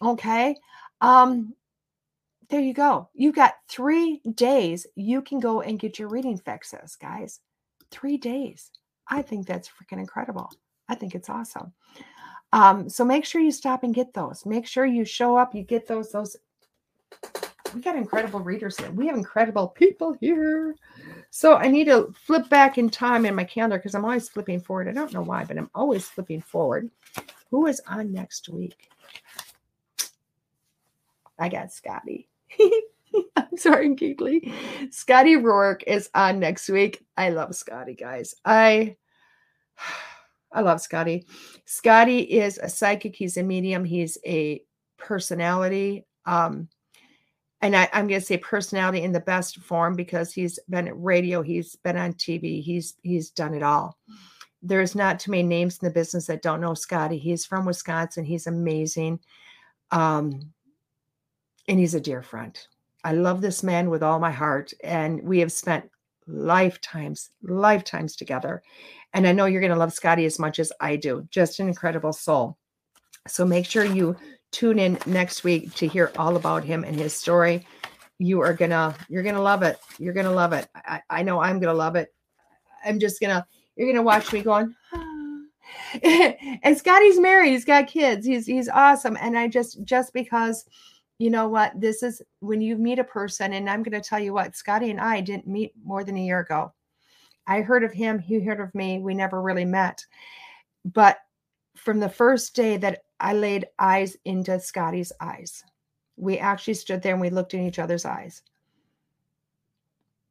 [0.00, 0.56] Okay.
[1.00, 1.54] Um,
[2.52, 3.08] there you go.
[3.14, 7.40] You've got three days you can go and get your reading fixes, guys.
[7.90, 8.70] Three days.
[9.08, 10.50] I think that's freaking incredible.
[10.86, 11.72] I think it's awesome.
[12.52, 14.44] Um, so make sure you stop and get those.
[14.44, 16.36] Make sure you show up, you get those, those
[17.74, 18.90] we got incredible readers here.
[18.90, 20.76] We have incredible people here.
[21.30, 24.60] So I need to flip back in time in my calendar because I'm always flipping
[24.60, 24.88] forward.
[24.88, 26.90] I don't know why, but I'm always flipping forward.
[27.50, 28.90] Who is on next week?
[31.38, 32.28] I got Scotty.
[33.36, 34.52] I'm sorry, Geekly.
[34.92, 37.04] Scotty Rourke is on next week.
[37.16, 38.34] I love Scotty, guys.
[38.44, 38.96] I
[40.54, 41.26] I love Scotty.
[41.64, 43.16] Scotty is a psychic.
[43.16, 43.84] He's a medium.
[43.84, 44.62] He's a
[44.98, 46.06] personality.
[46.26, 46.68] Um,
[47.62, 51.00] and I, am going to say personality in the best form because he's been at
[51.00, 53.96] radio, he's been on TV, he's he's done it all.
[54.62, 57.18] There's not too many names in the business that don't know Scotty.
[57.18, 58.24] He's from Wisconsin.
[58.24, 59.20] He's amazing,
[59.92, 60.52] um,
[61.68, 62.58] and he's a dear friend.
[63.04, 65.88] I love this man with all my heart, and we have spent
[66.26, 68.62] lifetimes, lifetimes together.
[69.12, 71.26] And I know you're going to love Scotty as much as I do.
[71.30, 72.56] Just an incredible soul.
[73.26, 74.16] So make sure you
[74.50, 77.66] tune in next week to hear all about him and his story.
[78.18, 79.78] You are gonna, you're gonna love it.
[79.98, 80.68] You're gonna love it.
[80.74, 82.14] I, I know I'm gonna love it.
[82.84, 84.74] I'm just gonna, you're gonna watch me going.
[86.02, 87.52] And Scotty's married.
[87.52, 88.26] He's got kids.
[88.26, 89.16] He's he's awesome.
[89.20, 90.64] And I just just because,
[91.22, 94.32] you know what, this is when you meet a person, and I'm gonna tell you
[94.32, 96.72] what, Scotty and I didn't meet more than a year ago.
[97.46, 98.18] I heard of him.
[98.18, 98.98] He heard of me.
[98.98, 100.04] We never really met,
[100.84, 101.18] but
[101.76, 105.62] from the first day that I laid eyes into Scotty's eyes.
[106.16, 108.42] We actually stood there and we looked in each other's eyes.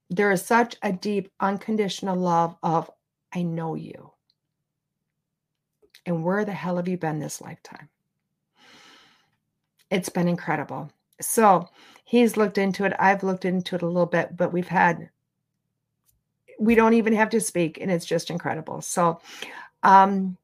[0.09, 2.91] There is such a deep, unconditional love of,
[3.34, 4.11] I know you.
[6.05, 7.88] And where the hell have you been this lifetime?
[9.91, 10.89] It's been incredible.
[11.19, 11.69] So
[12.05, 12.93] he's looked into it.
[12.97, 15.09] I've looked into it a little bit, but we've had,
[16.59, 18.81] we don't even have to speak, and it's just incredible.
[18.81, 19.19] So,
[19.84, 20.38] um,